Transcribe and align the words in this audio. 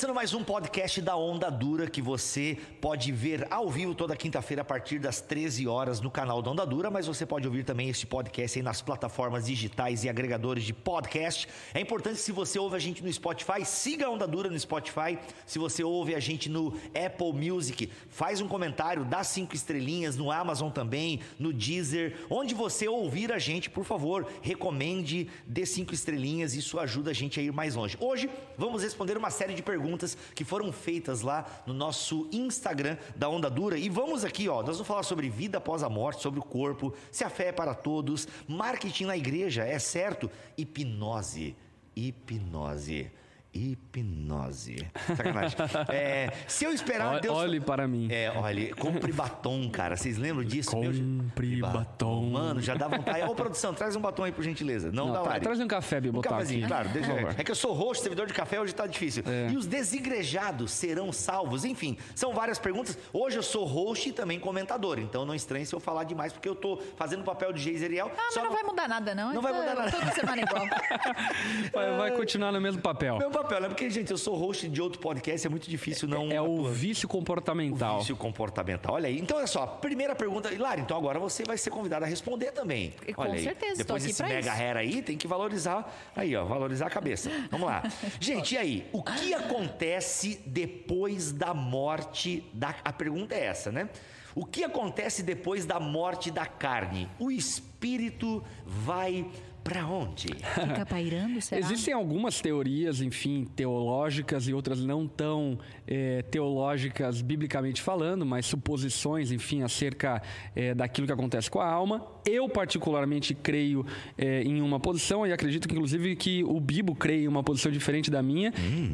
Começando 0.00 0.16
mais 0.16 0.32
um 0.32 0.42
podcast 0.42 1.02
da 1.02 1.14
Onda 1.14 1.50
Dura 1.50 1.86
que 1.86 2.00
você 2.00 2.56
pode 2.80 3.12
ver 3.12 3.46
ao 3.50 3.68
vivo 3.68 3.94
toda 3.94 4.16
quinta-feira 4.16 4.62
a 4.62 4.64
partir 4.64 4.98
das 4.98 5.20
13 5.20 5.68
horas 5.68 6.00
no 6.00 6.10
canal 6.10 6.40
da 6.40 6.50
Onda 6.50 6.64
Dura, 6.64 6.90
mas 6.90 7.06
você 7.06 7.26
pode 7.26 7.46
ouvir 7.46 7.64
também 7.64 7.90
este 7.90 8.06
podcast 8.06 8.58
aí 8.58 8.62
nas 8.62 8.80
plataformas 8.80 9.44
digitais 9.44 10.02
e 10.02 10.08
agregadores 10.08 10.64
de 10.64 10.72
podcast. 10.72 11.46
É 11.74 11.80
importante 11.80 12.18
se 12.18 12.32
você 12.32 12.58
ouve 12.58 12.76
a 12.76 12.78
gente 12.78 13.04
no 13.04 13.12
Spotify, 13.12 13.62
siga 13.62 14.06
a 14.06 14.10
Onda 14.10 14.26
Dura 14.26 14.48
no 14.48 14.58
Spotify. 14.58 15.18
Se 15.44 15.58
você 15.58 15.84
ouve 15.84 16.14
a 16.14 16.20
gente 16.20 16.48
no 16.48 16.72
Apple 16.94 17.34
Music, 17.34 17.90
faz 18.08 18.40
um 18.40 18.48
comentário, 18.48 19.04
dá 19.04 19.22
cinco 19.22 19.54
estrelinhas 19.54 20.16
no 20.16 20.32
Amazon 20.32 20.70
também, 20.70 21.20
no 21.38 21.52
Deezer, 21.52 22.24
onde 22.30 22.54
você 22.54 22.88
ouvir 22.88 23.30
a 23.32 23.38
gente, 23.38 23.68
por 23.68 23.84
favor, 23.84 24.26
recomende, 24.40 25.28
dê 25.46 25.66
cinco 25.66 25.92
estrelinhas, 25.92 26.54
isso 26.54 26.80
ajuda 26.80 27.10
a 27.10 27.14
gente 27.14 27.38
a 27.38 27.42
ir 27.42 27.52
mais 27.52 27.74
longe. 27.74 27.98
Hoje 28.00 28.30
vamos 28.56 28.82
responder 28.82 29.18
uma 29.18 29.28
série 29.28 29.52
de 29.52 29.62
perguntas 29.62 29.89
que 30.34 30.44
foram 30.44 30.72
feitas 30.72 31.22
lá 31.22 31.46
no 31.66 31.74
nosso 31.74 32.28
Instagram 32.32 32.96
da 33.16 33.28
Onda 33.28 33.50
Dura. 33.50 33.78
E 33.78 33.88
vamos 33.88 34.24
aqui, 34.24 34.48
ó, 34.48 34.62
nós 34.62 34.76
vamos 34.76 34.86
falar 34.86 35.02
sobre 35.02 35.28
vida 35.28 35.58
após 35.58 35.82
a 35.82 35.88
morte, 35.88 36.22
sobre 36.22 36.40
o 36.40 36.42
corpo, 36.42 36.94
se 37.10 37.24
a 37.24 37.30
fé 37.30 37.48
é 37.48 37.52
para 37.52 37.74
todos, 37.74 38.26
marketing 38.48 39.04
na 39.04 39.16
igreja, 39.16 39.64
é 39.64 39.78
certo? 39.78 40.30
Hipnose. 40.56 41.56
Hipnose. 41.94 43.10
Hipnose. 43.52 44.86
Sacanagem. 45.16 45.56
É, 45.90 46.30
se 46.46 46.64
eu 46.64 46.72
esperar 46.72 47.12
Olhe, 47.14 47.20
Deus. 47.20 47.36
olhe 47.36 47.60
para 47.60 47.86
mim. 47.88 48.08
É, 48.10 48.30
olha, 48.36 48.74
compre 48.74 49.12
batom, 49.12 49.68
cara. 49.70 49.96
Vocês 49.96 50.16
lembram 50.18 50.44
disso? 50.44 50.76
Meu, 50.78 50.92
Compre 50.92 51.60
batom. 51.60 52.30
Mano, 52.30 52.60
já 52.60 52.74
dá 52.74 52.86
vontade. 52.88 53.22
Ô, 53.22 53.34
produção, 53.34 53.74
traz 53.74 53.96
um 53.96 54.00
batom 54.00 54.24
aí, 54.24 54.32
por 54.32 54.42
gentileza. 54.44 54.90
Não, 54.92 55.06
Não, 55.08 55.12
dá 55.14 55.22
tra- 55.22 55.40
traz 55.40 55.60
um 55.60 55.66
café, 55.68 56.00
Bi, 56.00 56.08
Um 56.10 56.12
botar 56.12 56.30
cafezinho, 56.30 56.60
aqui. 56.64 56.68
claro. 56.72 56.88
deixa- 56.90 57.14
favor. 57.14 57.34
é 57.38 57.44
que 57.44 57.50
eu 57.50 57.54
sou 57.54 57.72
roxo, 57.72 58.02
servidor 58.02 58.26
de 58.26 58.32
café, 58.32 58.60
hoje 58.60 58.74
tá 58.74 58.86
difícil. 58.86 59.22
É. 59.26 59.50
E 59.50 59.56
os 59.56 59.66
desigrejados 59.66 60.70
serão 60.72 61.12
salvos? 61.12 61.64
Enfim, 61.64 61.96
são 62.14 62.32
várias 62.32 62.58
perguntas. 62.58 62.96
Hoje 63.12 63.36
eu 63.38 63.42
sou 63.42 63.64
host 63.66 64.08
e 64.08 64.12
também 64.12 64.38
comentador, 64.38 64.98
então 64.98 65.24
não 65.24 65.34
estranhe 65.34 65.66
se 65.66 65.74
eu 65.74 65.80
falar 65.80 66.04
demais, 66.04 66.32
porque 66.32 66.48
eu 66.48 66.54
tô 66.54 66.78
fazendo 66.96 67.20
o 67.20 67.24
papel 67.24 67.52
de 67.52 67.60
Geiseriel. 67.62 68.10
Ah, 68.16 68.30
mas 68.34 68.44
não 68.44 68.52
vai 68.52 68.62
mudar 68.62 68.88
nada, 68.88 69.14
não. 69.14 69.32
Não 69.32 69.42
vai 69.42 69.52
mudar 69.52 69.74
nada. 69.74 69.90
Toda 69.90 70.12
semana 70.12 70.40
é 70.40 70.44
igual. 70.44 70.64
Vai, 71.72 71.96
vai 71.96 72.10
continuar 72.12 72.52
no 72.52 72.60
mesmo 72.60 72.80
papel. 72.82 73.18
Meu 73.18 73.30
papel, 73.42 73.60
né? 73.62 73.68
Porque, 73.68 73.88
gente, 73.88 74.10
eu 74.10 74.18
sou 74.18 74.36
host 74.36 74.68
de 74.68 74.82
outro 74.82 75.00
podcast, 75.00 75.46
é 75.46 75.50
muito 75.50 75.68
difícil 75.68 76.06
não... 76.08 76.30
É 76.30 76.40
o 76.40 76.60
atuar. 76.60 76.72
vício 76.72 77.08
comportamental. 77.08 77.98
Vício 77.98 78.16
comportamental. 78.16 78.94
Olha 78.94 79.08
aí. 79.08 79.18
Então, 79.18 79.36
olha 79.38 79.46
só. 79.46 79.66
Primeira 79.66 80.14
pergunta. 80.14 80.52
Hilário, 80.52 80.82
então 80.82 80.96
agora 80.96 81.18
você 81.18 81.42
vai 81.44 81.56
ser 81.56 81.70
convidado 81.70 82.04
a 82.04 82.08
responder 82.08 82.52
também. 82.52 82.94
E 83.06 83.12
com 83.14 83.22
olha 83.22 83.34
aí. 83.34 83.42
certeza, 83.44 83.72
estou 83.80 83.96
Depois 83.96 84.04
desse 84.04 84.22
mega 84.22 84.40
isso. 84.40 84.50
hair 84.50 84.76
aí, 84.76 85.02
tem 85.02 85.16
que 85.16 85.26
valorizar. 85.26 85.92
Aí, 86.14 86.34
ó. 86.36 86.44
Valorizar 86.44 86.86
a 86.86 86.90
cabeça. 86.90 87.30
Vamos 87.50 87.66
lá. 87.66 87.82
Gente, 88.20 88.54
e 88.54 88.58
aí? 88.58 88.86
O 88.92 89.02
que 89.02 89.32
acontece 89.34 90.40
depois 90.46 91.32
da 91.32 91.54
morte 91.54 92.44
da... 92.52 92.74
A 92.84 92.92
pergunta 92.92 93.34
é 93.34 93.44
essa, 93.46 93.72
né? 93.72 93.88
O 94.34 94.44
que 94.44 94.62
acontece 94.62 95.22
depois 95.22 95.66
da 95.66 95.80
morte 95.80 96.30
da 96.30 96.46
carne? 96.46 97.08
O 97.18 97.30
espírito 97.30 98.42
vai 98.64 99.26
pra 99.62 99.86
onde? 99.86 100.28
Fica 100.28 100.86
pairando, 100.86 101.40
será? 101.40 101.60
Existem 101.60 101.94
algumas 101.94 102.40
teorias, 102.40 103.00
enfim, 103.00 103.46
teológicas 103.54 104.48
e 104.48 104.54
outras 104.54 104.84
não 104.84 105.06
tão 105.06 105.58
eh, 105.86 106.22
teológicas 106.30 107.20
biblicamente 107.20 107.80
falando, 107.82 108.24
mas 108.24 108.46
suposições, 108.46 109.30
enfim, 109.30 109.62
acerca 109.62 110.22
eh, 110.54 110.74
daquilo 110.74 111.06
que 111.06 111.12
acontece 111.12 111.50
com 111.50 111.60
a 111.60 111.70
alma. 111.70 112.06
Eu, 112.24 112.48
particularmente, 112.48 113.34
creio 113.34 113.84
eh, 114.16 114.42
em 114.42 114.60
uma 114.60 114.78
posição 114.78 115.26
e 115.26 115.32
acredito 115.32 115.68
que, 115.68 115.74
inclusive, 115.74 116.16
que 116.16 116.44
o 116.44 116.60
Bibo 116.60 116.94
creia 116.94 117.24
em 117.24 117.28
uma 117.28 117.42
posição 117.42 117.70
diferente 117.72 118.10
da 118.10 118.22
minha. 118.22 118.52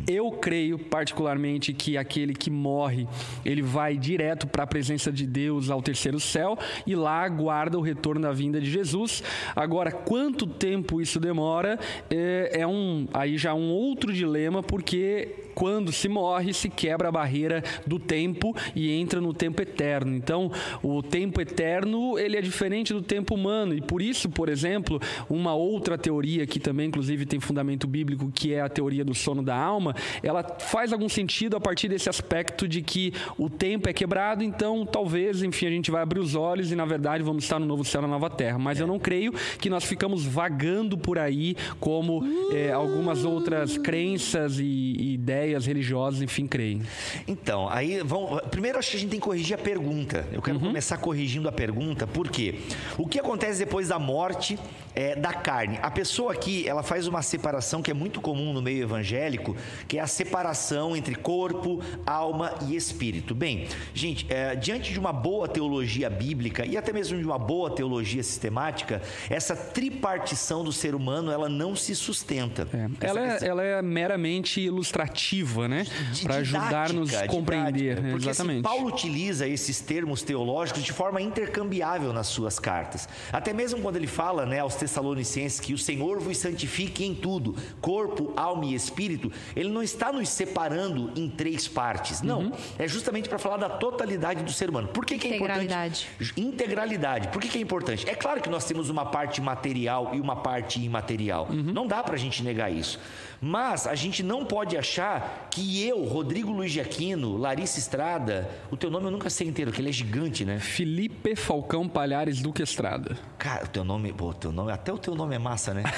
Eu 0.09 0.31
creio, 0.33 0.79
particularmente, 0.79 1.73
que 1.73 1.97
aquele 1.97 2.35
que 2.35 2.51
morre, 2.51 3.07
ele 3.45 3.63
vai 3.63 3.97
direto 3.97 4.47
para 4.47 4.65
a 4.65 4.67
presença 4.67 5.13
de 5.13 5.27
Deus 5.27 5.71
ao 5.71 5.83
terceiro 5.83 6.21
céu 6.21 6.59
e 6.87 6.95
lá 6.95 7.25
aguarda 7.25 7.79
o 7.79 7.83
retorno 7.83 8.23
da 8.23 8.33
vinda 8.33 8.61
de 8.61 8.71
Jesus. 8.71 9.23
Agora, 9.55 9.91
quanto 9.91 10.47
tempo 10.57 11.01
isso 11.01 11.21
demora 11.21 11.79
é, 12.11 12.61
é 12.61 12.67
um 12.67 13.07
aí 13.13 13.37
já 13.39 13.55
um 13.55 13.71
outro 13.71 14.13
dilema, 14.13 14.63
porque 14.63 15.46
quando 15.57 15.91
se 15.91 16.07
morre 16.07 16.53
se 16.53 16.69
quebra 16.69 17.09
a 17.09 17.13
barreira 17.13 17.65
do 17.87 17.99
tempo 17.99 18.55
e 18.75 18.93
entra 18.93 19.23
no 19.23 19.33
tempo 19.33 19.63
eterno. 19.63 20.15
Então, 20.15 20.53
o 20.83 21.03
tempo 21.03 21.41
eterno 21.41 22.19
ele 22.19 22.37
é 22.37 22.43
diferente 22.43 22.93
do 22.93 23.01
tempo 23.01 23.35
humano 23.35 23.73
e 23.73 23.81
por 23.81 24.03
isso, 24.03 24.29
por 24.29 24.51
exemplo, 24.51 25.01
uma 25.31 25.55
outra 25.55 25.97
teoria 25.97 26.47
que 26.47 26.61
também 26.61 26.89
inclusive 26.89 27.25
tem 27.25 27.41
fundamento 27.41 27.87
bíblico, 27.87 28.31
que 28.31 28.53
é 28.53 28.61
a 28.61 28.69
teoria 28.69 29.03
do 29.03 29.15
sono 29.15 29.43
da 29.43 29.57
alma, 29.57 29.95
ela 30.23 30.43
faz 30.59 30.93
algum 30.93 31.09
sentido 31.09 31.57
a 31.57 31.61
partir 31.61 31.89
desse 31.89 32.11
aspecto 32.11 32.69
de 32.69 32.83
que 32.83 33.15
o 33.39 33.49
tempo 33.49 33.89
é 33.89 33.95
quebrado, 33.95 34.45
então 34.45 34.85
talvez, 34.85 35.43
enfim, 35.43 35.69
a 35.69 35.71
gente 35.71 35.91
vai 35.91 36.03
abrir 36.03 36.21
os 36.21 36.35
olhos 36.35 36.71
e 36.71 36.77
na 36.77 36.85
verdade 36.85 37.25
vamos 37.25 37.45
estar 37.45 37.59
no 37.59 37.65
novo 37.65 37.83
céu 37.83 38.03
na 38.03 38.09
nova 38.09 38.29
terra. 38.29 38.59
Mas 38.59 38.79
eu 38.79 38.87
não 38.87 38.99
creio 38.99 39.33
que 39.59 39.71
nós 39.71 39.85
ficamos 39.85 40.23
vagando 40.23 40.99
por 40.99 41.19
aí 41.19 41.57
como 41.81 42.23
eh, 42.53 42.71
algumas 42.71 43.25
outras 43.25 43.79
crenças 43.79 44.59
e, 44.59 44.65
e 44.65 45.15
ideias 45.15 45.46
religiosas, 45.55 46.21
enfim, 46.23 46.47
creem. 46.47 46.83
Então, 47.29 47.69
aí 47.69 48.01
vamos. 48.03 48.41
Primeiro, 48.51 48.79
acho 48.79 48.91
que 48.91 48.97
a 48.97 49.01
gente 49.01 49.11
tem 49.11 49.21
que 49.21 49.25
corrigir 49.25 49.55
a 49.55 49.59
pergunta. 49.59 50.27
Eu 50.33 50.37
Uhum. 50.39 50.41
quero 50.43 50.61
começar 50.61 50.97
corrigindo 50.99 51.49
a 51.49 51.53
pergunta, 51.53 52.07
por 52.07 52.29
quê? 52.31 52.61
O 52.99 53.07
que 53.07 53.19
acontece 53.21 53.59
depois 53.59 53.89
da 53.89 53.99
morte 53.99 54.59
é, 54.95 55.15
da 55.15 55.33
carne? 55.33 55.79
A 55.83 55.91
pessoa 55.91 56.33
aqui, 56.33 56.67
ela 56.69 56.83
faz 56.83 57.07
uma 57.07 57.23
separação 57.23 57.83
que 57.83 57.91
é 57.91 57.95
muito 57.95 58.21
comum 58.21 58.53
no 58.53 58.63
meio 58.63 58.83
evangélico, 58.83 59.57
que 59.87 59.99
é 59.99 60.01
a 60.01 60.07
separação 60.07 60.97
entre 60.97 61.15
corpo, 61.15 61.83
alma 62.05 62.55
e 62.69 62.75
espírito. 62.77 63.35
Bem, 63.35 63.67
gente, 63.95 64.27
é, 64.29 64.55
diante 64.57 64.93
de 64.93 64.99
uma 64.99 65.13
boa 65.13 65.47
teologia 65.49 66.09
bíblica 66.11 66.65
e 66.67 66.77
até 66.77 66.93
mesmo 66.93 67.19
de 67.19 67.25
uma 67.25 67.39
boa 67.39 67.71
teologia 67.71 68.23
sistemática, 68.23 69.03
essa 69.31 69.55
tripartição 69.57 70.65
do 70.65 70.73
ser 70.73 70.95
humano, 70.95 71.31
ela 71.31 71.49
não 71.49 71.77
se 71.77 71.95
sustenta. 71.95 72.67
É, 72.73 73.07
Ela, 73.07 73.21
é, 73.21 73.39
ela 73.47 73.63
é 73.63 73.83
meramente 73.83 74.61
ilustrativa, 74.61 75.36
né? 75.69 75.87
di- 76.13 76.23
Para 76.23 76.37
ajudar-nos 76.37 77.15
a 77.15 77.27
compreender. 77.27 77.73
didática. 77.97 78.11
Porque 78.11 78.29
assim, 78.31 78.43
Exatamente. 78.43 78.63
Paulo 78.63 78.87
utiliza 78.87 79.47
esses 79.47 79.81
termos 79.81 80.23
teológicos 80.23 80.83
de 80.83 80.93
forma 80.93 81.21
intercambiável 81.21 82.13
nas 82.13 82.27
suas 82.29 82.59
cartas. 82.59 83.09
Até 83.33 83.53
mesmo 83.53 83.81
quando 83.81 83.97
ele 83.97 84.07
fala 84.07 84.47
né, 84.47 84.61
aos 84.61 84.75
Tessalonicenses 84.75 85.61
que 85.61 85.73
o 85.75 85.79
Senhor 85.79 86.19
vos 86.21 86.37
santifique 86.39 87.05
em 87.05 87.15
tudo, 87.15 87.55
corpo, 87.81 88.33
alma 88.37 88.65
e 88.67 88.75
espírito, 88.75 89.31
ele 89.55 89.69
não 89.69 89.83
está 89.83 90.13
nos 90.13 90.29
separando 90.29 91.11
em 91.17 91.29
três 91.29 91.67
partes. 91.69 92.23
Não. 92.23 92.41
Uhum. 92.41 92.53
É 92.79 92.87
justamente 92.89 93.29
para 93.29 93.39
falar 93.39 93.57
da 93.57 93.69
totalidade 93.69 94.43
do 94.43 94.53
ser 94.53 94.71
humano. 94.71 94.89
Por 94.89 95.05
que, 95.05 95.19
que 95.19 95.27
é 95.29 95.37
Integralidade. 95.37 96.07
importante? 96.21 96.41
Integralidade. 96.41 97.29
Por 97.29 97.41
que, 97.41 97.49
que 97.49 97.59
é 97.59 97.61
importante? 97.61 98.09
É 98.09 98.15
claro 98.15 98.41
que 98.41 98.49
nós 98.49 98.65
temos 98.65 98.89
uma 98.91 99.05
parte 99.07 99.41
material 99.41 100.11
e 100.15 100.21
uma 100.21 100.37
parte 100.37 100.81
imaterial. 100.83 101.49
Uhum. 101.51 101.73
Não 101.73 101.87
dá 101.87 102.03
para 102.03 102.15
a 102.15 102.19
gente 102.19 102.43
negar 102.43 102.71
isso. 102.73 102.99
Mas 103.41 103.87
a 103.87 103.95
gente 103.95 104.23
não 104.23 104.45
pode 104.45 104.77
achar 104.77 105.49
que 105.51 105.87
eu, 105.87 106.05
Rodrigo 106.05 106.51
Luiz 106.53 106.73
de 106.73 106.81
Aquino, 106.81 107.37
Larissa 107.37 107.79
Estrada, 107.79 108.49
o 108.71 108.77
teu 108.77 108.91
nome 108.91 109.07
eu 109.07 109.11
nunca 109.11 109.31
sei 109.31 109.47
inteiro, 109.47 109.73
que 109.73 109.81
ele 109.81 109.89
é 109.89 109.93
gigante, 109.93 110.45
né? 110.45 110.59
Felipe 110.59 111.37
Falcão 111.37 111.89
Palhares 111.89 112.41
Duque 112.41 112.63
Estrada. 112.63 113.17
Cara, 113.39 113.65
o 113.65 113.69
teu 113.69 113.85
nome, 113.85 114.13
pô, 114.13 114.33
teu 114.33 114.53
nome, 114.53 114.73
até 114.73 114.93
o 114.93 114.99
teu 114.99 115.15
nome 115.15 115.35
é 115.35 115.39
massa, 115.39 115.75
né? 115.75 115.83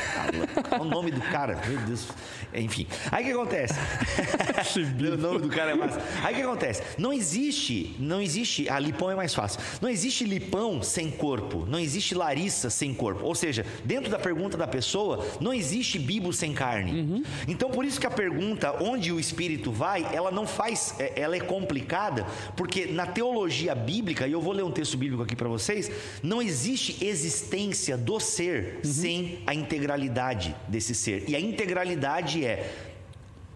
O 0.79 0.85
nome 0.85 1.11
do 1.11 1.21
cara, 1.21 1.61
meu 1.67 1.79
Deus. 1.81 2.09
Enfim. 2.55 2.87
Aí 3.11 3.25
o 3.25 3.27
que 3.27 3.33
acontece? 3.33 3.75
o 4.79 5.17
nome 5.17 5.39
do 5.41 5.49
cara 5.49 5.73
é 5.73 5.75
massa. 5.75 6.01
Aí 6.23 6.35
o 6.35 6.37
que 6.37 6.43
acontece? 6.43 6.83
Não 6.99 7.13
existe, 7.13 7.97
não 7.99 8.21
existe, 8.21 8.69
ah, 8.69 8.79
Lipão 8.79 9.11
é 9.11 9.15
mais 9.15 9.35
fácil. 9.35 9.61
Não 9.81 9.89
existe 9.89 10.25
Lipão 10.25 10.83
sem 10.83 11.11
corpo, 11.11 11.67
não 11.67 11.79
existe 11.79 12.15
Larissa 12.15 12.71
sem 12.71 12.95
corpo. 12.95 13.25
Ou 13.25 13.35
seja, 13.35 13.65
dentro 13.85 14.11
da 14.11 14.19
pergunta 14.19 14.57
da 14.57 14.67
pessoa, 14.67 15.27
não 15.41 15.53
existe 15.53 15.99
Bibo 15.99 16.33
sem 16.33 16.53
carne. 16.53 17.25
Então, 17.47 17.71
por 17.71 17.85
isso 17.85 18.01
que 18.01 18.07
a 18.07 18.11
pergunta 18.11 18.83
onde 18.83 19.13
o 19.13 19.21
espírito 19.21 19.71
vai, 19.71 20.07
ela 20.13 20.31
não 20.31 20.47
faz, 20.47 20.95
é- 20.99 21.13
ela 21.21 21.37
é 21.37 21.41
complicada, 21.41 22.27
porque 22.57 22.87
na 22.87 23.07
teologia 23.07 23.75
bíblica, 23.75 24.27
e 24.27 24.33
eu 24.33 24.41
vou 24.41 24.53
ler 24.53 24.63
um 24.65 24.71
texto 24.71 24.97
bíblico 24.97 25.23
aqui 25.23 25.37
para 25.37 25.49
vocês, 25.49 25.91
não 26.23 26.41
existe 26.43 27.05
existência 27.05 27.97
do 27.97 28.19
ser 28.21 28.81
sem 28.85 29.41
a 29.47 29.55
integralidade 29.55 30.55
desse 30.67 30.95
ser. 30.95 31.25
E 31.29 31.37
a 31.37 31.41
integralidade 31.41 32.45
é 32.45 32.88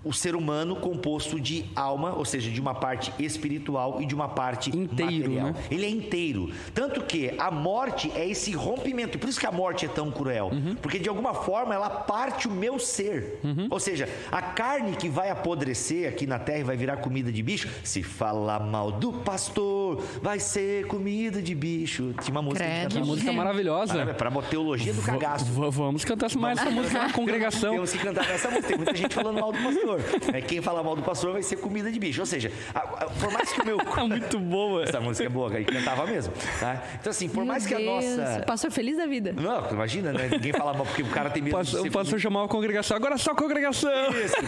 o 0.04 0.12
ser 0.12 0.34
humano 0.34 0.76
composto 0.76 1.38
de 1.40 1.64
alma, 1.76 2.12
ou 2.16 2.24
seja, 2.24 2.50
de 2.50 2.60
uma 2.60 2.74
parte 2.74 3.12
espiritual 3.22 4.00
e 4.00 4.06
de 4.06 4.14
uma 4.14 4.28
parte 4.28 4.70
Inteiro, 4.76 5.30
material. 5.34 5.46
né? 5.48 5.54
Ele 5.70 5.84
é 5.86 5.88
inteiro. 5.90 6.50
Tanto 6.74 7.02
que 7.02 7.34
a 7.38 7.50
morte 7.50 8.10
é 8.16 8.28
esse 8.28 8.52
rompimento. 8.52 9.18
Por 9.18 9.28
isso 9.28 9.38
que 9.38 9.46
a 9.46 9.52
morte 9.52 9.86
é 9.86 9.88
tão 9.88 10.10
cruel. 10.10 10.50
Uhum. 10.52 10.74
Porque 10.76 10.98
de 10.98 11.08
alguma 11.08 11.34
forma 11.34 11.74
ela 11.74 11.88
parte 11.90 12.48
o 12.48 12.50
meu 12.50 12.78
ser. 12.78 13.40
Ou 13.70 13.78
seja, 13.78 14.08
a 14.30 14.42
carne 14.42 14.96
que 14.96 15.08
vai 15.08 15.30
apodrecer 15.30 16.08
aqui 16.08 16.26
na 16.26 16.38
terra 16.38 16.58
e 16.58 16.64
vai 16.64 16.76
virar 16.76 16.96
comida 16.98 17.30
de 17.30 17.42
bicho, 17.42 17.68
se 17.84 18.02
falar 18.02 18.60
mal 18.60 18.90
do 18.90 19.12
pastor, 19.12 20.02
vai 20.20 20.38
ser 20.38 20.86
comida 20.86 21.40
de 21.40 21.54
bicho. 21.54 22.12
Tinha 22.22 22.32
uma 22.32 22.42
música 22.42 22.64
Credo. 22.64 22.88
que 22.88 22.94
cantava. 22.94 23.06
música 23.06 23.32
maravilhosa. 23.32 24.06
Para 24.14 24.30
Para 24.30 24.42
teologia 24.42 24.92
do 24.92 25.02
cagaço. 25.02 25.44
va- 25.52 25.70
vamos 25.70 26.04
cantar 26.04 26.28
mais 26.36 26.58
essa 26.60 26.70
música 26.70 26.98
na 26.98 27.12
congregação. 27.12 27.72
Temos 27.74 27.92
que 27.92 27.98
cantar 27.98 28.28
essa 28.30 28.48
música. 28.50 28.68
Tem 28.68 28.76
muita 28.76 28.94
gente 28.96 29.14
falando 29.14 29.38
mal 29.40 29.52
do 29.52 29.58
pastor. 29.62 29.91
Pastor. 29.98 30.34
É, 30.34 30.40
quem 30.40 30.60
fala 30.62 30.82
mal 30.82 30.96
do 30.96 31.02
pastor 31.02 31.32
vai 31.32 31.42
ser 31.42 31.56
comida 31.56 31.90
de 31.90 31.98
bicho. 31.98 32.20
Ou 32.20 32.26
seja, 32.26 32.50
a- 32.74 32.78
a- 32.78 33.06
por 33.10 33.32
mais 33.32 33.52
que 33.52 33.60
o 33.60 33.64
meu. 33.66 33.78
Muito 34.08 34.38
boa. 34.38 34.82
Essa 34.84 35.00
música 35.00 35.26
é 35.26 35.28
boa, 35.28 35.52
aí 35.54 35.64
cantava 35.64 36.06
mesmo. 36.06 36.32
Tá? 36.60 36.82
Então, 37.00 37.10
assim, 37.10 37.28
por 37.28 37.44
mais 37.44 37.66
que 37.66 37.74
a 37.74 37.78
Meu 37.78 37.98
Deus, 38.00 38.16
nossa. 38.16 38.40
Pastor 38.46 38.70
feliz 38.70 38.96
da 38.96 39.06
vida. 39.06 39.32
Não, 39.32 39.70
imagina, 39.70 40.12
né? 40.12 40.28
Ninguém 40.30 40.52
fala 40.52 40.72
mal 40.74 40.86
porque 40.86 41.02
o 41.02 41.08
cara 41.08 41.30
tem 41.30 41.42
medo 41.42 41.52
de 41.56 41.58
Pastor- 41.58 41.82
ser 41.82 41.88
O 41.88 41.92
pastor 41.92 42.18
chamava 42.20 42.46
a 42.46 42.48
congregação. 42.48 42.96
Agora 42.96 43.16
só 43.18 43.32
a 43.32 43.34
congregação. 43.34 43.90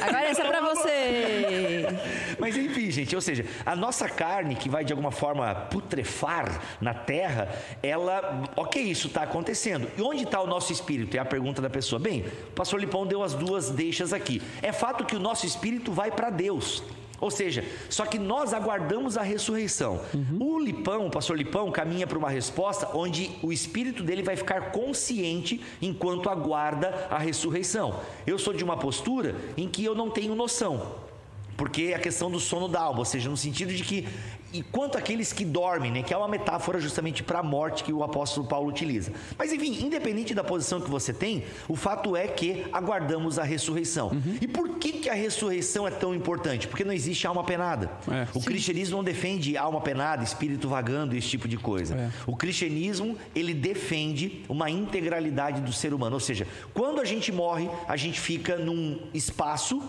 Agora 0.02 0.24
essa 0.24 0.42
é 0.42 0.48
pra 0.48 0.60
você. 0.60 1.86
Mas 2.38 2.56
enfim, 2.56 2.90
gente, 2.90 3.14
ou 3.14 3.20
seja, 3.20 3.44
a 3.64 3.74
nossa 3.76 4.08
carne 4.08 4.54
que 4.54 4.68
vai 4.68 4.84
de 4.84 4.92
alguma 4.92 5.10
forma 5.10 5.54
putrefar 5.70 6.60
na 6.80 6.94
terra, 6.94 7.48
ela, 7.82 8.42
ok, 8.56 8.82
isso 8.82 9.06
está 9.08 9.22
acontecendo. 9.22 9.88
E 9.96 10.02
onde 10.02 10.24
está 10.24 10.40
o 10.40 10.46
nosso 10.46 10.72
espírito? 10.72 11.16
É 11.16 11.20
a 11.20 11.24
pergunta 11.24 11.60
da 11.62 11.70
pessoa. 11.70 11.98
Bem, 11.98 12.24
o 12.48 12.52
pastor 12.52 12.80
Lipão 12.80 13.06
deu 13.06 13.22
as 13.22 13.34
duas 13.34 13.70
deixas 13.70 14.12
aqui. 14.12 14.42
É 14.62 14.72
fato 14.72 15.04
que 15.04 15.16
o 15.16 15.18
nosso 15.20 15.33
espírito 15.42 15.90
vai 15.90 16.10
para 16.10 16.30
Deus. 16.30 16.82
Ou 17.20 17.30
seja, 17.30 17.64
só 17.88 18.04
que 18.04 18.18
nós 18.18 18.52
aguardamos 18.52 19.16
a 19.16 19.22
ressurreição. 19.22 20.00
O 20.38 20.58
Lipão, 20.58 21.06
o 21.06 21.10
pastor 21.10 21.38
Lipão, 21.38 21.70
caminha 21.70 22.06
para 22.06 22.18
uma 22.18 22.28
resposta 22.28 22.90
onde 22.92 23.30
o 23.42 23.52
espírito 23.52 24.02
dele 24.02 24.22
vai 24.22 24.36
ficar 24.36 24.72
consciente 24.72 25.60
enquanto 25.80 26.28
aguarda 26.28 27.08
a 27.10 27.18
ressurreição. 27.18 28.00
Eu 28.26 28.38
sou 28.38 28.52
de 28.52 28.62
uma 28.62 28.76
postura 28.76 29.36
em 29.56 29.68
que 29.68 29.84
eu 29.84 29.94
não 29.94 30.10
tenho 30.10 30.34
noção. 30.34 30.96
Porque 31.56 31.92
é 31.92 31.94
a 31.94 32.00
questão 32.00 32.30
do 32.30 32.40
sono 32.40 32.68
da 32.68 32.80
alma, 32.80 32.98
ou 32.98 33.04
seja, 33.04 33.30
no 33.30 33.36
sentido 33.36 33.72
de 33.72 33.84
que, 33.84 34.08
enquanto 34.54 34.96
aqueles 34.96 35.32
que 35.32 35.44
dormem, 35.44 35.90
né, 35.90 36.02
que 36.02 36.14
é 36.14 36.16
uma 36.16 36.28
metáfora 36.28 36.80
justamente 36.80 37.22
para 37.22 37.40
a 37.40 37.42
morte 37.42 37.82
que 37.82 37.92
o 37.92 38.02
apóstolo 38.04 38.46
Paulo 38.46 38.68
utiliza. 38.68 39.12
Mas 39.36 39.52
enfim, 39.52 39.84
independente 39.84 40.32
da 40.32 40.44
posição 40.44 40.80
que 40.80 40.88
você 40.88 41.12
tem, 41.12 41.44
o 41.68 41.74
fato 41.74 42.16
é 42.16 42.28
que 42.28 42.64
aguardamos 42.72 43.38
a 43.38 43.42
ressurreição. 43.42 44.12
E 44.40 44.46
por 44.46 44.78
que, 44.78 44.92
que 44.92 45.10
a 45.10 45.14
ressurreição 45.14 45.86
é 45.86 45.90
tão 45.90 46.14
importante? 46.14 46.68
Porque 46.68 46.84
não 46.84 46.92
existe 46.92 47.26
alma 47.26 47.42
penada. 47.42 47.90
É. 48.08 48.26
o 48.34 48.40
cristianismo 48.40 48.96
não 48.96 49.04
defende 49.04 49.56
alma 49.56 49.80
penada, 49.80 50.22
espírito 50.22 50.68
vagando, 50.68 51.16
esse 51.16 51.28
tipo 51.28 51.48
de 51.48 51.56
coisa. 51.56 51.96
É. 51.96 52.10
O 52.26 52.36
cristianismo, 52.36 53.16
ele 53.34 53.52
defende 53.52 54.44
uma 54.48 54.70
integralidade 54.70 55.60
do 55.60 55.72
ser 55.72 55.92
humano, 55.92 56.14
ou 56.14 56.20
seja, 56.20 56.46
quando 56.72 57.00
a 57.00 57.04
gente 57.04 57.32
morre, 57.32 57.68
a 57.88 57.96
gente 57.96 58.20
fica 58.20 58.56
num 58.56 59.00
espaço 59.12 59.82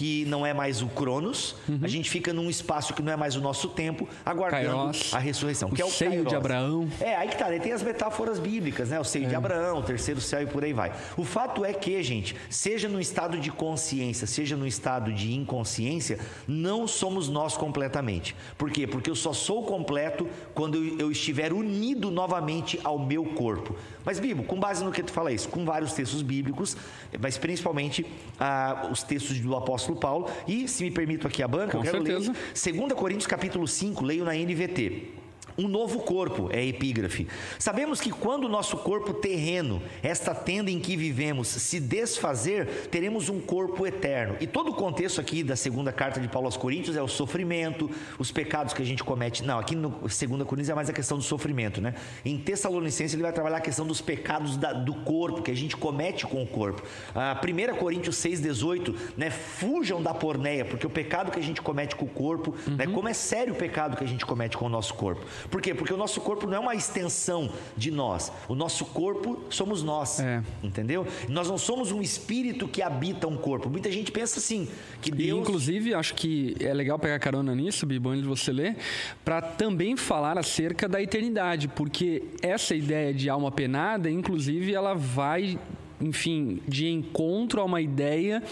que 0.00 0.24
não 0.24 0.46
é 0.46 0.54
mais 0.54 0.80
o 0.80 0.86
Cronos, 0.86 1.54
a 1.82 1.86
gente 1.86 2.08
fica 2.08 2.32
num 2.32 2.48
espaço 2.48 2.94
que 2.94 3.02
não 3.02 3.12
é 3.12 3.16
mais 3.16 3.36
o 3.36 3.40
nosso 3.42 3.68
tempo, 3.68 4.08
aguardando 4.24 4.74
Kairos. 4.74 5.12
a 5.12 5.18
ressurreição, 5.18 5.68
O 5.68 5.74
que 5.74 5.82
é 5.82 5.84
o 5.84 5.90
seio 5.90 6.10
de 6.10 6.16
Kairos. 6.16 6.32
Abraão. 6.32 6.88
É, 6.98 7.16
aí 7.16 7.28
que 7.28 7.36
tá, 7.36 7.48
daí 7.48 7.60
tem 7.60 7.70
as 7.70 7.82
metáforas 7.82 8.38
bíblicas, 8.38 8.88
né? 8.88 8.98
O 8.98 9.04
seio 9.04 9.28
de 9.28 9.34
Abraão, 9.34 9.80
o 9.80 9.82
terceiro 9.82 10.18
céu 10.18 10.40
e 10.40 10.46
por 10.46 10.64
aí 10.64 10.72
vai. 10.72 10.90
O 11.18 11.22
fato 11.22 11.66
é 11.66 11.74
que, 11.74 12.02
gente, 12.02 12.34
seja 12.48 12.88
no 12.88 12.98
estado 12.98 13.38
de 13.38 13.50
consciência, 13.50 14.26
seja 14.26 14.56
no 14.56 14.66
estado 14.66 15.12
de 15.12 15.34
inconsciência, 15.34 16.18
não 16.48 16.88
somos 16.88 17.28
nós 17.28 17.54
completamente. 17.54 18.34
Por 18.56 18.70
quê? 18.70 18.86
Porque 18.86 19.10
eu 19.10 19.14
só 19.14 19.34
sou 19.34 19.64
completo 19.64 20.26
quando 20.54 20.76
eu, 20.76 20.98
eu 20.98 21.12
estiver 21.12 21.52
unido 21.52 22.10
novamente 22.10 22.80
ao 22.82 22.98
meu 22.98 23.26
corpo. 23.26 23.76
Mas, 24.02 24.18
Bibo, 24.18 24.44
com 24.44 24.58
base 24.58 24.82
no 24.82 24.90
que 24.90 25.02
tu 25.02 25.12
fala 25.12 25.30
isso, 25.30 25.46
com 25.50 25.62
vários 25.66 25.92
textos 25.92 26.22
bíblicos, 26.22 26.74
mas 27.20 27.36
principalmente 27.36 28.06
ah, 28.38 28.88
os 28.90 29.02
textos 29.02 29.38
do 29.38 29.54
apóstolo 29.54 29.89
Paulo, 29.96 30.28
e 30.46 30.66
se 30.68 30.82
me 30.84 30.90
permito 30.90 31.26
aqui 31.26 31.42
a 31.42 31.48
banca, 31.48 31.72
Com 31.72 31.78
eu 31.78 31.82
quero 31.82 32.04
certeza. 32.04 32.32
ler 32.72 32.72
2 32.88 32.92
Coríntios 32.94 33.26
capítulo 33.26 33.66
5, 33.66 34.04
leio 34.04 34.24
na 34.24 34.34
NVT. 34.34 35.19
Um 35.58 35.68
novo 35.68 36.00
corpo 36.00 36.48
é 36.52 36.58
a 36.58 36.64
epígrafe. 36.64 37.26
Sabemos 37.58 38.00
que 38.00 38.10
quando 38.10 38.44
o 38.44 38.48
nosso 38.48 38.76
corpo 38.78 39.12
terreno, 39.12 39.82
esta 40.02 40.34
tenda 40.34 40.70
em 40.70 40.78
que 40.80 40.96
vivemos, 40.96 41.48
se 41.48 41.78
desfazer, 41.80 42.88
teremos 42.90 43.28
um 43.28 43.40
corpo 43.40 43.86
eterno. 43.86 44.36
E 44.40 44.46
todo 44.46 44.70
o 44.70 44.74
contexto 44.74 45.20
aqui 45.20 45.42
da 45.42 45.56
segunda 45.56 45.92
carta 45.92 46.20
de 46.20 46.28
Paulo 46.28 46.46
aos 46.46 46.56
Coríntios 46.56 46.96
é 46.96 47.02
o 47.02 47.08
sofrimento, 47.08 47.90
os 48.18 48.30
pecados 48.30 48.72
que 48.74 48.82
a 48.82 48.84
gente 48.86 49.04
comete. 49.04 49.44
Não, 49.44 49.58
aqui 49.58 49.74
no 49.76 49.90
2 49.90 50.14
Coríntios 50.44 50.68
é 50.70 50.74
mais 50.74 50.88
a 50.88 50.92
questão 50.92 51.18
do 51.18 51.24
sofrimento, 51.24 51.80
né? 51.80 51.94
Em 52.24 52.38
Tessalonicenses 52.38 53.14
ele 53.14 53.22
vai 53.22 53.32
trabalhar 53.32 53.58
a 53.58 53.60
questão 53.60 53.86
dos 53.86 54.00
pecados 54.00 54.56
da- 54.56 54.72
do 54.72 54.94
corpo, 54.94 55.42
que 55.42 55.50
a 55.50 55.56
gente 55.56 55.76
comete 55.76 56.26
com 56.26 56.42
o 56.42 56.46
corpo. 56.46 56.82
Ah, 57.14 57.34
1 57.40 57.74
Coríntios 57.76 58.16
6,18, 58.16 58.94
né? 59.16 59.30
Fujam 59.30 60.02
da 60.02 60.14
porneia, 60.14 60.64
porque 60.64 60.86
o 60.86 60.90
pecado 60.90 61.30
que 61.30 61.38
a 61.38 61.42
gente 61.42 61.60
comete 61.60 61.94
com 61.96 62.04
o 62.06 62.08
corpo, 62.08 62.54
né? 62.66 62.86
Como 62.86 63.08
é 63.08 63.12
sério 63.12 63.52
o 63.52 63.56
pecado 63.56 63.96
que 63.96 64.04
a 64.04 64.06
gente 64.06 64.24
comete 64.24 64.56
com 64.56 64.66
o 64.66 64.68
nosso 64.68 64.94
corpo. 64.94 65.24
Por 65.50 65.60
quê? 65.62 65.74
Porque 65.74 65.92
o 65.92 65.96
nosso 65.96 66.20
corpo 66.20 66.46
não 66.46 66.54
é 66.56 66.58
uma 66.58 66.74
extensão 66.74 67.50
de 67.76 67.90
nós. 67.90 68.32
O 68.48 68.54
nosso 68.54 68.84
corpo 68.86 69.38
somos 69.50 69.82
nós. 69.82 70.20
É. 70.20 70.42
Entendeu? 70.62 71.06
Nós 71.28 71.48
não 71.48 71.58
somos 71.58 71.92
um 71.92 72.00
espírito 72.00 72.66
que 72.66 72.82
habita 72.82 73.26
um 73.28 73.36
corpo. 73.36 73.68
Muita 73.70 73.90
gente 73.90 74.10
pensa 74.10 74.38
assim, 74.38 74.68
que 75.00 75.10
E, 75.10 75.14
Deus. 75.14 75.40
inclusive, 75.40 75.94
acho 75.94 76.14
que 76.14 76.56
é 76.60 76.72
legal 76.74 76.98
pegar 76.98 77.18
carona 77.18 77.54
nisso, 77.54 77.86
Bibo, 77.86 78.10
antes 78.10 78.22
de 78.22 78.28
você 78.28 78.52
ler, 78.52 78.76
para 79.24 79.40
também 79.40 79.96
falar 79.96 80.38
acerca 80.38 80.88
da 80.88 81.00
eternidade, 81.02 81.68
porque 81.68 82.24
essa 82.42 82.74
ideia 82.74 83.12
de 83.14 83.28
alma 83.28 83.50
penada, 83.50 84.10
inclusive, 84.10 84.74
ela 84.74 84.94
vai, 84.94 85.58
enfim, 86.00 86.60
de 86.66 86.88
encontro 86.88 87.60
a 87.60 87.64
uma 87.64 87.80
ideia 87.80 88.42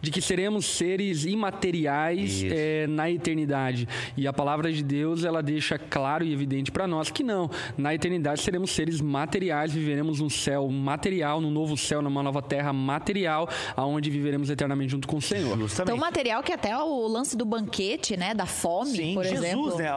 de 0.00 0.10
que 0.10 0.20
seremos 0.20 0.66
seres 0.66 1.24
imateriais 1.24 2.42
eh, 2.44 2.86
na 2.88 3.10
eternidade. 3.10 3.88
E 4.16 4.26
a 4.26 4.32
palavra 4.32 4.72
de 4.72 4.82
Deus, 4.82 5.24
ela 5.24 5.42
deixa 5.42 5.78
claro 5.78 6.24
e 6.24 6.32
evidente 6.32 6.70
para 6.70 6.86
nós 6.86 7.10
que 7.10 7.22
não. 7.22 7.50
Na 7.76 7.94
eternidade 7.94 8.40
seremos 8.40 8.70
seres 8.70 9.00
materiais, 9.00 9.72
viveremos 9.72 10.20
um 10.20 10.30
céu 10.30 10.68
material, 10.68 11.40
num 11.40 11.50
novo 11.50 11.76
céu, 11.76 12.00
numa 12.00 12.22
nova 12.22 12.40
terra 12.40 12.72
material, 12.72 13.48
aonde 13.76 14.10
viveremos 14.10 14.50
eternamente 14.50 14.92
junto 14.92 15.06
com 15.06 15.16
o 15.16 15.22
Senhor. 15.22 15.58
Justamente. 15.58 15.88
Tão 15.90 15.96
material 15.96 16.42
que 16.42 16.52
até 16.52 16.76
o 16.76 17.06
lance 17.06 17.36
do 17.36 17.44
banquete, 17.44 18.16
né? 18.16 18.34
Da 18.34 18.46
fome, 18.46 18.96
Sim, 18.96 19.14
por 19.14 19.24
Jesus, 19.24 19.44
exemplo. 19.74 19.76
né? 19.76 19.90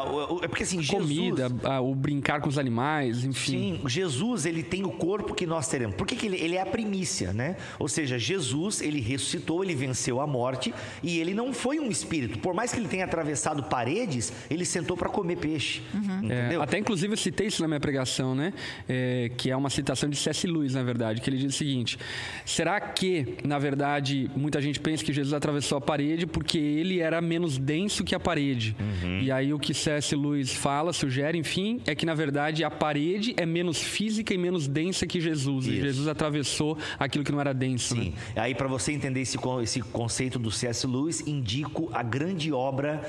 É 0.44 0.47
porque 0.47 0.63
assim, 0.63 0.81
Jesus. 0.81 1.01
Comida, 1.01 1.47
o 1.81 1.95
brincar 1.95 2.41
com 2.41 2.49
os 2.49 2.57
animais, 2.57 3.23
enfim. 3.23 3.79
Sim, 3.81 3.81
Jesus 3.88 4.45
ele 4.45 4.63
tem 4.63 4.83
o 4.83 4.91
corpo 4.91 5.33
que 5.33 5.45
nós 5.45 5.67
teremos. 5.67 5.95
Por 5.95 6.06
que, 6.06 6.15
que 6.15 6.25
ele, 6.25 6.38
ele 6.38 6.56
é 6.56 6.61
a 6.61 6.65
primícia, 6.65 7.31
né? 7.33 7.56
Ou 7.79 7.88
seja, 7.88 8.17
Jesus 8.17 8.81
ele 8.81 8.99
ressuscitou, 8.99 9.63
ele 9.63 9.75
venceu 9.75 9.93
a 10.19 10.28
morte 10.28 10.74
e 11.01 11.19
ele 11.19 11.34
não 11.34 11.54
foi 11.54 11.80
um 11.80 11.90
espírito. 11.90 12.40
Por 12.40 12.54
mais 12.54 12.72
que 12.72 12.80
ele 12.80 12.88
tenha 12.88 13.06
atravessado 13.06 13.63
paredes, 13.63 14.31
ele 14.50 14.66
sentou 14.66 14.98
para 14.98 15.10
comer 15.10 15.38
peixe, 15.38 15.81
Uhum. 15.94 16.31
É, 16.31 16.40
entendeu? 16.40 16.62
até 16.62 16.78
inclusive 16.78 17.13
eu 17.13 17.18
citei 17.18 17.48
isso 17.48 17.62
na 17.62 17.68
minha 17.68 17.80
pregação, 17.80 18.34
né? 18.36 18.54
É, 18.88 19.31
que 19.38 19.50
é 19.50 19.56
uma 19.56 19.69
citação 19.69 20.10
de 20.10 20.16
C.S. 20.16 20.47
Lewis, 20.47 20.73
na 20.73 20.83
verdade, 20.83 21.21
que 21.21 21.30
ele 21.30 21.38
diz 21.38 21.54
o 21.54 21.57
seguinte: 21.57 21.97
será 22.45 22.80
que, 22.80 23.38
na 23.44 23.59
verdade, 23.59 24.30
muita 24.35 24.62
gente 24.62 24.80
pensa 24.80 25.04
que 25.04 25.14
Jesus 25.14 25.33
atravessou 25.33 25.78
a 25.78 25.81
parede 25.81 26.26
porque 26.26 26.57
ele 26.57 27.00
era 27.00 27.21
menos 27.21 27.57
denso 27.57 28.04
que 28.04 28.16
a 28.16 28.19
parede? 28.19 28.76
Uhum. 28.80 29.19
E 29.21 29.31
aí 29.31 29.54
o 29.54 29.59
que 29.59 29.73
C.S. 29.73 30.16
Lewis 30.16 30.54
fala, 30.54 30.94
sugere, 30.94 31.38
enfim, 31.38 31.81
é 31.85 31.95
que 31.95 32.06
na 32.06 32.14
verdade 32.14 32.64
a 32.64 32.71
parede 32.71 33.33
é 33.38 33.45
menos 33.45 33.81
física 33.81 34.33
e 34.33 34.38
menos 34.38 34.68
densa 34.68 35.06
que 35.06 35.19
Jesus. 35.19 35.68
E 35.68 35.73
Isso. 35.73 35.81
Jesus 35.81 36.07
atravessou 36.07 36.78
aquilo 37.00 37.23
que 37.23 37.31
não 37.31 37.40
era 37.40 37.54
denso. 37.54 37.95
Sim. 37.95 38.14
Né? 38.35 38.42
Aí, 38.42 38.56
para 38.56 38.68
você 38.68 38.92
entender 38.92 39.21
esse, 39.21 39.38
esse 39.62 39.82
conceito 39.92 40.40
do 40.40 40.52
C.S. 40.52 40.87
Lewis, 40.87 41.21
indico 41.21 41.90
a 41.94 42.02
grande 42.02 42.52
obra. 42.52 43.02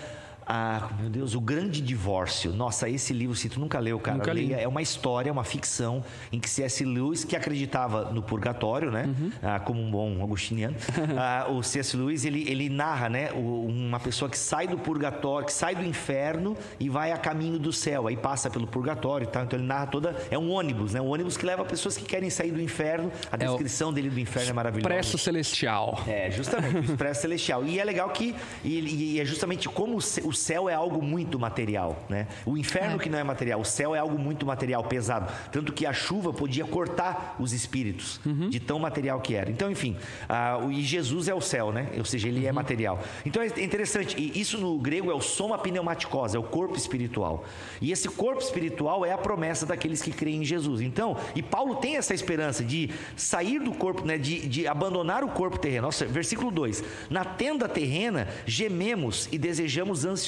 Ah, 0.46 0.90
meu 1.00 1.08
Deus, 1.08 1.34
o 1.34 1.40
Grande 1.40 1.80
Divórcio. 1.80 2.52
Nossa, 2.52 2.88
esse 2.88 3.12
livro, 3.12 3.34
se 3.34 3.48
tu 3.48 3.58
nunca 3.58 3.78
leu, 3.78 3.98
cara, 3.98 4.18
Nunca 4.18 4.32
leia. 4.32 4.56
é 4.56 4.68
uma 4.68 4.82
história, 4.82 5.32
uma 5.32 5.44
ficção 5.44 6.04
em 6.30 6.38
que 6.38 6.48
C.S. 6.48 6.84
Lewis, 6.84 7.24
que 7.24 7.34
acreditava 7.34 8.10
no 8.12 8.22
purgatório, 8.22 8.90
né? 8.90 9.04
Uhum. 9.06 9.30
Ah, 9.42 9.58
como 9.60 9.80
um 9.80 9.90
bom 9.90 10.22
agostiniano, 10.22 10.76
ah, 11.18 11.46
o 11.50 11.62
C.S. 11.62 11.96
Lewis 11.96 12.24
ele, 12.24 12.48
ele 12.48 12.68
narra, 12.68 13.08
né? 13.08 13.30
uma 13.32 13.98
pessoa 13.98 14.30
que 14.30 14.36
sai 14.38 14.66
do 14.68 14.76
purgatório, 14.78 15.46
que 15.46 15.52
sai 15.52 15.74
do 15.74 15.84
inferno 15.84 16.56
e 16.78 16.88
vai 16.88 17.12
a 17.12 17.16
caminho 17.16 17.58
do 17.58 17.72
céu, 17.72 18.06
aí 18.06 18.16
passa 18.16 18.50
pelo 18.50 18.66
purgatório 18.66 19.24
e 19.24 19.28
tal. 19.28 19.44
Então 19.44 19.58
ele 19.58 19.66
narra 19.66 19.86
toda. 19.86 20.14
É 20.30 20.38
um 20.38 20.50
ônibus, 20.50 20.92
né? 20.94 21.00
Um 21.00 21.08
ônibus 21.08 21.36
que 21.36 21.46
leva 21.46 21.64
pessoas 21.64 21.96
que 21.96 22.04
querem 22.04 22.28
sair 22.30 22.50
do 22.52 22.60
inferno. 22.60 23.10
A 23.32 23.36
É 23.42 23.48
o- 23.48 23.52
descrição 23.52 23.92
dele 23.92 24.10
do 24.10 24.20
inferno 24.20 24.50
é 24.50 24.52
maravilhosa. 24.52 24.88
Preço 24.88 25.16
celestial. 25.18 26.02
É, 26.06 26.30
justamente, 26.30 26.76
o 26.76 26.80
expresso 26.84 27.22
celestial. 27.22 27.64
E 27.64 27.78
é 27.80 27.84
legal 27.84 28.10
que 28.10 28.34
e, 28.62 29.14
e 29.14 29.20
é 29.20 29.24
justamente 29.24 29.68
como 29.68 29.96
o 29.96 30.32
céu 30.34 30.68
é 30.68 30.74
algo 30.74 31.02
muito 31.02 31.38
material, 31.38 31.96
né? 32.08 32.26
O 32.44 32.56
inferno 32.56 32.96
É. 32.96 32.98
que 32.98 33.08
não 33.08 33.18
é 33.18 33.24
material, 33.24 33.60
o 33.60 33.64
céu 33.64 33.94
é 33.94 33.98
algo 33.98 34.18
muito 34.18 34.44
material, 34.46 34.82
pesado. 34.84 35.32
Tanto 35.52 35.72
que 35.72 35.86
a 35.86 35.92
chuva 35.92 36.32
podia 36.32 36.64
cortar 36.64 37.36
os 37.38 37.52
espíritos, 37.52 38.20
de 38.50 38.60
tão 38.60 38.78
material 38.78 39.20
que 39.20 39.34
era. 39.34 39.50
Então, 39.50 39.70
enfim, 39.70 39.96
ah, 40.28 40.58
o- 40.62 40.70
e 40.70 40.82
Jesus 40.82 41.28
é 41.28 41.34
o 41.34 41.40
céu, 41.40 41.72
né? 41.72 41.88
Ou 41.98 42.04
seja, 42.04 42.28
ele 42.28 42.46
é 42.46 42.52
material. 42.52 43.00
Então 43.24 43.42
é 43.42 43.46
interessante, 43.62 44.16
e 44.20 44.38
isso 44.40 44.58
no 44.58 44.78
grego 44.78 45.10
é 45.10 45.14
o 45.14 45.20
soma 45.20 45.58
pneumaticose, 45.58 46.36
é 46.36 46.38
o 46.38 46.42
corpo 46.42 46.76
espiritual. 46.76 47.44
E 47.80 47.92
esse 47.92 48.08
corpo 48.08 48.40
espiritual 48.42 49.04
é 49.04 49.12
a 49.12 49.18
promessa 49.18 49.66
daqueles 49.66 50.02
que 50.02 50.10
creem 50.10 50.42
em 50.42 50.44
Jesus. 50.44 50.80
Então, 50.80 51.16
e 51.34 51.42
Paulo 51.42 51.76
tem 51.76 51.96
essa 51.96 52.14
esperança 52.14 52.62
de 52.64 52.90
sair 53.16 53.58
do 53.60 53.72
corpo, 53.72 54.04
né, 54.04 54.18
de, 54.18 54.46
de 54.48 54.66
abandonar 54.66 55.22
o 55.24 55.28
corpo 55.28 55.58
terreno. 55.58 55.82
Nossa, 55.86 56.04
versículo 56.06 56.50
2: 56.50 56.82
Na 57.10 57.24
tenda 57.24 57.68
terrena 57.68 58.28
gememos 58.46 59.28
e 59.32 59.38
desejamos 59.38 60.04
ansiosamente 60.04 60.23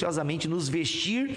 nos 0.47 0.69
vestir 0.69 1.35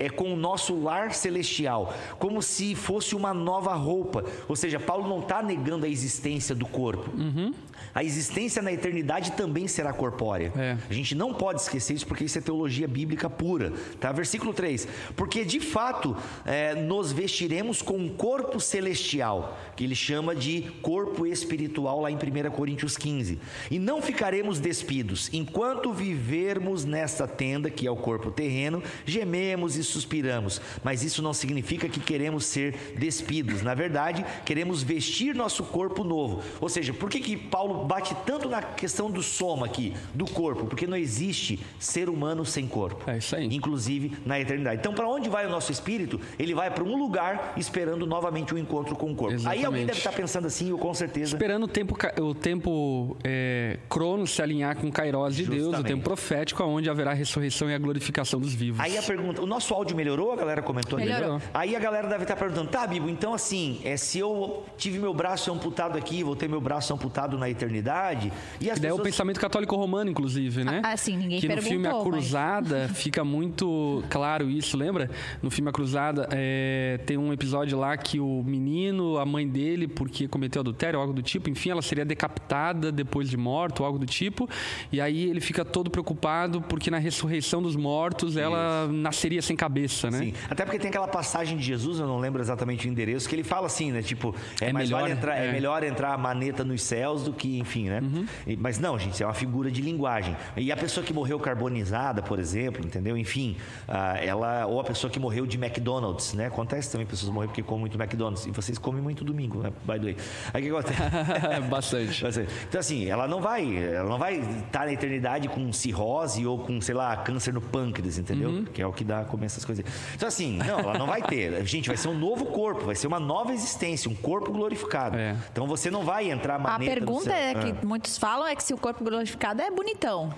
é 0.00 0.08
com 0.08 0.32
o 0.32 0.36
nosso 0.36 0.82
lar 0.82 1.12
celestial, 1.12 1.94
como 2.18 2.42
se 2.42 2.74
fosse 2.74 3.14
uma 3.14 3.34
nova 3.34 3.74
roupa. 3.74 4.24
Ou 4.48 4.56
seja, 4.56 4.80
Paulo 4.80 5.06
não 5.06 5.20
está 5.20 5.42
negando 5.42 5.84
a 5.84 5.88
existência 5.88 6.54
do 6.54 6.66
corpo. 6.66 7.10
Uhum. 7.16 7.52
A 7.94 8.04
existência 8.04 8.62
na 8.62 8.72
eternidade 8.72 9.32
também 9.32 9.66
será 9.66 9.92
corpórea. 9.92 10.52
É. 10.56 10.76
A 10.88 10.92
gente 10.92 11.14
não 11.14 11.34
pode 11.34 11.60
esquecer 11.60 11.94
isso 11.94 12.06
porque 12.06 12.24
isso 12.24 12.38
é 12.38 12.40
teologia 12.40 12.86
bíblica 12.86 13.28
pura. 13.28 13.72
Tá? 13.98 14.12
Versículo 14.12 14.52
3. 14.52 14.86
Porque 15.16 15.44
de 15.44 15.60
fato 15.60 16.16
é, 16.46 16.74
nos 16.74 17.12
vestiremos 17.12 17.82
com 17.82 17.96
um 17.96 18.08
corpo 18.08 18.60
celestial, 18.60 19.58
que 19.76 19.84
ele 19.84 19.94
chama 19.94 20.34
de 20.34 20.62
corpo 20.82 21.26
espiritual 21.26 22.00
lá 22.00 22.10
em 22.10 22.16
1 22.16 22.50
Coríntios 22.52 22.96
15. 22.96 23.38
E 23.70 23.78
não 23.78 24.00
ficaremos 24.00 24.60
despidos. 24.60 25.28
Enquanto 25.32 25.92
vivermos 25.92 26.84
nesta 26.84 27.26
tenda, 27.26 27.68
que 27.70 27.86
é 27.86 27.90
o 27.90 27.96
corpo 27.96 28.30
terreno, 28.30 28.82
gememos 29.04 29.76
e 29.76 29.82
suspiramos. 29.90 30.60
Mas 30.82 31.02
isso 31.02 31.22
não 31.22 31.32
significa 31.32 31.88
que 31.88 32.00
queremos 32.00 32.44
ser 32.46 32.94
despidos. 32.96 33.62
Na 33.62 33.74
verdade, 33.74 34.24
queremos 34.44 34.82
vestir 34.82 35.34
nosso 35.34 35.64
corpo 35.64 36.02
novo. 36.04 36.42
Ou 36.60 36.68
seja, 36.68 36.92
por 36.92 37.10
que, 37.10 37.20
que 37.20 37.36
Paulo 37.36 37.84
bate 37.84 38.14
tanto 38.26 38.48
na 38.48 38.62
questão 38.62 39.10
do 39.10 39.22
soma 39.22 39.66
aqui, 39.66 39.94
do 40.14 40.24
corpo? 40.24 40.66
Porque 40.66 40.86
não 40.86 40.96
existe 40.96 41.60
ser 41.78 42.08
humano 42.08 42.44
sem 42.44 42.66
corpo. 42.66 43.08
É 43.10 43.18
isso 43.18 43.34
aí. 43.36 43.46
Inclusive 43.54 44.12
na 44.24 44.40
eternidade. 44.40 44.80
Então, 44.80 44.92
para 44.92 45.08
onde 45.08 45.28
vai 45.28 45.46
o 45.46 45.50
nosso 45.50 45.72
espírito? 45.72 46.20
Ele 46.38 46.54
vai 46.54 46.70
para 46.70 46.84
um 46.84 46.96
lugar 46.96 47.54
esperando 47.56 48.06
novamente 48.06 48.52
o 48.52 48.56
um 48.56 48.58
encontro 48.58 48.96
com 48.96 49.12
o 49.12 49.14
corpo. 49.14 49.34
Exatamente. 49.34 49.60
Aí 49.60 49.64
alguém 49.64 49.86
deve 49.86 49.98
estar 49.98 50.12
pensando 50.12 50.46
assim, 50.46 50.70
eu 50.70 50.78
com 50.78 50.92
certeza. 50.94 51.36
Esperando 51.36 51.64
o 51.64 51.68
tempo, 51.68 51.96
o 52.20 52.34
tempo 52.34 53.16
é, 53.24 53.78
crono 53.88 54.26
se 54.26 54.40
alinhar 54.42 54.76
com 54.76 54.88
o 54.88 54.92
Kairos 54.92 55.36
de 55.36 55.44
Deus, 55.44 55.60
o 55.60 55.64
Justamente. 55.64 55.86
tempo 55.86 56.02
profético, 56.02 56.62
onde 56.64 56.88
haverá 56.88 57.10
a 57.10 57.14
ressurreição 57.14 57.68
e 57.70 57.74
a 57.74 57.78
glorificação 57.78 58.40
dos 58.40 58.54
vivos. 58.54 58.80
Aí 58.80 58.96
a 58.96 59.02
pergunta, 59.02 59.42
o 59.42 59.46
nosso 59.46 59.74
áudio 59.80 59.96
melhorou? 59.96 60.32
A 60.32 60.36
galera 60.36 60.62
comentou 60.62 60.98
ali. 60.98 61.10
Melhorou. 61.10 61.40
Aí 61.52 61.74
a 61.74 61.78
galera 61.78 62.08
deve 62.08 62.22
estar 62.22 62.36
perguntando, 62.36 62.68
tá, 62.68 62.86
Bibo, 62.86 63.08
então 63.08 63.34
assim, 63.34 63.80
é, 63.84 63.96
se 63.96 64.18
eu 64.18 64.64
tive 64.76 64.98
meu 64.98 65.12
braço 65.12 65.52
amputado 65.52 65.96
aqui, 65.98 66.22
vou 66.22 66.36
ter 66.36 66.48
meu 66.48 66.60
braço 66.60 66.92
amputado 66.92 67.36
na 67.38 67.48
eternidade, 67.48 68.32
e 68.60 68.70
as 68.70 68.78
daí 68.78 68.90
é 68.90 68.92
o 68.92 68.96
pessoas... 68.96 69.14
pensamento 69.14 69.40
católico 69.40 69.74
romano, 69.76 70.10
inclusive, 70.10 70.64
né? 70.64 70.82
Ah, 70.84 70.96
sim, 70.96 71.16
ninguém 71.16 71.40
Que 71.40 71.48
no 71.48 71.62
filme 71.62 71.86
A 71.86 71.90
perguntou, 71.90 72.12
mas- 72.12 72.24
Cruzada 72.24 72.88
fica 72.94 73.24
muito 73.24 74.02
claro 74.10 74.48
isso, 74.50 74.76
lembra? 74.76 75.10
No 75.42 75.50
filme 75.50 75.70
A 75.70 75.72
Cruzada 75.72 76.28
é, 76.30 77.00
tem 77.06 77.16
um 77.16 77.32
episódio 77.32 77.78
lá 77.78 77.96
que 77.96 78.20
o 78.20 78.42
menino, 78.44 79.18
a 79.18 79.26
mãe 79.26 79.48
dele, 79.48 79.88
porque 79.88 80.28
cometeu 80.28 80.60
adultério 80.60 80.98
ou 80.98 81.02
algo 81.02 81.14
do 81.14 81.22
tipo, 81.22 81.48
enfim, 81.50 81.70
ela 81.70 81.82
seria 81.82 82.04
decapitada 82.04 82.92
depois 82.92 83.28
de 83.28 83.36
morto 83.36 83.80
ou 83.80 83.86
algo 83.86 83.98
do 83.98 84.06
tipo, 84.06 84.48
e 84.92 85.00
aí 85.00 85.28
ele 85.28 85.40
fica 85.40 85.64
todo 85.64 85.90
preocupado 85.90 86.60
porque 86.62 86.90
na 86.90 86.98
ressurreição 86.98 87.62
dos 87.62 87.76
mortos 87.76 88.36
ela 88.36 88.88
nasceria 88.88 89.40
sem 89.42 89.56
cabeça, 89.60 90.10
né? 90.10 90.18
Sim, 90.18 90.34
até 90.48 90.64
porque 90.64 90.78
tem 90.78 90.88
aquela 90.88 91.06
passagem 91.06 91.58
de 91.58 91.62
Jesus, 91.62 92.00
eu 92.00 92.06
não 92.06 92.18
lembro 92.18 92.40
exatamente 92.40 92.88
o 92.88 92.90
endereço, 92.90 93.28
que 93.28 93.34
ele 93.34 93.44
fala 93.44 93.66
assim, 93.66 93.92
né? 93.92 94.00
Tipo, 94.00 94.34
é, 94.58 94.70
É 94.70 94.72
melhor, 94.72 95.02
vale 95.02 95.12
entrar, 95.12 95.36
é. 95.36 95.48
é. 95.48 95.52
melhor 95.52 95.82
entrar 95.82 96.14
a 96.14 96.18
maneta 96.18 96.64
nos 96.64 96.82
céus 96.82 97.24
do 97.24 97.32
que, 97.34 97.58
enfim, 97.58 97.90
né? 97.90 98.00
Uhum. 98.00 98.26
Mas 98.58 98.78
não, 98.78 98.98
gente, 98.98 99.12
isso 99.12 99.22
é 99.22 99.26
uma 99.26 99.34
figura 99.34 99.70
de 99.70 99.82
linguagem. 99.82 100.34
E 100.56 100.72
a 100.72 100.76
pessoa 100.76 101.04
que 101.04 101.12
morreu 101.12 101.38
carbonizada, 101.38 102.22
por 102.22 102.38
exemplo, 102.38 102.84
entendeu? 102.84 103.16
Enfim, 103.18 103.56
ah, 103.86 104.16
ela. 104.16 104.66
Ou 104.66 104.80
a 104.80 104.84
pessoa 104.84 105.10
que 105.10 105.20
morreu 105.20 105.46
de 105.46 105.58
McDonald's, 105.58 106.32
né? 106.32 106.46
Acontece 106.46 106.90
também 106.90 107.06
pessoas 107.06 107.30
morrem 107.30 107.48
porque 107.48 107.62
comem 107.62 107.80
muito 107.80 108.00
McDonald's. 108.00 108.46
E 108.46 108.50
vocês 108.50 108.78
comem 108.78 109.02
muito 109.02 109.24
domingo, 109.24 109.58
né? 109.62 109.70
By 109.84 109.98
the 109.98 110.04
way. 110.04 110.16
Aí 110.54 110.62
o 110.62 110.64
que 110.64 110.88
acontece? 110.88 111.60
Bastante. 111.68 112.24
Então, 112.66 112.80
assim, 112.80 113.06
ela 113.06 113.28
não 113.28 113.40
vai, 113.40 113.76
ela 113.76 114.08
não 114.08 114.18
vai 114.18 114.38
estar 114.38 114.86
na 114.86 114.92
eternidade 114.92 115.48
com 115.48 115.70
cirrose 115.72 116.46
ou 116.46 116.58
com, 116.58 116.80
sei 116.80 116.94
lá, 116.94 117.16
câncer 117.16 117.52
no 117.52 117.60
pâncreas, 117.60 118.16
entendeu? 118.16 118.50
Uhum. 118.50 118.64
Que 118.64 118.80
é 118.80 118.86
o 118.86 118.92
que 118.92 119.04
dá, 119.04 119.24
começa 119.24 119.49
essas 119.52 119.64
coisas. 119.64 119.84
Então, 120.14 120.26
assim, 120.28 120.56
não, 120.58 120.78
ela 120.80 120.98
não 120.98 121.06
vai 121.06 121.22
ter. 121.22 121.64
Gente, 121.66 121.88
vai 121.88 121.96
ser 121.96 122.08
um 122.08 122.18
novo 122.18 122.46
corpo, 122.46 122.84
vai 122.86 122.94
ser 122.94 123.06
uma 123.06 123.20
nova 123.20 123.52
existência, 123.52 124.10
um 124.10 124.14
corpo 124.14 124.50
glorificado. 124.52 125.16
É. 125.16 125.36
Então, 125.52 125.66
você 125.66 125.90
não 125.90 126.02
vai 126.04 126.30
entrar 126.30 126.56
A 126.56 126.58
maneta 126.58 126.78
no 126.78 127.06
pergunta 127.06 127.32
é 127.32 127.54
que 127.54 127.70
Ah. 127.70 127.76
muitos 127.86 128.16
falam 128.18 128.46
é 128.46 128.54
que 128.56 128.62
se 128.62 128.72
o 128.74 128.78
corpo 128.78 129.02
glorificado 129.04 129.60
é 129.62 129.70
bonitão. 129.70 130.32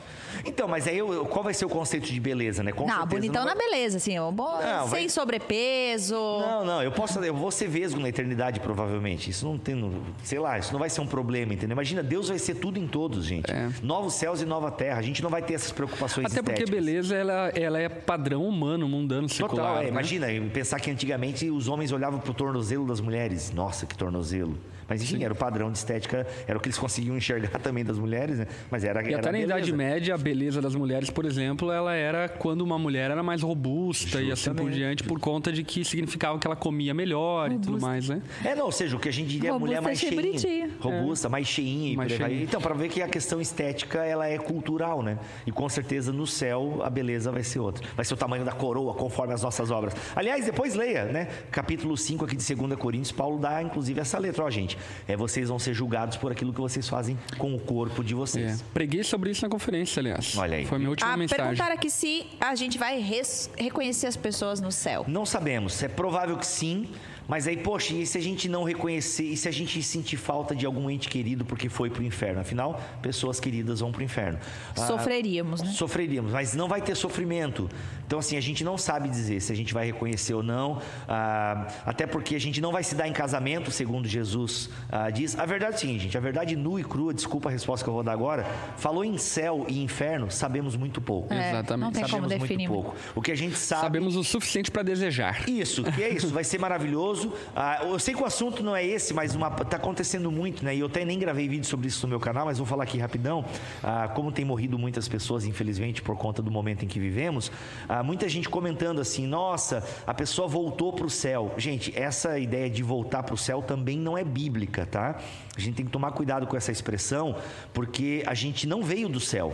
Então, 0.44 0.66
mas 0.68 0.86
aí 0.88 0.98
eu- 0.98 1.24
qual 1.26 1.42
vai 1.44 1.54
ser 1.54 1.64
o 1.64 1.68
conceito 1.68 2.06
de 2.10 2.18
beleza, 2.20 2.62
né? 2.62 2.72
Com 2.72 2.86
não, 2.86 3.06
bonitão 3.06 3.44
não 3.44 3.50
na 3.50 3.54
vai- 3.54 3.68
beleza, 3.70 3.96
assim, 3.98 4.18
ó, 4.18 4.30
bom, 4.30 4.58
Não, 4.60 4.82
sem 4.88 4.90
vai- 4.90 5.08
sobrepeso. 5.08 6.14
Não, 6.14 6.64
não, 6.64 6.82
eu 6.82 6.90
posso, 6.92 7.18
eu 7.20 7.34
vou 7.34 7.50
ser 7.50 7.68
vesgo 7.68 8.00
na 8.00 8.08
eternidade, 8.08 8.60
provavelmente. 8.60 9.30
Isso 9.30 9.44
não 9.46 9.58
tem, 9.58 9.92
sei 10.22 10.38
lá, 10.38 10.58
isso 10.58 10.72
não 10.72 10.80
vai 10.80 10.88
ser 10.90 11.00
um 11.00 11.06
problema, 11.06 11.52
entendeu? 11.54 11.74
Imagina, 11.74 12.02
Deus 12.02 12.28
vai 12.28 12.38
ser 12.38 12.54
tudo 12.56 12.78
em 12.78 12.86
todos, 12.86 13.24
gente. 13.24 13.50
É. 13.50 13.68
Novos 13.82 14.14
céus 14.14 14.40
e 14.40 14.44
nova 14.44 14.70
terra. 14.70 14.98
A 14.98 15.02
gente 15.02 15.22
não 15.22 15.30
vai 15.30 15.42
ter 15.42 15.54
essas 15.54 15.72
preocupações 15.72 16.26
Até 16.26 16.42
porque 16.42 16.62
estéticas. 16.62 16.70
beleza 16.84 17.16
ela, 17.16 17.48
ela 17.54 17.78
é 17.80 17.88
padrão 17.88 18.44
humano, 18.46 18.88
mundano, 19.02 19.28
secular. 19.28 19.66
Total, 19.66 19.80
é, 19.80 19.84
né? 19.84 19.88
imagina, 19.88 20.26
pensar 20.52 20.80
que 20.80 20.90
antigamente 20.90 21.50
os 21.50 21.68
homens 21.68 21.92
olhavam 21.92 22.20
pro 22.20 22.32
tornozelo 22.32 22.86
das 22.86 23.00
mulheres. 23.00 23.52
Nossa, 23.52 23.84
que 23.84 23.96
tornozelo. 23.96 24.58
Mas 24.92 25.02
enfim, 25.02 25.24
era 25.24 25.32
o 25.32 25.36
padrão 25.36 25.72
de 25.72 25.78
estética, 25.78 26.26
era 26.46 26.58
o 26.58 26.60
que 26.60 26.68
eles 26.68 26.76
conseguiam 26.76 27.16
enxergar 27.16 27.48
também 27.60 27.82
das 27.82 27.98
mulheres, 27.98 28.40
né? 28.40 28.46
Mas 28.70 28.84
era 28.84 29.02
E 29.02 29.08
era 29.08 29.20
até 29.20 29.28
na 29.28 29.38
beleza. 29.38 29.54
Idade 29.54 29.72
Média, 29.72 30.14
a 30.14 30.18
beleza 30.18 30.60
das 30.60 30.74
mulheres, 30.74 31.08
por 31.08 31.24
exemplo, 31.24 31.72
ela 31.72 31.94
era 31.94 32.28
quando 32.28 32.60
uma 32.60 32.78
mulher 32.78 33.10
era 33.10 33.22
mais 33.22 33.40
robusta 33.40 34.20
e 34.20 34.30
assim 34.30 34.50
por 34.50 34.56
Justamente. 34.56 34.74
diante, 34.74 35.02
por 35.04 35.18
conta 35.18 35.50
de 35.50 35.64
que 35.64 35.82
significava 35.82 36.38
que 36.38 36.46
ela 36.46 36.54
comia 36.54 36.92
melhor 36.92 37.50
e 37.50 37.58
tudo 37.58 37.80
mais, 37.80 38.10
né? 38.10 38.20
É, 38.44 38.54
não, 38.54 38.66
ou 38.66 38.72
seja, 38.72 38.94
o 38.94 39.00
que 39.00 39.08
a 39.08 39.12
gente 39.12 39.28
diria 39.28 39.48
a 39.48 39.52
Robusta 39.54 39.66
mulher 39.66 39.80
mais 39.80 39.98
achei 39.98 40.38
cheinha. 40.38 40.70
Robusta, 40.78 41.28
mais 41.30 41.46
cheinha 41.46 41.92
e 41.94 41.96
Mais 41.96 42.12
cheinha. 42.12 42.42
Então, 42.42 42.60
para 42.60 42.74
ver 42.74 42.90
que 42.90 43.00
a 43.00 43.08
questão 43.08 43.40
estética, 43.40 44.04
ela 44.04 44.28
é 44.28 44.36
cultural, 44.36 45.02
né? 45.02 45.18
E 45.46 45.50
com 45.50 45.66
certeza 45.70 46.12
no 46.12 46.26
céu 46.26 46.82
a 46.84 46.90
beleza 46.90 47.32
vai 47.32 47.42
ser 47.42 47.60
outra. 47.60 47.82
Vai 47.96 48.04
ser 48.04 48.12
o 48.12 48.16
tamanho 48.18 48.44
da 48.44 48.52
coroa, 48.52 48.92
conforme 48.92 49.32
as 49.32 49.42
nossas 49.42 49.70
obras. 49.70 49.94
Aliás, 50.14 50.44
depois 50.44 50.74
leia, 50.74 51.06
né? 51.06 51.28
Capítulo 51.50 51.96
5 51.96 52.26
aqui 52.26 52.36
de 52.36 52.54
2 52.54 52.74
Coríntios, 52.76 53.12
Paulo 53.12 53.38
dá 53.38 53.62
inclusive 53.62 53.98
essa 53.98 54.18
letra. 54.18 54.44
Ó, 54.44 54.50
gente, 54.50 54.76
é, 55.08 55.16
vocês 55.16 55.48
vão 55.48 55.58
ser 55.58 55.74
julgados 55.74 56.16
por 56.16 56.32
aquilo 56.32 56.52
que 56.52 56.60
vocês 56.60 56.88
fazem 56.88 57.18
com 57.38 57.54
o 57.54 57.58
corpo 57.58 58.02
de 58.04 58.12
É. 58.14 58.16
vocês. 58.16 58.62
Preguei 58.74 59.02
sobre 59.02 59.30
isso 59.30 59.42
na 59.42 59.48
conferência, 59.48 60.00
aliás. 60.00 60.36
Olha 60.36 60.56
aí. 60.56 60.66
Foi 60.66 60.76
a 60.76 60.78
minha 60.78 60.90
última 60.90 61.12
Ah, 61.12 61.16
mensagem. 61.16 61.44
perguntaram 61.44 61.74
aqui 61.74 61.90
se 61.90 62.26
a 62.40 62.54
gente 62.54 62.78
vai 62.78 62.98
res- 63.00 63.50
reconhecer 63.56 64.06
as 64.06 64.16
pessoas 64.16 64.60
no 64.60 64.70
céu. 64.72 65.04
Não 65.08 65.24
sabemos. 65.26 65.82
É 65.82 65.88
provável 65.88 66.36
que 66.36 66.46
sim. 66.46 66.88
Mas 67.28 67.46
aí, 67.46 67.56
poxa, 67.56 67.94
e 67.94 68.06
se 68.06 68.18
a 68.18 68.20
gente 68.20 68.48
não 68.48 68.64
reconhecer, 68.64 69.24
e 69.24 69.36
se 69.36 69.48
a 69.48 69.52
gente 69.52 69.82
sentir 69.82 70.16
falta 70.16 70.54
de 70.54 70.66
algum 70.66 70.90
ente 70.90 71.08
querido 71.08 71.44
porque 71.44 71.68
foi 71.68 71.90
pro 71.90 72.02
inferno? 72.02 72.40
Afinal, 72.40 72.80
pessoas 73.00 73.40
queridas 73.40 73.80
vão 73.80 73.92
pro 73.92 74.02
inferno. 74.02 74.38
Ah, 74.76 74.86
Sofreríamos, 74.86 75.62
né? 75.62 75.70
Sofreríamos, 75.70 76.32
mas 76.32 76.54
não 76.54 76.68
vai 76.68 76.80
ter 76.80 76.94
sofrimento. 76.94 77.68
Então, 78.06 78.18
assim, 78.18 78.36
a 78.36 78.40
gente 78.40 78.62
não 78.62 78.76
sabe 78.76 79.08
dizer 79.08 79.40
se 79.40 79.52
a 79.52 79.56
gente 79.56 79.72
vai 79.72 79.86
reconhecer 79.86 80.34
ou 80.34 80.42
não. 80.42 80.80
ah, 81.08 81.66
até 81.84 82.06
porque 82.06 82.34
a 82.34 82.40
gente 82.40 82.60
não 82.60 82.72
vai 82.72 82.82
se 82.82 82.94
dar 82.94 83.08
em 83.08 83.12
casamento, 83.12 83.70
segundo 83.70 84.06
Jesus 84.06 84.68
ah, 84.90 85.10
diz. 85.10 85.38
A 85.38 85.46
verdade 85.46 85.74
é 85.74 85.76
o 85.76 85.80
seguinte, 85.80 86.02
gente, 86.04 86.18
a 86.18 86.20
verdade 86.20 86.56
nua 86.56 86.80
e 86.80 86.84
crua, 86.84 87.14
desculpa 87.14 87.48
a 87.48 87.52
resposta 87.52 87.84
que 87.84 87.88
eu 87.88 87.94
vou 87.94 88.02
dar 88.02 88.12
agora, 88.12 88.44
falou 88.76 89.04
em 89.04 89.16
céu 89.18 89.64
e 89.68 89.82
inferno, 89.82 90.30
sabemos 90.30 90.76
muito 90.76 91.00
pouco. 91.00 91.32
É, 91.32 91.50
Exatamente. 91.50 91.84
Não 91.84 91.92
tem 91.92 92.02
como 92.02 92.22
sabemos 92.22 92.40
definir. 92.40 92.68
muito 92.68 92.82
pouco. 92.82 92.96
O 93.14 93.22
que 93.22 93.32
a 93.32 93.36
gente 93.36 93.56
sabe 93.56 93.82
Sabemos 93.82 94.16
o 94.16 94.24
suficiente 94.24 94.70
para 94.70 94.82
desejar. 94.82 95.48
isso, 95.48 95.82
que 95.84 96.02
é 96.02 96.10
isso, 96.10 96.28
vai 96.28 96.44
ser 96.44 96.58
maravilhoso. 96.58 97.11
Ah, 97.54 97.80
eu 97.84 97.98
sei 97.98 98.14
que 98.14 98.22
o 98.22 98.26
assunto 98.26 98.62
não 98.62 98.74
é 98.74 98.84
esse, 98.84 99.14
mas 99.14 99.34
uma, 99.34 99.50
tá 99.50 99.76
acontecendo 99.76 100.30
muito, 100.30 100.64
né? 100.64 100.74
E 100.74 100.80
eu 100.80 100.86
até 100.86 101.04
nem 101.04 101.18
gravei 101.18 101.48
vídeo 101.48 101.66
sobre 101.66 101.88
isso 101.88 102.06
no 102.06 102.10
meu 102.10 102.20
canal, 102.20 102.46
mas 102.46 102.58
vou 102.58 102.66
falar 102.66 102.84
aqui 102.84 102.98
rapidão. 102.98 103.44
Ah, 103.82 104.08
como 104.14 104.32
tem 104.32 104.44
morrido 104.44 104.78
muitas 104.78 105.08
pessoas, 105.08 105.44
infelizmente, 105.44 106.02
por 106.02 106.16
conta 106.16 106.42
do 106.42 106.50
momento 106.50 106.84
em 106.84 106.88
que 106.88 106.98
vivemos, 106.98 107.50
ah, 107.88 108.02
muita 108.02 108.28
gente 108.28 108.48
comentando 108.48 109.00
assim: 109.00 109.26
nossa, 109.26 109.84
a 110.06 110.14
pessoa 110.14 110.48
voltou 110.48 110.92
para 110.92 111.06
o 111.06 111.10
céu. 111.10 111.52
Gente, 111.56 111.96
essa 111.98 112.38
ideia 112.38 112.68
de 112.68 112.82
voltar 112.82 113.22
para 113.22 113.34
o 113.34 113.38
céu 113.38 113.62
também 113.62 113.98
não 113.98 114.16
é 114.16 114.24
bíblica, 114.24 114.86
tá? 114.86 115.18
A 115.56 115.60
gente 115.60 115.74
tem 115.74 115.86
que 115.86 115.92
tomar 115.92 116.12
cuidado 116.12 116.46
com 116.46 116.56
essa 116.56 116.72
expressão, 116.72 117.36
porque 117.74 118.22
a 118.26 118.34
gente 118.34 118.66
não 118.66 118.82
veio 118.82 119.08
do 119.08 119.20
céu, 119.20 119.52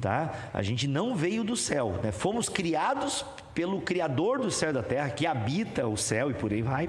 tá? 0.00 0.50
A 0.52 0.62
gente 0.62 0.88
não 0.88 1.14
veio 1.14 1.44
do 1.44 1.56
céu, 1.56 2.00
né? 2.02 2.10
Fomos 2.10 2.48
criados 2.48 3.24
pelo 3.58 3.80
Criador 3.80 4.38
do 4.38 4.52
céu 4.52 4.70
e 4.70 4.72
da 4.72 4.84
terra, 4.84 5.10
que 5.10 5.26
habita 5.26 5.84
o 5.88 5.96
céu 5.96 6.30
e 6.30 6.34
por 6.34 6.52
aí 6.52 6.62
vai. 6.62 6.88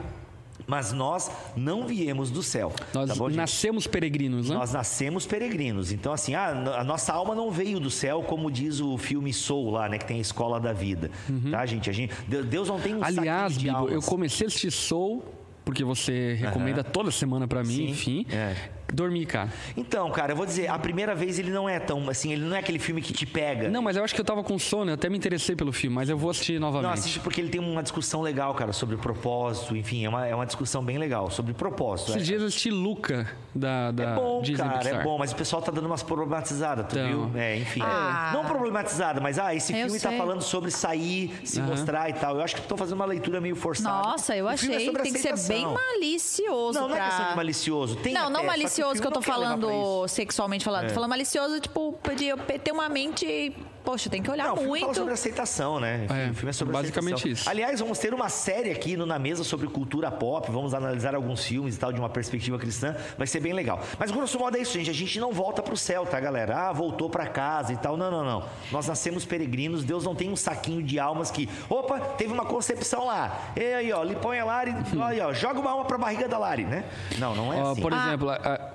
Mas 0.67 0.93
nós 0.93 1.31
não 1.55 1.87
viemos 1.87 2.29
do 2.29 2.43
céu. 2.43 2.71
Nós 2.93 3.09
tá 3.09 3.15
bom, 3.15 3.27
nascemos 3.27 3.87
peregrinos, 3.87 4.49
né? 4.51 4.55
Nós 4.55 4.71
nascemos 4.71 5.25
peregrinos. 5.25 5.91
Então, 5.91 6.13
assim, 6.13 6.35
ah, 6.35 6.75
a 6.77 6.83
nossa 6.83 7.11
alma 7.11 7.33
não 7.33 7.49
veio 7.49 7.79
do 7.79 7.89
céu, 7.89 8.21
como 8.21 8.51
diz 8.51 8.79
o 8.79 8.99
filme 8.99 9.33
Soul 9.33 9.71
lá, 9.71 9.89
né? 9.89 9.97
Que 9.97 10.05
tem 10.05 10.17
a 10.19 10.21
escola 10.21 10.59
da 10.59 10.71
vida. 10.71 11.09
Tá, 11.49 11.65
gente? 11.65 11.89
A 11.89 11.93
gente 11.93 12.13
Deus 12.27 12.67
não 12.67 12.79
tem 12.79 12.93
um 12.93 12.97
Uhum. 12.99 13.03
Aliás, 13.03 13.57
Bibo, 13.57 13.89
eu 13.89 14.01
comecei 14.03 14.45
a 14.45 14.47
assistir 14.47 14.69
Soul, 14.69 15.25
porque 15.65 15.83
você 15.83 16.35
recomenda 16.35 16.83
toda 16.83 17.09
semana 17.09 17.47
para 17.47 17.63
mim, 17.63 17.73
Sim, 17.73 17.89
enfim. 17.89 18.25
é. 18.31 18.55
Dormi, 18.93 19.25
cara. 19.25 19.49
Então, 19.77 20.09
cara, 20.11 20.31
eu 20.33 20.35
vou 20.35 20.45
dizer, 20.45 20.67
a 20.69 20.77
primeira 20.79 21.13
vez 21.13 21.37
ele 21.39 21.51
não 21.51 21.69
é 21.69 21.79
tão, 21.79 22.09
assim, 22.09 22.33
ele 22.33 22.43
não 22.45 22.55
é 22.55 22.59
aquele 22.59 22.79
filme 22.79 23.01
que 23.01 23.13
te 23.13 23.25
pega. 23.25 23.69
Não, 23.69 23.81
mas 23.81 23.95
eu 23.95 24.03
acho 24.03 24.13
que 24.15 24.19
eu 24.21 24.25
tava 24.25 24.43
com 24.43 24.57
sono, 24.57 24.91
eu 24.91 24.95
até 24.95 25.09
me 25.09 25.17
interessei 25.17 25.55
pelo 25.55 25.71
filme, 25.71 25.95
mas 25.95 26.09
eu 26.09 26.17
vou 26.17 26.29
assistir 26.31 26.59
novamente. 26.59 26.83
Não, 26.87 26.93
assiste 26.93 27.19
porque 27.19 27.39
ele 27.39 27.49
tem 27.49 27.61
uma 27.61 27.83
discussão 27.83 28.21
legal, 28.21 28.53
cara, 28.55 28.73
sobre 28.73 28.97
propósito, 28.97 29.75
enfim, 29.75 30.05
é 30.05 30.09
uma, 30.09 30.25
é 30.27 30.33
uma 30.35 30.45
discussão 30.45 30.83
bem 30.83 30.97
legal, 30.97 31.29
sobre 31.29 31.53
propósito. 31.53 32.09
Esses 32.11 32.21
é, 32.23 32.25
dias 32.25 32.41
eu 32.41 32.47
assisti 32.47 32.71
Luca, 32.71 33.27
da, 33.53 33.91
da 33.91 34.03
é 34.03 34.15
bom, 34.15 34.41
Disney 34.41 34.57
cara, 34.67 34.79
Pixar. 34.79 34.99
é 35.01 35.03
bom, 35.03 35.17
mas 35.17 35.31
o 35.31 35.35
pessoal 35.35 35.61
tá 35.61 35.71
dando 35.71 35.85
umas 35.85 36.03
problematizadas, 36.03 36.87
tu 36.87 36.97
Então. 36.97 37.29
viu? 37.29 37.39
É, 37.39 37.57
enfim. 37.57 37.81
Ah. 37.83 38.31
Não 38.33 38.43
problematizada, 38.45 39.21
mas, 39.21 39.37
ah, 39.37 39.53
esse 39.53 39.71
Eu 39.71 39.85
filme 39.85 39.99
tá 39.99 40.09
sei. 40.09 40.17
falando 40.17 40.41
sobre 40.41 40.71
sair, 40.71 41.31
se 41.43 41.59
Aham. 41.59 41.69
mostrar 41.69 42.09
e 42.09 42.13
tal. 42.13 42.35
Eu 42.37 42.41
acho 42.43 42.55
que 42.55 42.61
estão 42.61 42.77
fazendo 42.77 42.95
uma 42.95 43.05
leitura 43.05 43.39
meio 43.39 43.55
forçada. 43.55 44.07
Nossa, 44.09 44.35
eu 44.35 44.45
O 44.45 44.49
é 44.49 44.53
achei 44.53 44.89
que 44.89 45.01
tem 45.01 45.13
que 45.13 45.19
ser 45.19 45.29
bem 45.47 45.65
aceitação. 45.65 45.73
malicioso 45.73 46.79
Não, 46.79 46.87
não 46.87 46.95
é 46.95 46.99
pra... 46.99 47.07
questão 47.07 47.29
de 47.29 47.35
malicioso. 47.35 47.95
Tem 47.97 48.13
não, 48.13 48.21
até, 48.23 48.31
não 48.31 48.39
só 48.39 48.45
que 48.45 48.47
o 48.49 48.55
malicioso 48.87 49.01
que 49.01 49.07
eu 49.07 49.11
tô 49.11 49.21
falando 49.21 50.07
sexualmente 50.07 50.63
falando. 50.63 50.87
Tô 50.87 50.93
falando 50.93 51.09
malicioso, 51.09 51.59
tipo, 51.59 51.97
eu 52.03 52.37
ter 52.37 52.71
uma 52.71 52.89
mente. 52.89 53.55
Poxa, 53.89 54.07
tem 54.07 54.21
que 54.21 54.29
olhar 54.29 54.45
Não, 54.45 54.53
o 54.53 54.57
filme 54.57 54.69
fala 54.81 54.85
muito. 54.85 54.97
sobre 54.99 55.13
aceitação, 55.15 55.79
né? 55.79 56.05
Enfim, 56.05 56.13
É, 56.13 56.29
o 56.29 56.33
filme 56.35 56.49
é 56.51 56.53
sobre 56.53 56.73
basicamente 56.73 57.13
aceitação. 57.15 57.31
isso. 57.31 57.49
Aliás, 57.49 57.79
vamos 57.79 57.97
ter 57.97 58.13
uma 58.13 58.29
série 58.29 58.69
aqui 58.69 58.95
no 58.95 59.03
Na 59.03 59.17
Mesa 59.17 59.43
sobre 59.43 59.65
cultura 59.67 60.11
pop. 60.11 60.51
Vamos 60.51 60.75
analisar 60.75 61.15
alguns 61.15 61.43
filmes 61.43 61.75
e 61.75 61.79
tal 61.79 61.91
de 61.91 61.99
uma 61.99 62.07
perspectiva 62.07 62.59
cristã. 62.59 62.95
Vai 63.17 63.25
ser 63.25 63.39
bem 63.39 63.51
legal. 63.51 63.81
Mas, 63.97 64.11
grosso 64.11 64.37
modo, 64.37 64.55
é 64.57 64.59
isso, 64.61 64.73
gente. 64.73 64.91
A 64.91 64.93
gente 64.93 65.19
não 65.19 65.33
volta 65.33 65.63
pro 65.63 65.75
céu, 65.75 66.05
tá, 66.05 66.19
galera? 66.19 66.69
Ah, 66.69 66.71
voltou 66.71 67.09
pra 67.09 67.25
casa 67.25 67.73
e 67.73 67.77
tal. 67.77 67.97
Não, 67.97 68.11
não, 68.11 68.23
não. 68.23 68.43
Nós 68.71 68.85
nascemos 68.87 69.25
peregrinos. 69.25 69.83
Deus 69.83 70.03
não 70.03 70.13
tem 70.13 70.29
um 70.29 70.35
saquinho 70.35 70.83
de 70.83 70.99
almas 70.99 71.31
que... 71.31 71.49
Opa, 71.67 71.99
teve 71.99 72.31
uma 72.31 72.45
concepção 72.45 73.07
lá. 73.07 73.53
E 73.55 73.73
aí, 73.73 73.91
ó, 73.91 74.03
lhe 74.03 74.15
põe 74.15 74.37
a 74.37 74.45
Lari. 74.45 74.75
Aí, 75.01 75.19
ó, 75.19 75.33
joga 75.33 75.59
uma 75.59 75.71
alma 75.71 75.85
pra 75.85 75.97
barriga 75.97 76.27
da 76.27 76.37
Lari, 76.37 76.63
né? 76.65 76.85
Não, 77.17 77.33
não 77.33 77.51
é 77.51 77.71
assim. 77.71 77.81
por 77.81 77.91
exemplo, 77.91 78.29
a, 78.29 78.35
a, 78.35 78.69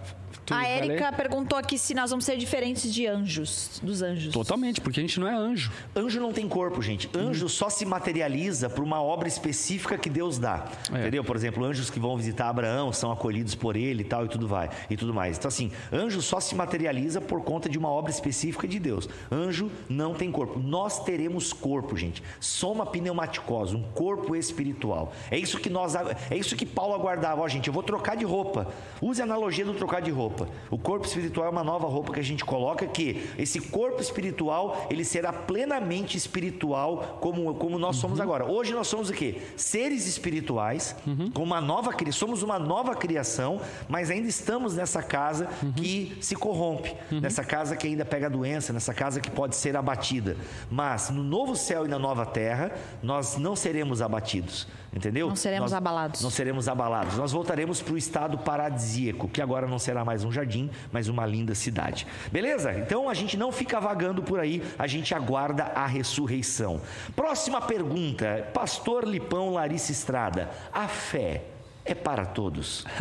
tu 0.44 0.54
A? 0.54 0.66
Érica 0.66 1.12
perguntou 1.12 1.58
aqui 1.58 1.78
se 1.78 1.94
nós 1.94 2.10
vamos 2.10 2.24
ser 2.24 2.36
diferentes 2.36 2.92
de 2.92 3.06
anjos, 3.06 3.80
dos 3.82 4.02
anjos. 4.02 4.32
Totalmente, 4.32 4.80
porque 4.80 5.00
a 5.00 5.02
gente 5.02 5.18
não 5.18 5.28
é 5.28 5.34
anjo. 5.34 5.72
Anjo 5.94 6.20
não 6.20 6.32
tem 6.32 6.48
corpo, 6.48 6.82
gente. 6.82 7.08
Anjo 7.14 7.48
só 7.48 7.68
se 7.68 7.84
materializa 7.84 8.68
por 8.68 8.84
uma 8.84 9.02
obra 9.02 9.28
específica 9.28 9.96
que 9.96 10.10
Deus 10.10 10.38
dá. 10.38 10.66
É. 10.92 11.00
Entendeu? 11.00 11.24
Por 11.24 11.36
exemplo, 11.36 11.64
anjos 11.64 11.90
que 11.90 11.98
vão 11.98 12.16
visitar 12.16 12.48
Abraão 12.48 12.92
são 12.92 13.10
acolhidos 13.10 13.54
por 13.54 13.76
ele 13.76 14.02
e 14.02 14.04
tal 14.04 14.24
e 14.26 14.28
tudo 14.28 14.46
vai 14.46 14.70
e 14.90 14.96
tudo 14.96 15.14
mais. 15.14 15.38
Então 15.38 15.48
assim, 15.48 15.70
anjo 15.92 16.20
só 16.20 16.40
se 16.40 16.54
materializa 16.54 17.20
por 17.20 17.42
conta 17.42 17.68
de 17.68 17.78
uma 17.78 17.88
obra 17.88 18.10
específica 18.10 18.66
de 18.66 18.78
Deus. 18.78 19.08
Anjo 19.30 19.70
não 19.88 20.14
tem 20.14 20.30
corpo. 20.30 20.58
Nós 20.58 21.02
teremos 21.04 21.52
corpo, 21.52 21.96
gente. 21.96 22.22
Soma 22.40 22.84
pneumaticose, 22.86 23.76
um 23.76 23.82
corpo 23.82 24.34
espiritual. 24.36 25.12
É 25.30 25.38
isso 25.38 25.58
que 25.58 25.70
nós 25.70 25.94
é 25.94 26.36
isso 26.36 26.56
que 26.56 26.66
Paulo 26.66 26.94
aguardava, 26.94 27.40
ó, 27.40 27.48
gente, 27.48 27.68
eu 27.68 27.72
vou 27.72 27.82
trocar 27.82 28.16
de 28.16 28.24
roupa. 28.24 28.68
Use 29.00 29.20
a 29.20 29.24
analogia 29.24 29.64
do 29.64 29.74
trocar 29.74 30.02
de 30.02 30.10
roupa. 30.10 30.33
O 30.70 30.78
corpo 30.78 31.06
espiritual 31.06 31.46
é 31.46 31.50
uma 31.50 31.64
nova 31.64 31.86
roupa 31.86 32.12
que 32.12 32.20
a 32.20 32.24
gente 32.24 32.44
coloca 32.44 32.86
que 32.86 33.30
esse 33.38 33.60
corpo 33.60 34.00
espiritual, 34.00 34.86
ele 34.90 35.04
será 35.04 35.32
plenamente 35.32 36.16
espiritual 36.16 37.18
como, 37.20 37.54
como 37.54 37.78
nós 37.78 37.96
somos 37.96 38.20
agora. 38.20 38.44
Hoje 38.50 38.72
nós 38.72 38.86
somos 38.86 39.10
o 39.10 39.12
quê? 39.12 39.40
Seres 39.56 40.06
espirituais, 40.06 40.96
com 41.32 41.42
uma 41.42 41.60
nova 41.60 41.92
somos 42.12 42.42
uma 42.42 42.58
nova 42.58 42.94
criação, 42.94 43.60
mas 43.88 44.10
ainda 44.10 44.28
estamos 44.28 44.74
nessa 44.74 45.02
casa 45.02 45.48
que 45.76 46.16
se 46.20 46.34
corrompe, 46.34 46.94
nessa 47.10 47.44
casa 47.44 47.76
que 47.76 47.86
ainda 47.86 48.04
pega 48.04 48.28
doença, 48.28 48.72
nessa 48.72 48.92
casa 48.92 49.20
que 49.20 49.30
pode 49.30 49.56
ser 49.56 49.76
abatida. 49.76 50.36
Mas 50.70 51.10
no 51.10 51.22
novo 51.22 51.56
céu 51.56 51.84
e 51.84 51.88
na 51.88 51.98
nova 51.98 52.26
terra, 52.26 52.72
nós 53.02 53.36
não 53.36 53.54
seremos 53.56 54.02
abatidos. 54.02 54.66
Entendeu? 54.94 55.28
Não 55.28 55.34
seremos 55.36 55.72
Nós- 55.72 55.76
abalados. 55.78 56.22
Não 56.22 56.30
seremos 56.30 56.68
abalados. 56.68 57.16
Nós 57.16 57.32
voltaremos 57.32 57.82
para 57.82 57.94
o 57.94 57.98
estado 57.98 58.38
paradisíaco, 58.38 59.28
que 59.28 59.42
agora 59.42 59.66
não 59.66 59.78
será 59.78 60.04
mais 60.04 60.24
um 60.24 60.30
jardim, 60.30 60.70
mas 60.92 61.08
uma 61.08 61.26
linda 61.26 61.54
cidade. 61.54 62.06
Beleza? 62.30 62.72
Então 62.72 63.08
a 63.08 63.14
gente 63.14 63.36
não 63.36 63.50
fica 63.50 63.80
vagando 63.80 64.22
por 64.22 64.38
aí, 64.38 64.62
a 64.78 64.86
gente 64.86 65.12
aguarda 65.14 65.64
a 65.74 65.84
ressurreição. 65.86 66.80
Próxima 67.16 67.60
pergunta, 67.60 68.48
Pastor 68.54 69.04
Lipão 69.04 69.52
Larissa 69.52 69.90
Estrada. 69.90 70.48
A 70.72 70.86
fé 70.86 71.42
é 71.84 71.94
para 71.94 72.24
todos? 72.24 72.84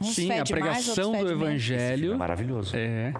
Uns 0.00 0.14
Sim, 0.14 0.30
a 0.30 0.36
mais, 0.36 0.50
pregação 0.50 1.12
outros 1.12 1.22
do 1.22 1.28
filme 1.38 1.44
evangelho. 1.44 2.12
é 2.12 2.16
maravilhoso. 2.16 2.76
É. 2.76 3.14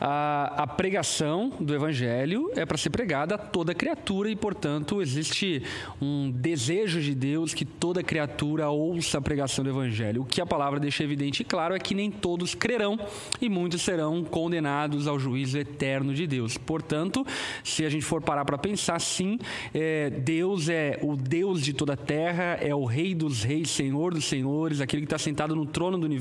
A, 0.00 0.62
a 0.62 0.66
pregação 0.66 1.50
do 1.58 1.74
evangelho 1.74 2.50
é 2.54 2.66
para 2.66 2.76
ser 2.76 2.90
pregada 2.90 3.34
a 3.36 3.38
toda 3.38 3.74
criatura 3.74 4.30
e, 4.30 4.36
portanto, 4.36 5.00
existe 5.00 5.62
um 6.00 6.30
desejo 6.30 7.00
de 7.00 7.14
Deus 7.14 7.54
que 7.54 7.64
toda 7.64 8.02
criatura 8.02 8.68
ouça 8.68 9.18
a 9.18 9.20
pregação 9.20 9.64
do 9.64 9.70
evangelho. 9.70 10.22
O 10.22 10.24
que 10.24 10.40
a 10.40 10.46
palavra 10.46 10.78
deixa 10.78 11.02
evidente 11.02 11.42
e 11.42 11.44
claro 11.44 11.74
é 11.74 11.78
que 11.78 11.94
nem 11.94 12.10
todos 12.10 12.54
crerão 12.54 12.98
e 13.40 13.48
muitos 13.48 13.82
serão 13.82 14.22
condenados 14.22 15.06
ao 15.06 15.18
juízo 15.18 15.58
eterno 15.58 16.12
de 16.12 16.26
Deus. 16.26 16.58
Portanto, 16.58 17.26
se 17.64 17.84
a 17.84 17.88
gente 17.88 18.04
for 18.04 18.20
parar 18.20 18.44
para 18.44 18.58
pensar, 18.58 19.00
sim, 19.00 19.38
é, 19.72 20.10
Deus 20.10 20.68
é 20.68 20.98
o 21.02 21.16
Deus 21.16 21.62
de 21.62 21.72
toda 21.72 21.94
a 21.94 21.96
terra, 21.96 22.58
é 22.60 22.74
o 22.74 22.84
Rei 22.84 23.14
dos 23.14 23.42
Reis, 23.42 23.70
Senhor 23.70 24.12
dos 24.12 24.24
Senhores, 24.24 24.80
aquele 24.80 25.02
que 25.02 25.06
está 25.06 25.18
sentado 25.18 25.56
no 25.56 25.64
trono 25.64 25.96
do 25.96 26.04
universo. 26.04 26.17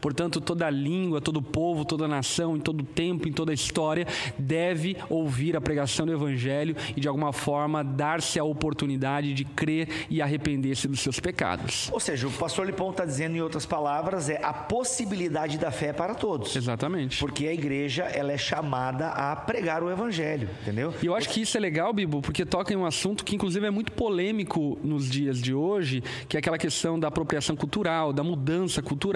Portanto, 0.00 0.40
toda 0.40 0.68
língua, 0.70 1.20
todo 1.20 1.42
povo, 1.42 1.84
toda 1.84 2.06
nação, 2.08 2.56
em 2.56 2.60
todo 2.60 2.82
tempo, 2.84 3.28
em 3.28 3.32
toda 3.32 3.52
história, 3.52 4.06
deve 4.38 4.96
ouvir 5.08 5.56
a 5.56 5.60
pregação 5.60 6.06
do 6.06 6.12
Evangelho 6.12 6.76
e, 6.96 7.00
de 7.00 7.08
alguma 7.08 7.32
forma, 7.32 7.82
dar-se 7.82 8.38
a 8.38 8.44
oportunidade 8.44 9.34
de 9.34 9.44
crer 9.44 9.88
e 10.10 10.22
arrepender-se 10.22 10.88
dos 10.88 11.00
seus 11.00 11.20
pecados. 11.20 11.90
Ou 11.92 12.00
seja, 12.00 12.26
o 12.26 12.32
pastor 12.32 12.66
Lipão 12.66 12.90
está 12.90 13.04
dizendo, 13.04 13.36
em 13.36 13.40
outras 13.40 13.66
palavras, 13.66 14.28
é 14.28 14.40
a 14.42 14.52
possibilidade 14.52 15.58
da 15.58 15.70
fé 15.70 15.92
para 15.92 16.14
todos. 16.14 16.54
Exatamente. 16.54 17.18
Porque 17.18 17.46
a 17.46 17.52
igreja 17.52 18.04
ela 18.04 18.32
é 18.32 18.38
chamada 18.38 19.08
a 19.08 19.34
pregar 19.36 19.82
o 19.82 19.90
evangelho, 19.90 20.48
entendeu? 20.62 20.94
E 21.02 21.06
eu 21.06 21.14
acho 21.14 21.28
que 21.28 21.40
isso 21.40 21.56
é 21.56 21.60
legal, 21.60 21.92
Bibo, 21.92 22.20
porque 22.22 22.44
toca 22.44 22.72
em 22.72 22.76
um 22.76 22.86
assunto 22.86 23.24
que, 23.24 23.34
inclusive, 23.34 23.66
é 23.66 23.70
muito 23.70 23.92
polêmico 23.92 24.78
nos 24.82 25.08
dias 25.08 25.40
de 25.40 25.54
hoje, 25.54 26.02
que 26.28 26.36
é 26.36 26.38
aquela 26.38 26.58
questão 26.58 26.98
da 26.98 27.08
apropriação 27.08 27.56
cultural, 27.56 28.12
da 28.12 28.22
mudança 28.22 28.82
cultural, 28.82 29.15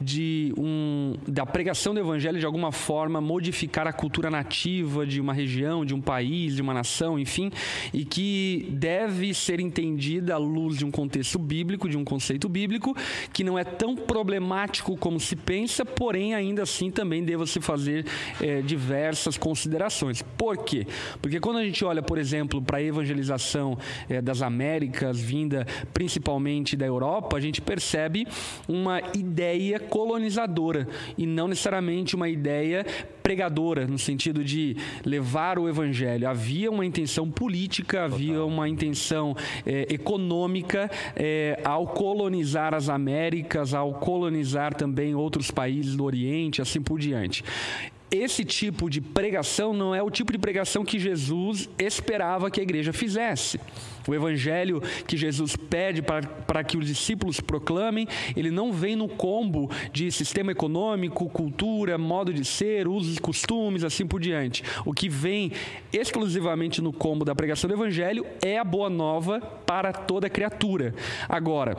de 0.00 0.52
um, 0.56 1.14
da 1.26 1.44
pregação 1.44 1.94
do 1.94 2.00
evangelho, 2.00 2.38
de 2.38 2.46
alguma 2.46 2.72
forma, 2.72 3.20
modificar 3.20 3.86
a 3.86 3.92
cultura 3.92 4.30
nativa 4.30 5.06
de 5.06 5.20
uma 5.20 5.32
região, 5.32 5.84
de 5.84 5.94
um 5.94 6.00
país, 6.00 6.56
de 6.56 6.62
uma 6.62 6.74
nação, 6.74 7.18
enfim, 7.18 7.50
e 7.92 8.04
que 8.04 8.68
deve 8.70 9.32
ser 9.34 9.60
entendida 9.60 10.34
à 10.34 10.38
luz 10.38 10.78
de 10.78 10.84
um 10.84 10.90
contexto 10.90 11.38
bíblico, 11.38 11.88
de 11.88 11.96
um 11.96 12.04
conceito 12.04 12.48
bíblico, 12.48 12.96
que 13.32 13.44
não 13.44 13.58
é 13.58 13.64
tão 13.64 13.94
problemático 13.94 14.96
como 14.96 15.18
se 15.20 15.36
pensa, 15.36 15.84
porém, 15.84 16.34
ainda 16.34 16.62
assim, 16.62 16.90
também 16.90 17.24
deva 17.24 17.46
se 17.46 17.60
fazer 17.60 18.06
eh, 18.40 18.62
diversas 18.62 19.36
considerações. 19.36 20.22
Por 20.22 20.58
quê? 20.58 20.86
Porque 21.20 21.40
quando 21.40 21.58
a 21.58 21.64
gente 21.64 21.84
olha, 21.84 22.02
por 22.02 22.18
exemplo, 22.18 22.62
para 22.62 22.78
a 22.78 22.82
evangelização 22.82 23.78
eh, 24.08 24.20
das 24.20 24.42
Américas, 24.42 25.20
vinda 25.20 25.66
principalmente 25.92 26.76
da 26.76 26.86
Europa, 26.86 27.36
a 27.36 27.40
gente 27.40 27.60
percebe 27.60 28.26
uma 28.68 29.00
ideia 29.26 29.78
colonizadora 29.78 30.88
e 31.18 31.26
não 31.26 31.48
necessariamente 31.48 32.14
uma 32.14 32.28
ideia 32.28 32.86
pregadora, 33.22 33.86
no 33.86 33.98
sentido 33.98 34.44
de 34.44 34.76
levar 35.04 35.58
o 35.58 35.68
evangelho. 35.68 36.28
Havia 36.28 36.70
uma 36.70 36.86
intenção 36.86 37.28
política, 37.28 38.04
havia 38.04 38.44
uma 38.44 38.68
intenção 38.68 39.36
eh, 39.66 39.86
econômica 39.90 40.88
eh, 41.16 41.58
ao 41.64 41.88
colonizar 41.88 42.72
as 42.72 42.88
Américas, 42.88 43.74
ao 43.74 43.94
colonizar 43.94 44.74
também 44.74 45.14
outros 45.14 45.50
países 45.50 45.96
do 45.96 46.04
Oriente, 46.04 46.62
assim 46.62 46.80
por 46.80 47.00
diante. 47.00 47.42
Esse 48.10 48.44
tipo 48.44 48.88
de 48.88 49.00
pregação 49.00 49.72
não 49.72 49.94
é 49.94 50.00
o 50.00 50.10
tipo 50.10 50.30
de 50.30 50.38
pregação 50.38 50.84
que 50.84 50.98
Jesus 50.98 51.68
esperava 51.76 52.50
que 52.50 52.60
a 52.60 52.62
igreja 52.62 52.92
fizesse. 52.92 53.58
O 54.06 54.14
evangelho 54.14 54.80
que 55.08 55.16
Jesus 55.16 55.56
pede 55.56 56.00
para, 56.00 56.62
que 56.62 56.76
os 56.76 56.86
discípulos 56.86 57.40
proclamem, 57.40 58.06
ele 58.36 58.50
não 58.50 58.72
vem 58.72 58.94
no 58.94 59.08
combo 59.08 59.68
de 59.92 60.12
sistema 60.12 60.52
econômico, 60.52 61.28
cultura, 61.28 61.98
modo 61.98 62.32
de 62.32 62.44
ser, 62.44 62.86
usos 62.86 63.16
e 63.16 63.20
costumes, 63.20 63.82
assim 63.82 64.06
por 64.06 64.20
diante. 64.20 64.62
O 64.84 64.92
que 64.92 65.08
vem 65.08 65.50
exclusivamente 65.92 66.80
no 66.80 66.92
combo 66.92 67.24
da 67.24 67.34
pregação 67.34 67.66
do 67.66 67.74
evangelho 67.74 68.24
é 68.40 68.56
a 68.56 68.64
boa 68.64 68.88
nova 68.88 69.40
para 69.40 69.92
toda 69.92 70.30
criatura. 70.30 70.94
Agora, 71.28 71.76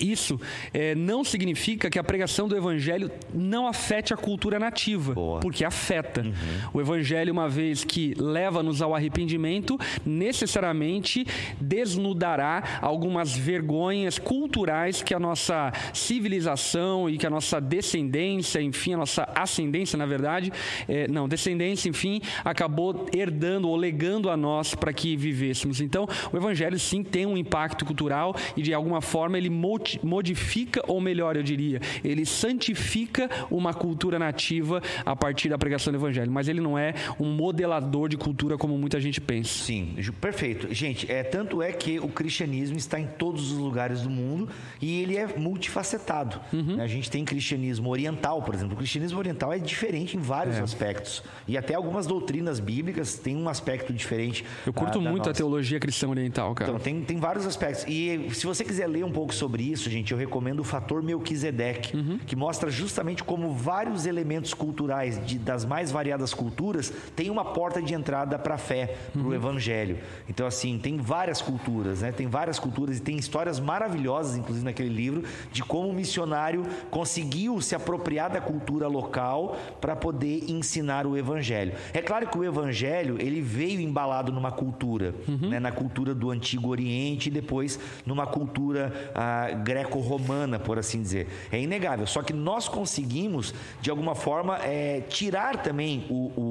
isso 0.00 0.40
eh, 0.72 0.94
não 0.94 1.22
significa 1.22 1.88
que 1.88 1.98
a 1.98 2.04
pregação 2.04 2.48
do 2.48 2.56
evangelho 2.56 3.10
não 3.32 3.68
afete 3.68 4.12
a 4.12 4.16
cultura 4.16 4.58
nativa, 4.58 5.14
Boa. 5.14 5.40
porque 5.40 5.64
afeta. 5.64 6.24
O 6.72 6.80
evangelho, 6.80 7.32
uma 7.32 7.48
vez 7.48 7.84
que 7.84 8.12
leva-nos 8.14 8.82
ao 8.82 8.94
arrependimento, 8.94 9.78
necessariamente 10.04 11.24
desnudará 11.60 12.80
algumas 12.82 13.36
vergonhas 13.36 14.18
culturais 14.18 15.00
que 15.00 15.14
a 15.14 15.20
nossa 15.20 15.72
civilização 15.92 17.08
e 17.08 17.16
que 17.16 17.26
a 17.26 17.30
nossa 17.30 17.60
descendência, 17.60 18.60
enfim, 18.60 18.94
a 18.94 18.98
nossa 18.98 19.28
ascendência, 19.34 19.96
na 19.96 20.06
verdade, 20.06 20.52
eh, 20.88 21.06
não, 21.08 21.28
descendência, 21.28 21.88
enfim, 21.88 22.20
acabou 22.44 23.06
herdando 23.14 23.68
ou 23.68 23.76
legando 23.76 24.28
a 24.28 24.36
nós 24.36 24.74
para 24.74 24.92
que 24.92 25.16
vivêssemos. 25.16 25.80
Então, 25.80 26.08
o 26.32 26.36
evangelho 26.36 26.78
sim 26.80 27.04
tem 27.04 27.26
um 27.26 27.36
impacto 27.36 27.84
cultural 27.84 28.34
e 28.56 28.62
de 28.62 28.74
alguma 28.74 29.00
forma 29.00 29.38
ele 29.38 29.50
motiva 29.50 29.83
modifica, 30.02 30.82
ou 30.86 31.00
melhor, 31.00 31.36
eu 31.36 31.42
diria, 31.42 31.80
ele 32.02 32.24
santifica 32.24 33.28
uma 33.50 33.72
cultura 33.72 34.18
nativa 34.18 34.82
a 35.04 35.16
partir 35.16 35.48
da 35.48 35.58
pregação 35.58 35.92
do 35.92 35.98
evangelho. 35.98 36.30
Mas 36.30 36.48
ele 36.48 36.60
não 36.60 36.78
é 36.78 36.94
um 37.18 37.26
modelador 37.26 38.08
de 38.08 38.16
cultura 38.16 38.56
como 38.56 38.76
muita 38.76 39.00
gente 39.00 39.20
pensa. 39.20 39.64
Sim, 39.64 39.96
perfeito. 40.20 40.72
Gente, 40.74 41.10
é, 41.10 41.22
tanto 41.22 41.62
é 41.62 41.72
que 41.72 41.98
o 41.98 42.08
cristianismo 42.08 42.76
está 42.76 42.98
em 42.98 43.06
todos 43.06 43.52
os 43.52 43.58
lugares 43.58 44.02
do 44.02 44.10
mundo 44.10 44.48
e 44.80 45.02
ele 45.02 45.16
é 45.16 45.26
multifacetado. 45.36 46.40
Uhum. 46.52 46.80
A 46.80 46.86
gente 46.86 47.10
tem 47.10 47.24
cristianismo 47.24 47.88
oriental, 47.90 48.42
por 48.42 48.54
exemplo. 48.54 48.74
O 48.74 48.76
cristianismo 48.76 49.18
oriental 49.18 49.52
é 49.52 49.58
diferente 49.58 50.16
em 50.16 50.20
vários 50.20 50.56
é. 50.56 50.60
aspectos. 50.60 51.22
E 51.46 51.56
até 51.56 51.74
algumas 51.74 52.06
doutrinas 52.06 52.60
bíblicas 52.60 53.18
têm 53.18 53.36
um 53.36 53.48
aspecto 53.48 53.92
diferente. 53.92 54.44
Eu 54.66 54.72
curto 54.72 55.00
muito 55.00 55.18
nossa. 55.18 55.30
a 55.30 55.34
teologia 55.34 55.78
cristã 55.78 56.08
oriental, 56.08 56.54
cara. 56.54 56.70
Então, 56.70 56.80
tem, 56.80 57.00
tem 57.02 57.18
vários 57.18 57.46
aspectos. 57.46 57.84
E 57.88 58.30
se 58.32 58.46
você 58.46 58.64
quiser 58.64 58.86
ler 58.86 59.04
um 59.04 59.12
pouco 59.12 59.34
sobre 59.34 59.62
isso, 59.62 59.73
gente, 59.76 60.12
eu 60.12 60.18
recomendo 60.18 60.60
o 60.60 60.64
Fator 60.64 61.02
Melquisedeque, 61.02 61.96
uhum. 61.96 62.18
que 62.18 62.36
mostra 62.36 62.70
justamente 62.70 63.22
como 63.22 63.52
vários 63.52 64.06
elementos 64.06 64.54
culturais 64.54 65.24
de, 65.24 65.38
das 65.38 65.64
mais 65.64 65.90
variadas 65.90 66.32
culturas 66.32 66.92
têm 67.14 67.30
uma 67.30 67.44
porta 67.44 67.80
de 67.80 67.94
entrada 67.94 68.38
para 68.38 68.54
a 68.54 68.58
fé, 68.58 68.96
para 69.12 69.20
o 69.20 69.26
uhum. 69.26 69.34
evangelho. 69.34 69.98
Então, 70.28 70.46
assim, 70.46 70.78
tem 70.78 70.96
várias 70.96 71.40
culturas, 71.40 72.02
né? 72.02 72.12
Tem 72.12 72.26
várias 72.26 72.58
culturas 72.58 72.98
e 72.98 73.02
tem 73.02 73.16
histórias 73.16 73.60
maravilhosas, 73.60 74.36
inclusive 74.36 74.64
naquele 74.64 74.88
livro, 74.88 75.24
de 75.52 75.62
como 75.62 75.88
o 75.88 75.92
missionário 75.92 76.64
conseguiu 76.90 77.60
se 77.60 77.74
apropriar 77.74 78.30
da 78.30 78.40
cultura 78.40 78.86
local 78.86 79.56
para 79.80 79.96
poder 79.96 80.50
ensinar 80.50 81.06
o 81.06 81.16
evangelho. 81.16 81.72
É 81.92 82.00
claro 82.00 82.26
que 82.28 82.38
o 82.38 82.44
evangelho, 82.44 83.16
ele 83.20 83.40
veio 83.40 83.80
embalado 83.80 84.32
numa 84.32 84.52
cultura, 84.52 85.14
uhum. 85.26 85.48
né? 85.48 85.60
na 85.60 85.72
cultura 85.72 86.14
do 86.14 86.30
Antigo 86.30 86.68
Oriente 86.68 87.28
e 87.28 87.32
depois 87.32 87.78
numa 88.04 88.26
cultura 88.26 89.10
ah, 89.14 89.48
greco-romana, 89.64 90.58
por 90.58 90.78
assim 90.78 91.02
dizer. 91.02 91.26
É 91.50 91.60
inegável. 91.60 92.06
Só 92.06 92.22
que 92.22 92.32
nós 92.32 92.68
conseguimos, 92.68 93.54
de 93.80 93.90
alguma 93.90 94.14
forma, 94.14 94.58
é, 94.58 95.00
tirar 95.08 95.62
também 95.62 96.06
o, 96.10 96.30
o, 96.36 96.42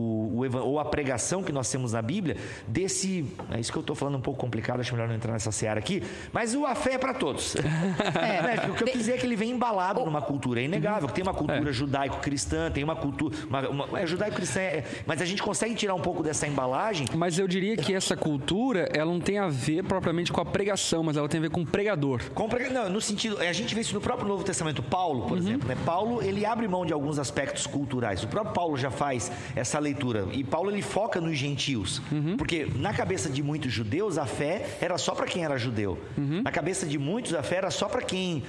ou 0.53 0.79
a 0.79 0.85
pregação 0.85 1.43
que 1.43 1.51
nós 1.51 1.69
temos 1.69 1.93
na 1.93 2.01
Bíblia 2.01 2.37
desse. 2.67 3.25
É 3.51 3.59
isso 3.59 3.71
que 3.71 3.77
eu 3.77 3.81
estou 3.81 3.95
falando 3.95 4.17
um 4.17 4.21
pouco 4.21 4.39
complicado, 4.39 4.79
acho 4.79 4.93
melhor 4.93 5.07
não 5.07 5.15
entrar 5.15 5.33
nessa 5.33 5.51
seara 5.51 5.79
aqui. 5.79 6.03
Mas 6.31 6.55
o 6.55 6.65
a 6.65 6.75
fé 6.75 6.93
é 6.93 6.97
para 6.97 7.13
todos. 7.13 7.55
É. 8.13 8.41
né? 8.43 8.69
O 8.69 8.73
que 8.75 8.83
eu 8.83 8.87
quis 8.87 8.97
dizer 8.97 9.13
é 9.13 9.17
que 9.17 9.25
ele 9.25 9.35
vem 9.35 9.51
embalado 9.51 10.03
numa 10.05 10.21
cultura. 10.21 10.61
É 10.61 10.63
inegável 10.63 11.07
que 11.07 11.13
tem 11.13 11.23
uma 11.23 11.33
cultura 11.33 11.69
é. 11.69 11.73
judaico-cristã, 11.73 12.71
tem 12.71 12.83
uma 12.83 12.95
cultura. 12.95 13.35
Uma, 13.47 13.69
uma, 13.69 13.99
é 13.99 14.05
judaico-cristã, 14.05 14.59
é, 14.59 14.83
mas 15.05 15.21
a 15.21 15.25
gente 15.25 15.41
consegue 15.41 15.75
tirar 15.75 15.93
um 15.95 15.99
pouco 15.99 16.23
dessa 16.23 16.47
embalagem. 16.47 17.07
Mas 17.15 17.37
eu 17.39 17.47
diria 17.47 17.75
que 17.77 17.93
essa 17.93 18.15
cultura, 18.15 18.89
ela 18.93 19.11
não 19.11 19.19
tem 19.19 19.37
a 19.37 19.47
ver 19.47 19.83
propriamente 19.83 20.31
com 20.31 20.41
a 20.41 20.45
pregação, 20.45 21.03
mas 21.03 21.17
ela 21.17 21.27
tem 21.27 21.39
a 21.39 21.41
ver 21.41 21.49
com 21.49 21.61
o 21.61 21.65
pregador. 21.65 22.21
Com 22.33 22.47
prega... 22.47 22.69
Não, 22.69 22.89
no 22.89 23.01
sentido. 23.01 23.39
A 23.39 23.53
gente 23.53 23.73
vê 23.73 23.81
isso 23.81 23.93
no 23.93 24.01
próprio 24.01 24.27
Novo 24.27 24.43
Testamento. 24.43 24.81
Paulo, 24.81 25.23
por 25.23 25.31
uhum. 25.31 25.37
exemplo, 25.37 25.67
né? 25.67 25.77
Paulo, 25.85 26.21
ele 26.21 26.45
abre 26.45 26.67
mão 26.67 26.85
de 26.85 26.93
alguns 26.93 27.19
aspectos 27.19 27.67
culturais. 27.67 28.23
O 28.23 28.27
próprio 28.27 28.53
Paulo 28.53 28.77
já 28.77 28.91
faz 28.91 29.31
essa 29.55 29.79
leitura. 29.79 30.25
E 30.33 30.43
Paulo, 30.43 30.71
ele 30.71 30.81
foca 30.81 31.21
nos 31.21 31.37
gentios. 31.37 32.01
Uhum. 32.11 32.35
Porque 32.37 32.67
na 32.75 32.93
cabeça 32.93 33.29
de 33.29 33.41
muitos 33.43 33.71
judeus, 33.71 34.17
a 34.17 34.25
fé 34.25 34.77
era 34.81 34.97
só 34.97 35.13
para 35.13 35.25
quem 35.25 35.43
era 35.43 35.57
judeu. 35.57 35.99
Uhum. 36.17 36.41
Na 36.43 36.51
cabeça 36.51 36.85
de 36.85 36.97
muitos, 36.97 37.33
a 37.33 37.43
fé 37.43 37.57
era 37.57 37.71
só 37.71 37.87
para 37.87 38.01
quem 38.01 38.43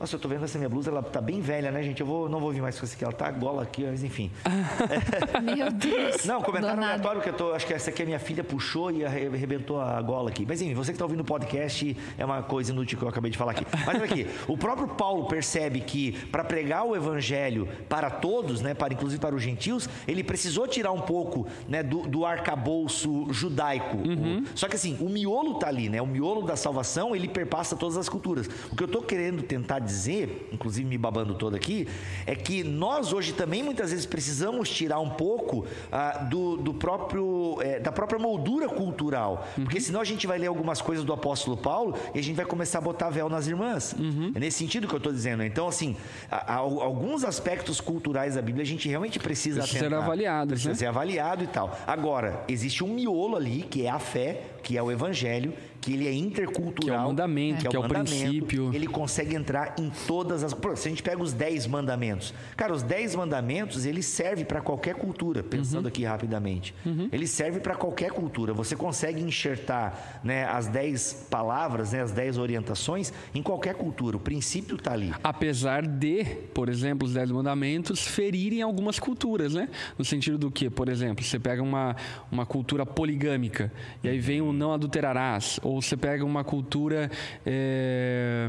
nossa, 0.00 0.16
eu 0.16 0.18
tô 0.18 0.28
vendo 0.28 0.42
essa 0.42 0.56
minha 0.56 0.68
blusa, 0.70 0.90
ela 0.90 1.02
tá 1.02 1.20
bem 1.20 1.42
velha, 1.42 1.70
né, 1.70 1.82
gente? 1.82 2.00
Eu 2.00 2.06
vou, 2.06 2.26
não 2.26 2.40
vou 2.40 2.50
vir 2.50 2.62
mais 2.62 2.80
com 2.80 2.86
essa 2.86 2.94
aqui, 2.94 3.04
ela 3.04 3.12
tá 3.12 3.30
gola 3.30 3.62
aqui, 3.62 3.84
mas 3.84 4.02
enfim. 4.02 4.30
Meu 5.44 5.70
Deus. 5.70 6.24
Não, 6.24 6.40
comentário 6.40 6.82
aleatório 6.82 7.20
que 7.20 7.28
eu 7.28 7.34
tô, 7.34 7.52
acho 7.52 7.66
que 7.66 7.74
essa 7.74 7.90
aqui 7.90 8.02
a 8.02 8.06
minha 8.06 8.18
filha 8.18 8.42
puxou 8.42 8.90
e 8.90 9.04
arrebentou 9.04 9.78
a 9.78 10.00
gola 10.00 10.30
aqui. 10.30 10.46
Mas 10.48 10.62
enfim, 10.62 10.72
você 10.72 10.90
que 10.90 10.98
tá 10.98 11.04
ouvindo 11.04 11.20
o 11.20 11.24
podcast 11.24 11.94
é 12.16 12.24
uma 12.24 12.42
coisa 12.42 12.72
inútil 12.72 12.98
que 12.98 13.04
eu 13.04 13.10
acabei 13.10 13.30
de 13.30 13.36
falar 13.36 13.52
aqui. 13.52 13.66
Mas 13.86 13.96
olha 13.96 14.04
aqui, 14.06 14.26
o 14.48 14.56
próprio 14.56 14.88
Paulo 14.88 15.26
percebe 15.26 15.80
que 15.80 16.12
para 16.28 16.44
pregar 16.44 16.86
o 16.86 16.96
evangelho 16.96 17.68
para 17.86 18.08
todos, 18.08 18.62
né, 18.62 18.72
para 18.72 18.94
inclusive 18.94 19.20
para 19.20 19.34
os 19.34 19.42
gentios, 19.42 19.86
ele 20.08 20.24
precisou 20.24 20.66
tirar 20.66 20.92
um 20.92 21.02
pouco, 21.02 21.46
né, 21.68 21.82
do, 21.82 22.08
do 22.08 22.24
arcabouço 22.24 23.30
judaico. 23.34 23.98
Uhum. 23.98 24.44
O, 24.46 24.58
só 24.58 24.66
que 24.66 24.76
assim, 24.76 24.96
o 24.98 25.10
miolo 25.10 25.58
tá 25.58 25.68
ali, 25.68 25.90
né? 25.90 26.00
O 26.00 26.06
miolo 26.06 26.40
da 26.40 26.56
salvação, 26.56 27.14
ele 27.14 27.28
perpassa 27.28 27.76
todas 27.76 27.98
as 27.98 28.08
culturas. 28.08 28.48
O 28.72 28.76
que 28.76 28.82
eu 28.82 28.88
tô 28.88 29.02
querendo 29.02 29.42
tentar 29.42 29.78
dizer 29.78 29.89
dizer, 29.90 30.48
inclusive 30.52 30.88
me 30.88 30.96
babando 30.96 31.34
todo 31.34 31.54
aqui, 31.54 31.86
é 32.26 32.34
que 32.34 32.62
nós 32.62 33.12
hoje 33.12 33.32
também 33.32 33.62
muitas 33.62 33.90
vezes 33.90 34.06
precisamos 34.06 34.68
tirar 34.70 35.00
um 35.00 35.10
pouco 35.10 35.66
ah, 35.90 36.18
do, 36.30 36.56
do, 36.56 36.74
próprio, 36.74 37.58
é, 37.60 37.78
da 37.78 37.92
própria 37.92 38.18
moldura 38.18 38.68
cultural. 38.68 39.46
Uhum. 39.56 39.64
Porque 39.64 39.80
senão 39.80 40.00
a 40.00 40.04
gente 40.04 40.26
vai 40.26 40.38
ler 40.38 40.46
algumas 40.46 40.80
coisas 40.80 41.04
do 41.04 41.12
apóstolo 41.12 41.56
Paulo 41.56 41.94
e 42.14 42.18
a 42.18 42.22
gente 42.22 42.36
vai 42.36 42.46
começar 42.46 42.78
a 42.78 42.82
botar 42.82 43.10
véu 43.10 43.28
nas 43.28 43.46
irmãs. 43.46 43.94
Uhum. 43.98 44.32
É 44.34 44.40
nesse 44.40 44.58
sentido 44.58 44.86
que 44.86 44.94
eu 44.94 44.98
estou 44.98 45.12
dizendo. 45.12 45.42
Então, 45.42 45.68
assim, 45.68 45.96
a, 46.30 46.54
a, 46.54 46.56
alguns 46.56 47.24
aspectos 47.24 47.80
culturais 47.80 48.34
da 48.34 48.42
Bíblia 48.42 48.62
a 48.62 48.66
gente 48.66 48.88
realmente 48.88 49.18
precisa 49.18 49.60
Precisa 49.60 49.88
ser 49.88 49.94
avaliado. 49.94 50.48
Precisa 50.50 50.70
né? 50.70 50.76
ser 50.76 50.86
avaliado 50.86 51.44
e 51.44 51.46
tal. 51.46 51.76
Agora, 51.86 52.44
existe 52.48 52.84
um 52.84 52.88
miolo 52.88 53.36
ali, 53.36 53.62
que 53.62 53.86
é 53.86 53.90
a 53.90 53.98
fé, 53.98 54.42
que 54.62 54.76
é 54.76 54.82
o 54.82 54.90
evangelho, 54.90 55.52
que 55.80 55.92
ele 55.92 56.06
é 56.06 56.12
intercultural. 56.12 56.74
Que 56.84 56.90
é 56.90 56.98
o 56.98 57.08
mandamento, 57.08 57.60
que 57.60 57.66
é, 57.66 57.70
que 57.70 57.76
é 57.76 57.78
o, 57.78 57.88
princípio. 57.88 58.70
Ele 58.74 58.86
consegue 58.86 59.34
entrar 59.34 59.74
em 59.78 59.90
todas 60.06 60.44
as. 60.44 60.54
Se 60.76 60.88
a 60.88 60.90
gente 60.90 61.02
pega 61.02 61.22
os 61.22 61.32
dez 61.32 61.66
mandamentos, 61.66 62.34
cara, 62.56 62.72
os 62.72 62.82
dez 62.82 63.14
mandamentos 63.14 63.86
ele 63.86 64.02
serve 64.02 64.44
para 64.44 64.60
qualquer 64.60 64.94
cultura. 64.94 65.42
Pensando 65.42 65.82
uhum. 65.82 65.88
aqui 65.88 66.04
rapidamente, 66.04 66.74
uhum. 66.84 67.08
ele 67.12 67.26
serve 67.26 67.60
para 67.60 67.74
qualquer 67.74 68.10
cultura. 68.10 68.52
Você 68.52 68.76
consegue 68.76 69.22
enxertar, 69.22 70.20
né, 70.22 70.44
as 70.44 70.66
dez 70.66 71.26
palavras, 71.30 71.92
né, 71.92 72.02
as 72.02 72.12
dez 72.12 72.38
orientações 72.38 73.12
em 73.34 73.42
qualquer 73.42 73.74
cultura. 73.74 74.16
O 74.16 74.20
princípio 74.20 74.76
está 74.76 74.92
ali. 74.92 75.12
Apesar 75.22 75.86
de, 75.86 76.24
por 76.54 76.68
exemplo, 76.68 77.06
os 77.06 77.14
dez 77.14 77.30
mandamentos 77.30 78.06
ferirem 78.06 78.62
algumas 78.62 78.98
culturas, 78.98 79.54
né? 79.54 79.68
No 79.98 80.04
sentido 80.04 80.38
do 80.38 80.50
que, 80.50 80.68
por 80.68 80.88
exemplo, 80.88 81.24
você 81.24 81.38
pega 81.38 81.62
uma 81.62 81.96
uma 82.30 82.46
cultura 82.46 82.86
poligâmica 82.86 83.72
e 84.02 84.08
aí 84.08 84.18
vem 84.18 84.40
o 84.40 84.52
não 84.52 84.72
adulterarás 84.72 85.60
ou 85.70 85.80
você 85.80 85.96
pega 85.96 86.24
uma 86.24 86.42
cultura 86.42 87.10
é, 87.46 88.48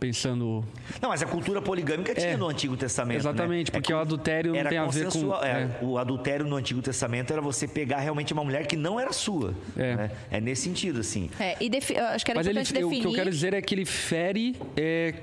pensando. 0.00 0.64
Não, 1.00 1.08
mas 1.08 1.22
a 1.22 1.26
cultura 1.26 1.62
poligâmica 1.62 2.14
tinha 2.14 2.32
é, 2.32 2.36
no 2.36 2.48
Antigo 2.48 2.76
Testamento. 2.76 3.14
Né? 3.14 3.20
Exatamente, 3.20 3.72
né? 3.72 3.78
porque 3.78 3.92
é, 3.92 3.96
o 3.96 3.98
adultério 4.00 4.52
não 4.52 4.64
tem 4.64 4.78
a 4.78 4.86
ver 4.86 5.06
com. 5.08 5.34
É, 5.36 5.48
é, 5.48 5.78
o 5.80 5.98
adultério 5.98 6.44
no 6.44 6.56
Antigo 6.56 6.82
Testamento 6.82 7.32
era 7.32 7.40
você 7.40 7.68
pegar 7.68 8.00
realmente 8.00 8.32
uma 8.32 8.42
mulher 8.42 8.66
que 8.66 8.76
não 8.76 8.98
era 8.98 9.12
sua. 9.12 9.54
É, 9.76 9.96
né? 9.96 10.10
é 10.30 10.40
nesse 10.40 10.62
sentido, 10.62 11.00
assim. 11.00 11.30
É, 11.38 11.56
e 11.60 11.70
defi... 11.70 11.96
acho 11.96 12.24
que 12.24 12.30
era 12.32 12.40
mas 12.40 12.46
importante 12.46 12.72
ele, 12.72 12.84
definir. 12.84 12.98
O 12.98 13.02
que 13.02 13.08
eu 13.08 13.12
quero 13.12 13.30
dizer 13.30 13.54
é 13.54 13.62
que 13.62 13.74
ele 13.74 13.84
fere 13.84 14.56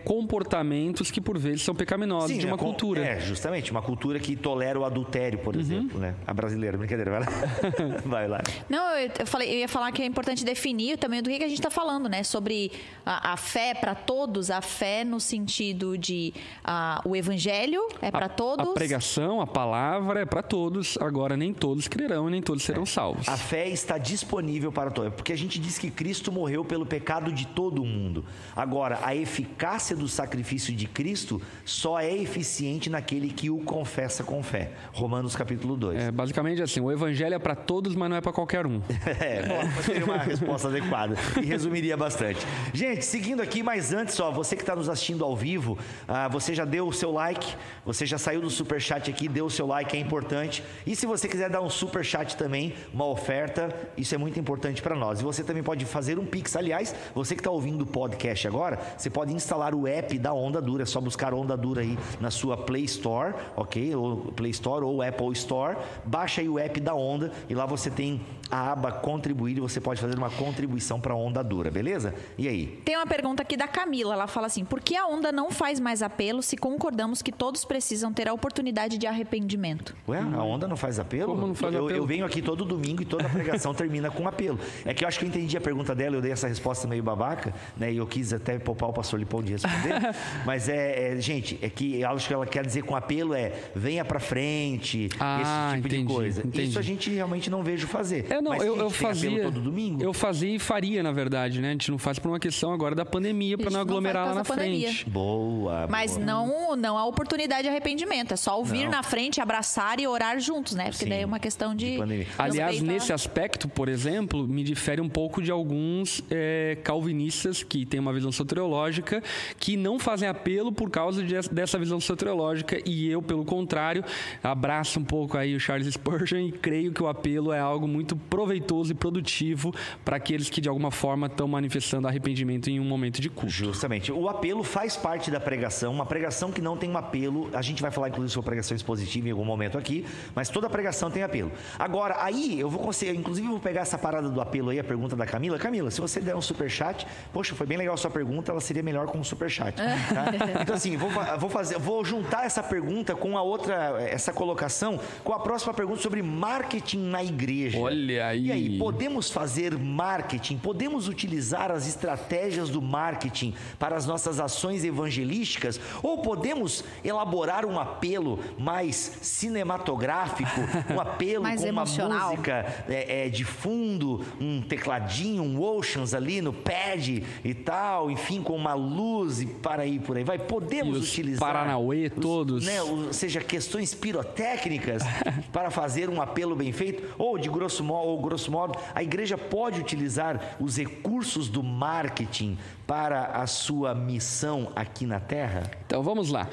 comportamentos 0.05 1.12
que 1.12 1.19
por 1.19 1.38
vezes 1.38 1.62
são 1.62 1.75
pecaminosos 1.75 2.32
Sim, 2.32 2.38
de 2.38 2.45
uma 2.45 2.58
com... 2.58 2.65
cultura. 2.65 3.05
É, 3.05 3.19
justamente, 3.19 3.71
uma 3.71 3.82
cultura 3.82 4.19
que 4.19 4.36
tolera 4.36 4.79
o 4.79 4.86
adultério, 4.86 5.39
por 5.39 5.55
uhum. 5.55 5.62
exemplo, 5.62 5.99
né? 5.99 6.15
A 6.25 6.34
brasileira, 6.34 6.77
brincadeira, 6.77 7.12
vai 7.12 7.19
lá. 7.19 7.27
vai 8.05 8.27
lá. 8.27 8.41
Não, 8.69 8.97
eu, 8.97 9.25
falei, 9.25 9.49
eu 9.49 9.58
ia 9.60 9.67
falar 9.67 9.91
que 9.91 10.01
é 10.01 10.05
importante 10.05 10.45
definir 10.45 10.97
também 11.10 11.24
do 11.24 11.30
que, 11.30 11.43
a 11.43 11.48
gente 11.48 11.58
está 11.58 11.72
falando, 11.72 12.08
né? 12.08 12.22
Sobre 12.22 12.72
a, 13.04 13.34
a 13.34 13.38
fé 13.38 13.74
para 13.74 13.95
todos, 13.95 14.52
a 14.52 14.62
fé 14.62 15.04
no 15.04 15.19
sentido 15.19 15.98
de 15.98 16.32
a, 16.63 17.02
o 17.04 17.15
evangelho 17.15 17.82
é 18.00 18.12
para 18.12 18.30
todos. 18.30 18.69
A 18.69 18.74
pregação, 18.74 19.41
a 19.41 19.48
palavra 19.48 20.22
é 20.22 20.26
para 20.26 20.43
todos. 20.43 20.98
Agora, 21.02 21.36
nem 21.36 21.52
todos 21.52 21.88
crerão 21.88 22.28
e 22.28 22.32
nem 22.32 22.41
todos 22.41 22.63
serão 22.63 22.84
é. 22.84 22.86
salvos. 22.86 23.28
A 23.28 23.36
fé 23.36 23.67
está 23.67 23.98
disponível 23.98 24.72
para 24.72 24.91
todos. 24.91 25.12
Porque 25.15 25.34
a 25.34 25.38
gente 25.38 25.58
diz 25.58 25.80
que 25.80 25.89
Cristo 25.89 26.32
morreu 26.32 26.63
pelo 26.63 26.86
pecado 26.86 27.32
de 27.32 27.48
todo 27.48 27.84
mundo. 27.84 28.24
Agora, 28.56 29.00
a 29.02 29.15
eficácia 29.15 29.95
do 29.95 30.08
sacrifício 30.08 30.76
de 30.76 30.86
Cristo 30.86 31.41
só 31.65 32.00
é 32.00 32.15
eficiente 32.15 32.88
naquele 32.88 33.30
que 33.30 33.50
o 33.50 33.58
confessa 33.60 34.24
com 34.24 34.43
fé. 34.43 34.74
Romanos 34.93 35.36
capítulo 35.36 35.76
2. 35.76 36.00
É, 36.00 36.12
basicamente 36.12 36.62
assim, 36.62 36.80
o 36.80 36.91
evangelho 36.91 37.34
é 37.34 37.39
para 37.39 37.56
todos, 37.56 37.95
mas 37.95 38.10
não 38.10 38.17
é 38.17 38.22
para 38.22 38.32
qualquer 38.32 38.67
um. 38.67 38.82
é, 39.19 39.48
bom, 39.48 39.82
seria 39.82 40.06
uma 40.06 40.17
resposta 40.17 40.67
adequada 40.67 40.99
e 41.42 41.46
resumiria 41.46 41.96
bastante. 41.96 42.46
Gente, 42.74 43.06
seguindo 43.06 43.42
aqui, 43.42 43.62
mas 43.62 43.94
antes, 43.94 44.20
ó, 44.20 44.32
você 44.32 44.56
que 44.56 44.62
está 44.62 44.76
nos 44.76 44.90
assistindo 44.90 45.24
ao 45.24 45.36
vivo, 45.36 45.78
ah, 46.08 46.28
você 46.28 46.54
já 46.54 46.66
deu 46.66 46.88
o 46.88 46.94
seu 46.94 47.12
like, 47.12 47.56
você 47.86 48.06
já 48.06 48.18
saiu 48.18 48.42
do 48.42 48.50
super 48.50 48.82
chat 48.82 49.10
aqui, 49.10 49.28
deu 49.28 49.46
o 49.46 49.50
seu 49.50 49.68
like, 49.68 49.96
é 49.96 50.00
importante. 50.00 50.64
E 50.86 50.96
se 50.96 51.06
você 51.06 51.28
quiser 51.28 51.50
dar 51.50 51.62
um 51.62 51.70
super 51.70 52.04
chat 52.04 52.36
também, 52.36 52.74
uma 52.94 53.06
oferta, 53.06 53.70
isso 53.98 54.16
é 54.16 54.18
muito 54.18 54.40
importante 54.40 54.82
para 54.82 54.96
nós. 54.96 55.20
E 55.20 55.24
você 55.24 55.44
também 55.44 55.64
pode 55.64 55.86
fazer 55.86 56.18
um 56.18 56.26
pix. 56.26 56.56
Aliás, 56.56 56.96
você 57.14 57.36
que 57.36 57.42
está 57.42 57.52
ouvindo 57.52 57.84
o 57.84 57.86
podcast 57.86 58.48
agora, 58.48 58.80
você 58.98 59.10
pode 59.10 59.34
instalar 59.34 59.76
o 59.76 59.88
app 59.88 60.18
da 60.18 60.34
Onda 60.34 60.62
Dura, 60.62 60.84
é 60.84 60.86
só 60.86 61.00
buscar 61.00 61.34
Onda 61.34 61.56
Dura 61.56 61.82
aí 61.82 61.98
na 62.20 62.32
sua 62.32 62.58
Play 62.58 62.86
Store, 62.86 63.34
ok? 63.56 63.96
Ou 63.96 64.32
Play 64.32 64.52
Store 64.52 64.84
ou 64.84 65.02
Apple 65.02 65.32
Store. 65.34 65.78
Baixa 66.06 66.42
aí 66.42 66.50
o 66.50 66.58
app 66.58 66.80
da 66.80 66.94
Onda 66.94 67.32
e 67.48 67.56
lá 67.56 67.66
você 67.66 67.90
tem 67.90 68.22
a 68.50 68.72
aba 68.72 68.92
contribuir 68.92 69.58
e 69.58 69.60
você 69.60 69.80
pode 69.80 70.02
fazer 70.02 70.18
uma 70.18 70.30
contribuição 70.30 70.88
para 70.97 71.13
a 71.13 71.17
onda 71.17 71.43
dura, 71.43 71.69
beleza? 71.69 72.15
E 72.38 72.47
aí? 72.47 72.67
Tem 72.86 72.95
uma 72.95 73.06
pergunta 73.06 73.43
aqui 73.43 73.58
da 73.58 73.67
Camila. 73.67 74.13
Ela 74.13 74.28
fala 74.28 74.47
assim: 74.47 74.63
por 74.63 74.80
que 74.80 74.95
a 74.95 75.06
onda 75.06 75.30
não 75.30 75.52
faz 75.52 75.78
mais 75.78 76.02
apelo 76.02 76.41
se 76.41 76.56
concordamos 76.56 77.21
que 77.21 77.34
todos 77.34 77.65
precisam 77.65 78.13
ter 78.13 78.30
a 78.30 78.34
oportunidade 78.34 78.97
de 78.97 79.06
arrependimento? 79.06 79.93
Ué, 80.08 80.19
a 80.19 80.41
onda 80.41 80.69
não 80.69 80.78
faz 80.78 80.99
apelo? 80.99 81.34
Como 81.36 81.47
não 81.47 81.54
faz 81.56 81.73
eu, 81.73 81.84
apelo? 81.86 81.99
eu 81.99 82.06
venho 82.06 82.25
aqui 82.25 82.41
todo 82.41 82.63
domingo 82.63 83.02
e 83.02 83.06
toda 83.06 83.25
a 83.25 83.30
pregação 83.30 83.73
termina 83.73 84.10
com 84.10 84.25
apelo. 84.25 84.58
É 84.86 84.93
que 84.93 85.04
eu 85.04 85.08
acho 85.08 85.19
que 85.19 85.25
eu 85.25 85.30
entendi 85.30 85.58
a 85.58 85.62
pergunta 85.62 85.93
dela, 85.93 86.15
eu 86.15 86.21
dei 86.21 86.32
essa 86.32 86.47
resposta 86.47 86.88
meio 86.88 87.04
babaca, 87.04 87.54
né? 87.75 87.91
E 87.91 87.97
eu 87.97 88.08
quis 88.08 88.32
até 88.32 88.58
poupar 88.58 88.89
o 88.89 88.93
pastor 88.93 89.19
Lipão 89.19 89.43
de 89.43 89.52
responder. 89.52 90.15
Mas 90.45 90.69
é, 90.69 91.17
é, 91.17 91.21
gente, 91.21 91.60
é 91.62 91.69
que 91.69 91.99
eu 91.99 92.10
acho 92.10 92.25
que 92.28 92.34
ela 92.34 92.45
quer 92.45 92.65
dizer 92.65 92.84
com 92.84 92.95
apelo 92.95 93.34
é 93.34 93.52
venha 93.75 94.06
pra 94.06 94.19
frente, 94.19 95.10
Ah, 95.19 95.41
esse 95.41 95.75
tipo 95.75 95.88
entendi, 95.88 96.08
de 96.08 96.13
coisa. 96.13 96.39
entendi. 96.47 96.69
Isso 96.69 96.80
a 96.80 96.82
gente 96.82 97.10
realmente 97.10 97.49
não 97.49 97.63
vejo 97.63 97.88
fazer. 97.88 98.25
Eu 98.30 98.41
não, 98.41 98.52
Mas 98.52 98.62
eu, 98.63 98.75
eu 98.78 98.89
gente 98.89 98.95
apelo 98.95 99.13
fazia. 99.13 99.43
todo 99.43 99.60
domingo. 99.60 100.02
Eu 100.04 100.13
fazia 100.13 100.56
e 100.56 100.60
faria, 100.80 101.04
na 101.04 101.12
verdade, 101.12 101.60
né? 101.60 101.70
A 101.70 101.72
gente 101.74 101.92
não 101.92 101.98
faz 101.98 102.18
por 102.18 102.30
uma 102.30 102.39
questão 102.39 102.72
agora 102.72 102.96
da 102.96 103.04
pandemia, 103.06 103.58
para 103.58 103.70
não 103.70 103.82
aglomerar 103.82 104.28
lá 104.28 104.34
na 104.34 104.46
pandemia. 104.46 104.88
frente. 104.88 105.10
Boa. 105.10 105.88
Mas 105.89 106.13
boa. 106.13 106.26
não, 106.26 106.76
não 106.78 106.98
há 106.98 107.06
oportunidade 107.06 107.63
de 107.63 107.68
arrependimento. 107.68 108.34
É 108.34 108.38
só 108.38 108.58
ouvir 108.58 108.86
Não. 108.86 108.92
na 108.92 109.04
frente, 109.04 109.42
abraçar 109.42 110.00
e 110.00 110.08
orar 110.08 110.39
juntos, 110.39 110.74
né? 110.76 110.86
Porque 110.86 111.04
Sim, 111.04 111.10
daí 111.10 111.22
é 111.24 111.26
uma 111.26 111.39
questão 111.39 111.76
de. 111.76 111.98
de. 111.98 112.28
Aliás, 112.38 112.82
nesse 112.82 113.12
aspecto, 113.12 113.68
por 113.68 113.89
exemplo, 113.89 114.48
me 114.48 114.63
difere 114.63 115.02
um 115.02 115.10
pouco 115.10 115.42
de 115.42 115.52
alguns 115.52 116.24
eh, 116.32 116.78
calvinistas 116.84 117.62
que 117.62 117.86
têm 117.86 118.00
uma 118.00 118.13
visão 118.13 118.32
soteriológica 118.32 119.22
que 119.60 119.76
não 119.76 120.00
fazem 120.00 120.30
apelo 120.30 120.72
por 120.72 120.89
causa 120.89 121.22
de- 121.22 121.50
dessa 121.52 121.78
visão 121.78 122.00
soteriológica 122.00 122.80
e 122.86 123.10
eu, 123.10 123.22
pelo 123.22 123.44
contrário, 123.44 124.02
abraço 124.42 124.98
um 125.00 125.04
pouco 125.04 125.38
aí 125.38 125.56
o 125.56 125.60
Charles 125.60 125.94
Spurgeon 125.94 126.39
e 126.39 126.52
creio 126.54 126.94
que 126.94 127.04
o 127.04 127.08
apelo 127.08 127.52
é 127.52 127.60
algo 127.60 127.86
muito 127.88 128.15
proveitoso 128.15 128.92
e 128.94 128.96
produtivo 128.96 129.74
para 130.06 130.15
aqueles 130.15 130.50
que 130.50 130.62
de 130.62 130.68
alguma 130.69 130.91
forma 130.91 131.27
estão 131.27 131.47
manifestando 131.47 132.08
arrependimento 132.08 132.69
em 132.69 132.79
um 132.79 132.86
momento 132.86 133.21
de 133.21 133.29
culto. 133.29 133.49
Justamente. 133.49 134.12
O 134.12 134.29
apelo 134.29 134.63
faz 134.63 134.95
parte 134.95 135.32
da 135.32 135.39
pregação. 135.39 135.91
Uma 135.91 136.05
pregação 136.05 136.51
que 136.51 136.62
não 136.62 136.77
tem 136.77 136.89
um 136.89 136.97
apelo, 136.97 137.49
a 137.53 137.62
gente 137.62 137.82
vai 137.82 137.91
falar 137.91 138.10
inclusive 138.10 138.34
sobre 138.34 138.49
pregação 138.49 138.75
expositiva 138.75 139.27
em 139.27 139.32
algum 139.32 139.45
momento 139.45 139.77
aqui, 139.77 140.05
mas 140.36 140.49
toda 140.49 140.69
pregação 140.69 141.10
tem 141.10 141.23
apelo. 141.23 141.51
Agora, 141.77 142.17
aí 142.23 142.60
eu 142.60 142.69
vou 142.69 142.82
conseguir, 142.82 143.17
inclusive 143.17 143.47
eu 143.47 143.51
vou 143.51 143.60
pegar 143.60 143.82
essa 143.82 143.97
parada 143.97 144.29
do 144.29 144.41
apelo 144.41 144.69
aí, 144.69 144.79
a 144.79 144.84
pergunta 144.84 145.15
da 145.15 145.25
Camila. 145.25 145.58
Camila, 145.58 145.91
se 145.91 145.99
você 145.99 146.19
der 146.19 146.36
um 146.36 146.41
superchat, 146.41 147.05
poxa, 147.34 147.55
foi 147.55 147.65
bem 147.65 147.77
legal 147.77 147.93
a 147.93 147.97
sua 147.97 148.12
pergunta, 148.12 148.51
ela 148.51 148.62
seria 148.62 148.84
melhor 148.84 149.08
com 149.08 149.17
um 149.17 149.23
superchat. 149.23 149.75
Tá? 149.75 150.29
Então 150.62 150.75
assim, 150.75 150.97
vou, 150.97 151.10
vou 151.38 151.49
fazer, 151.49 151.77
vou 151.79 152.03
juntar 152.03 152.45
essa 152.45 152.62
pergunta 152.62 153.15
com 153.15 153.38
a 153.38 153.41
outra, 153.41 153.97
essa 154.01 154.32
colocação, 154.34 154.99
com 155.23 155.34
a 155.34 155.39
próxima 155.39 155.73
pergunta 155.73 156.01
sobre 156.01 156.21
marketing 156.21 156.99
na 157.10 157.23
igreja. 157.23 157.77
Olha 157.77 158.27
aí. 158.27 158.47
E 158.47 158.51
aí, 158.51 158.77
podemos 158.77 159.29
fazer 159.29 159.77
marketing? 159.77 160.59
Podemos 160.62 161.08
utilizar 161.08 161.72
as 161.72 161.88
estratégias 161.88 162.69
do 162.69 162.82
marketing 162.82 163.54
para 163.78 163.95
as 163.95 164.06
nossas 164.06 164.39
ações 164.39 164.84
evangelísticas? 164.84 165.80
Ou 166.04 166.22
podemos 166.22 166.84
elaborar 167.04 167.65
um 167.65 167.80
apelo 167.80 168.39
mais 168.58 169.17
cinematográfico, 169.22 170.50
um 170.93 171.00
apelo 171.00 171.43
Mais 171.43 171.62
com 171.62 171.67
emocional. 171.67 172.17
uma 172.19 172.30
música 172.32 172.84
é, 172.88 173.26
é, 173.26 173.30
de 173.30 173.43
fundo, 173.45 174.24
um 174.39 174.62
tecladinho, 174.62 175.43
um 175.43 175.62
Oceans 175.62 176.13
ali 176.13 176.41
no 176.41 176.54
pad 176.54 177.24
e 177.43 177.54
tal, 177.54 178.10
enfim, 178.12 178.41
com 178.41 178.56
uma 178.56 178.74
luz 178.74 179.41
e 179.41 179.45
para 179.45 179.84
aí 179.84 180.00
por 180.00 180.17
aí 180.17 180.24
vai. 180.24 180.38
Podemos 180.38 180.98
E 180.98 181.00
os 181.02 181.10
utilizar 181.10 181.54
Paranauê 181.54 182.08
os- 182.15 182.22
todos. 182.22 182.65
né, 182.65 182.82
ou 182.82 183.13
seja, 183.13 183.39
questões 183.41 183.93
pirotécnicas 183.93 185.04
para 185.52 185.69
fazer 185.69 186.10
um 186.10 186.22
apelo 186.22 186.56
bem 186.56 186.72
feito, 186.72 187.13
ou 187.17 187.38
de 187.38 187.50
grosso 187.50 187.84
modo, 187.84 188.08
ou 188.08 188.22
grosso 188.22 188.52
modo, 188.52 188.78
a 188.93 189.04
igreja 189.04 189.38
pode 189.38 189.80
utilizar 189.80 190.49
os 190.60 190.78
recursos 190.78 191.50
do 191.50 191.64
marketing 191.64 192.58
para 192.88 193.26
a 193.26 193.48
sua 193.48 193.94
missão 193.94 194.72
aqui 194.76 195.06
na 195.06 195.20
terra? 195.20 195.70
Então 195.86 196.02
vamos 196.02 196.30
lá. 196.30 196.48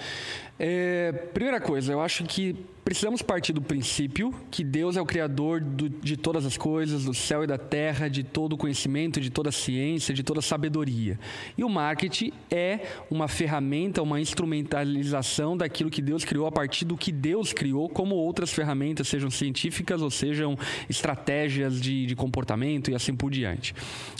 É, 0.58 1.12
primeira 1.32 1.60
coisa, 1.60 1.92
eu 1.92 2.00
acho 2.00 2.24
que 2.24 2.66
precisamos 2.86 3.20
partir 3.20 3.52
do 3.52 3.60
princípio 3.60 4.32
que 4.48 4.62
Deus 4.62 4.96
é 4.96 5.00
o 5.00 5.04
Criador 5.04 5.60
do- 5.60 5.88
de 5.88 6.16
todas 6.16 6.46
as 6.46 6.56
coisas, 6.56 7.04
do 7.04 7.12
céu 7.12 7.42
e 7.42 7.46
da 7.46 7.58
terra, 7.58 8.06
de 8.06 8.22
todo 8.22 8.52
o 8.52 8.56
conhecimento, 8.56 9.20
de 9.20 9.28
toda 9.28 9.48
a 9.48 9.52
ciência, 9.52 10.14
de 10.14 10.22
toda 10.22 10.38
a 10.38 10.42
sabedoria. 10.42 11.18
E 11.58 11.64
o 11.64 11.68
marketing 11.68 12.30
é 12.48 12.78
uma 13.10 13.26
ferramenta, 13.26 14.00
uma 14.00 14.20
instrumentalização 14.20 15.56
daquilo 15.56 15.90
que 15.90 16.00
Deus 16.00 16.24
criou 16.24 16.46
a 16.46 16.52
partir 16.52 16.84
do 16.84 16.96
que 16.96 17.10
Deus 17.10 17.52
criou, 17.52 17.88
como 17.88 18.14
outras 18.14 18.52
ferramentas, 18.52 19.08
sejam 19.08 19.32
científicas 19.32 20.00
ou 20.00 20.08
sejam 20.08 20.56
estratégias 20.88 21.80
de, 21.80 22.06
de 22.06 22.14
comportamento 22.14 22.88
e 22.88 22.94
assim 22.94 23.16
por 23.16 23.32
diante. 23.32 23.74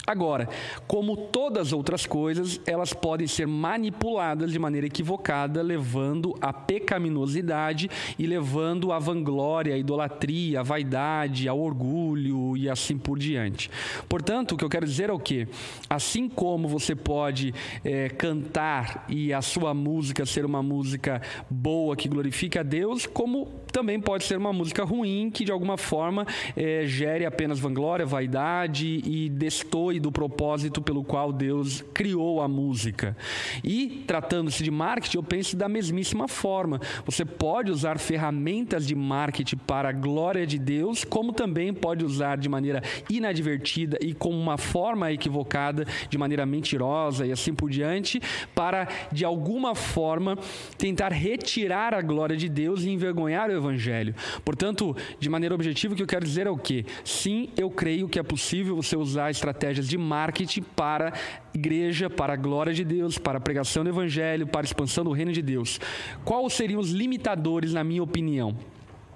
Agora, 0.05 0.48
como 0.88 1.16
todas 1.16 1.68
as 1.68 1.72
outras 1.72 2.05
coisas, 2.05 2.61
elas 2.66 2.92
podem 2.92 3.29
ser 3.29 3.46
manipuladas 3.46 4.50
de 4.50 4.59
maneira 4.59 4.88
equivocada, 4.88 5.62
levando 5.62 6.35
à 6.40 6.52
pecaminosidade 6.52 7.88
e 8.18 8.26
levando 8.26 8.56
à 8.92 8.99
vanglória, 8.99 9.75
à 9.75 9.79
idolatria, 9.79 10.61
à 10.61 10.62
vaidade, 10.62 11.49
ao 11.49 11.59
orgulho 11.61 12.57
e 12.57 12.69
assim 12.69 12.97
por 12.97 13.19
diante. 13.19 13.71
Portanto, 14.09 14.53
o 14.53 14.57
que 14.57 14.64
eu 14.64 14.69
quero 14.69 14.87
dizer 14.87 15.11
é 15.11 15.12
o 15.12 15.19
quê? 15.19 15.49
Assim 15.88 16.29
como 16.29 16.69
você 16.69 16.95
pode 16.95 17.55
eh, 17.85 18.09
cantar 18.11 19.07
e 19.09 19.33
a 19.33 19.42
sua 19.42 19.75
música 19.75 20.25
ser 20.27 20.45
uma 20.45 20.62
música 20.62 21.21
boa 21.51 21.97
que 21.97 22.09
glorifique 22.09 22.59
a 22.59 22.62
Deus, 22.62 23.07
como 23.07 23.49
também 23.77 24.01
pode 24.01 24.25
ser 24.25 24.39
uma 24.39 24.55
música 24.55 24.85
ruim 24.85 25.31
que 25.31 25.45
de 25.45 25.53
alguma 25.53 25.77
forma 25.77 26.27
eh, 26.57 26.85
gere 26.87 27.27
apenas 27.27 27.59
vanglória, 27.59 28.07
vaidade 28.07 29.03
e 29.05 29.29
destoe 29.29 30.01
do 30.01 30.11
propósito 30.11 30.81
pelo 30.81 31.05
qual 31.05 31.31
Deus 31.31 31.85
criou 31.93 32.41
a 32.41 32.49
música. 32.49 33.15
E 33.62 34.03
tratando-se 34.07 34.65
de 34.65 34.71
marketing, 34.71 35.19
eu 35.19 35.23
penso 35.23 35.55
da 35.59 35.69
mesmíssima 35.69 36.27
forma. 36.27 36.81
Você 37.05 37.23
pode 37.23 37.71
usar 37.71 37.99
ferramentas 37.99 38.87
de 38.87 38.95
marketing 38.95 39.59
para 39.59 39.91
a 39.91 39.93
glória 39.93 40.47
de 40.47 40.59
Deus, 40.59 41.05
como 41.05 41.35
também 41.35 41.75
pode 41.75 42.03
usar 42.03 42.39
de 42.39 42.49
maneira 42.49 42.83
inadvertida 43.11 43.99
e 44.01 44.15
com 44.15 44.31
uma 44.31 44.57
forma 44.57 45.12
equivocada, 45.12 45.87
de 46.09 46.17
maneira 46.17 46.47
mentirosa 46.47 47.27
e 47.27 47.33
assim 47.33 47.55
por 47.55 47.69
diante, 47.69 48.23
para 48.55 48.89
de 49.12 49.23
alguma 49.23 49.75
forma 49.75 50.39
tentar 50.79 51.12
retirar 51.12 51.93
a 51.93 52.01
glória 52.01 52.39
de 52.39 52.49
Deus 52.49 52.83
e 52.83 52.89
envergonhar 52.89 53.51
o 53.51 53.65
evangelho. 53.68 54.14
Portanto, 54.44 54.96
de 55.18 55.29
maneira 55.29 55.55
objetiva, 55.55 55.94
o 55.94 55.96
que 55.96 56.02
eu 56.02 56.07
quero 56.07 56.24
dizer 56.24 56.46
é 56.46 56.50
o 56.50 56.57
quê? 56.57 56.85
Sim, 57.05 57.48
eu 57.57 57.70
creio 57.70 58.09
que 58.09 58.18
é 58.18 58.22
possível 58.22 58.76
você 58.76 58.96
usar 58.96 59.31
estratégias 59.31 59.88
de 59.88 59.98
marketing 59.98 60.62
para 60.62 61.12
igreja, 61.55 62.09
para 62.11 62.35
a 62.35 62.37
glória 62.37 62.72
de 62.72 62.85
Deus, 62.85 63.18
para 63.18 63.38
a 63.38 63.40
pregação 63.40 63.83
do 63.83 63.90
evangelho, 63.90 64.46
para 64.46 64.62
a 64.62 64.64
expansão 64.64 65.05
do 65.05 65.12
reino 65.12 65.33
de 65.33 65.42
Deus. 65.42 65.81
Quais 66.24 66.52
seriam 66.52 66.81
os 66.81 66.90
limitadores, 66.90 67.72
na 67.72 67.83
minha 67.83 68.02
opinião? 68.02 68.57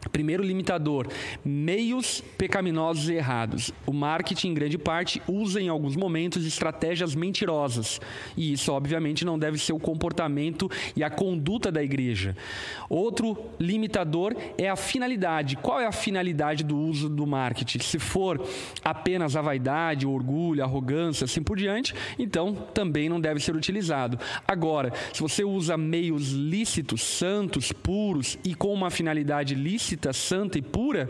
Primeiro 0.08 0.42
limitador, 0.42 1.06
meios 1.44 2.22
pecaminosos 2.38 3.08
e 3.08 3.14
errados. 3.14 3.70
O 3.86 3.92
marketing, 3.92 4.48
em 4.48 4.54
grande 4.54 4.78
parte, 4.78 5.22
usa 5.28 5.60
em 5.60 5.68
alguns 5.68 5.94
momentos 5.94 6.46
estratégias 6.46 7.14
mentirosas. 7.14 8.00
E 8.36 8.52
isso, 8.52 8.72
obviamente, 8.72 9.24
não 9.24 9.38
deve 9.38 9.58
ser 9.58 9.72
o 9.72 9.78
comportamento 9.78 10.70
e 10.96 11.04
a 11.04 11.10
conduta 11.10 11.70
da 11.70 11.82
igreja. 11.82 12.36
Outro 12.88 13.36
limitador 13.58 14.34
é 14.56 14.68
a 14.68 14.76
finalidade. 14.76 15.56
Qual 15.56 15.78
é 15.78 15.86
a 15.86 15.92
finalidade 15.92 16.64
do 16.64 16.78
uso 16.78 17.08
do 17.08 17.26
marketing? 17.26 17.80
Se 17.80 17.98
for 17.98 18.42
apenas 18.82 19.36
a 19.36 19.42
vaidade, 19.42 20.06
o 20.06 20.12
orgulho, 20.12 20.62
a 20.62 20.66
arrogância, 20.66 21.24
assim 21.24 21.42
por 21.42 21.56
diante, 21.56 21.94
então 22.18 22.54
também 22.54 23.08
não 23.08 23.20
deve 23.20 23.38
ser 23.40 23.54
utilizado. 23.54 24.18
Agora, 24.48 24.92
se 25.12 25.20
você 25.20 25.44
usa 25.44 25.76
meios 25.76 26.30
lícitos, 26.30 27.02
santos, 27.02 27.70
puros 27.70 28.38
e 28.44 28.54
com 28.54 28.72
uma 28.72 28.90
finalidade 28.90 29.54
lícita, 29.54 29.89
santa 30.12 30.59
e 30.59 30.62
pura, 30.62 31.09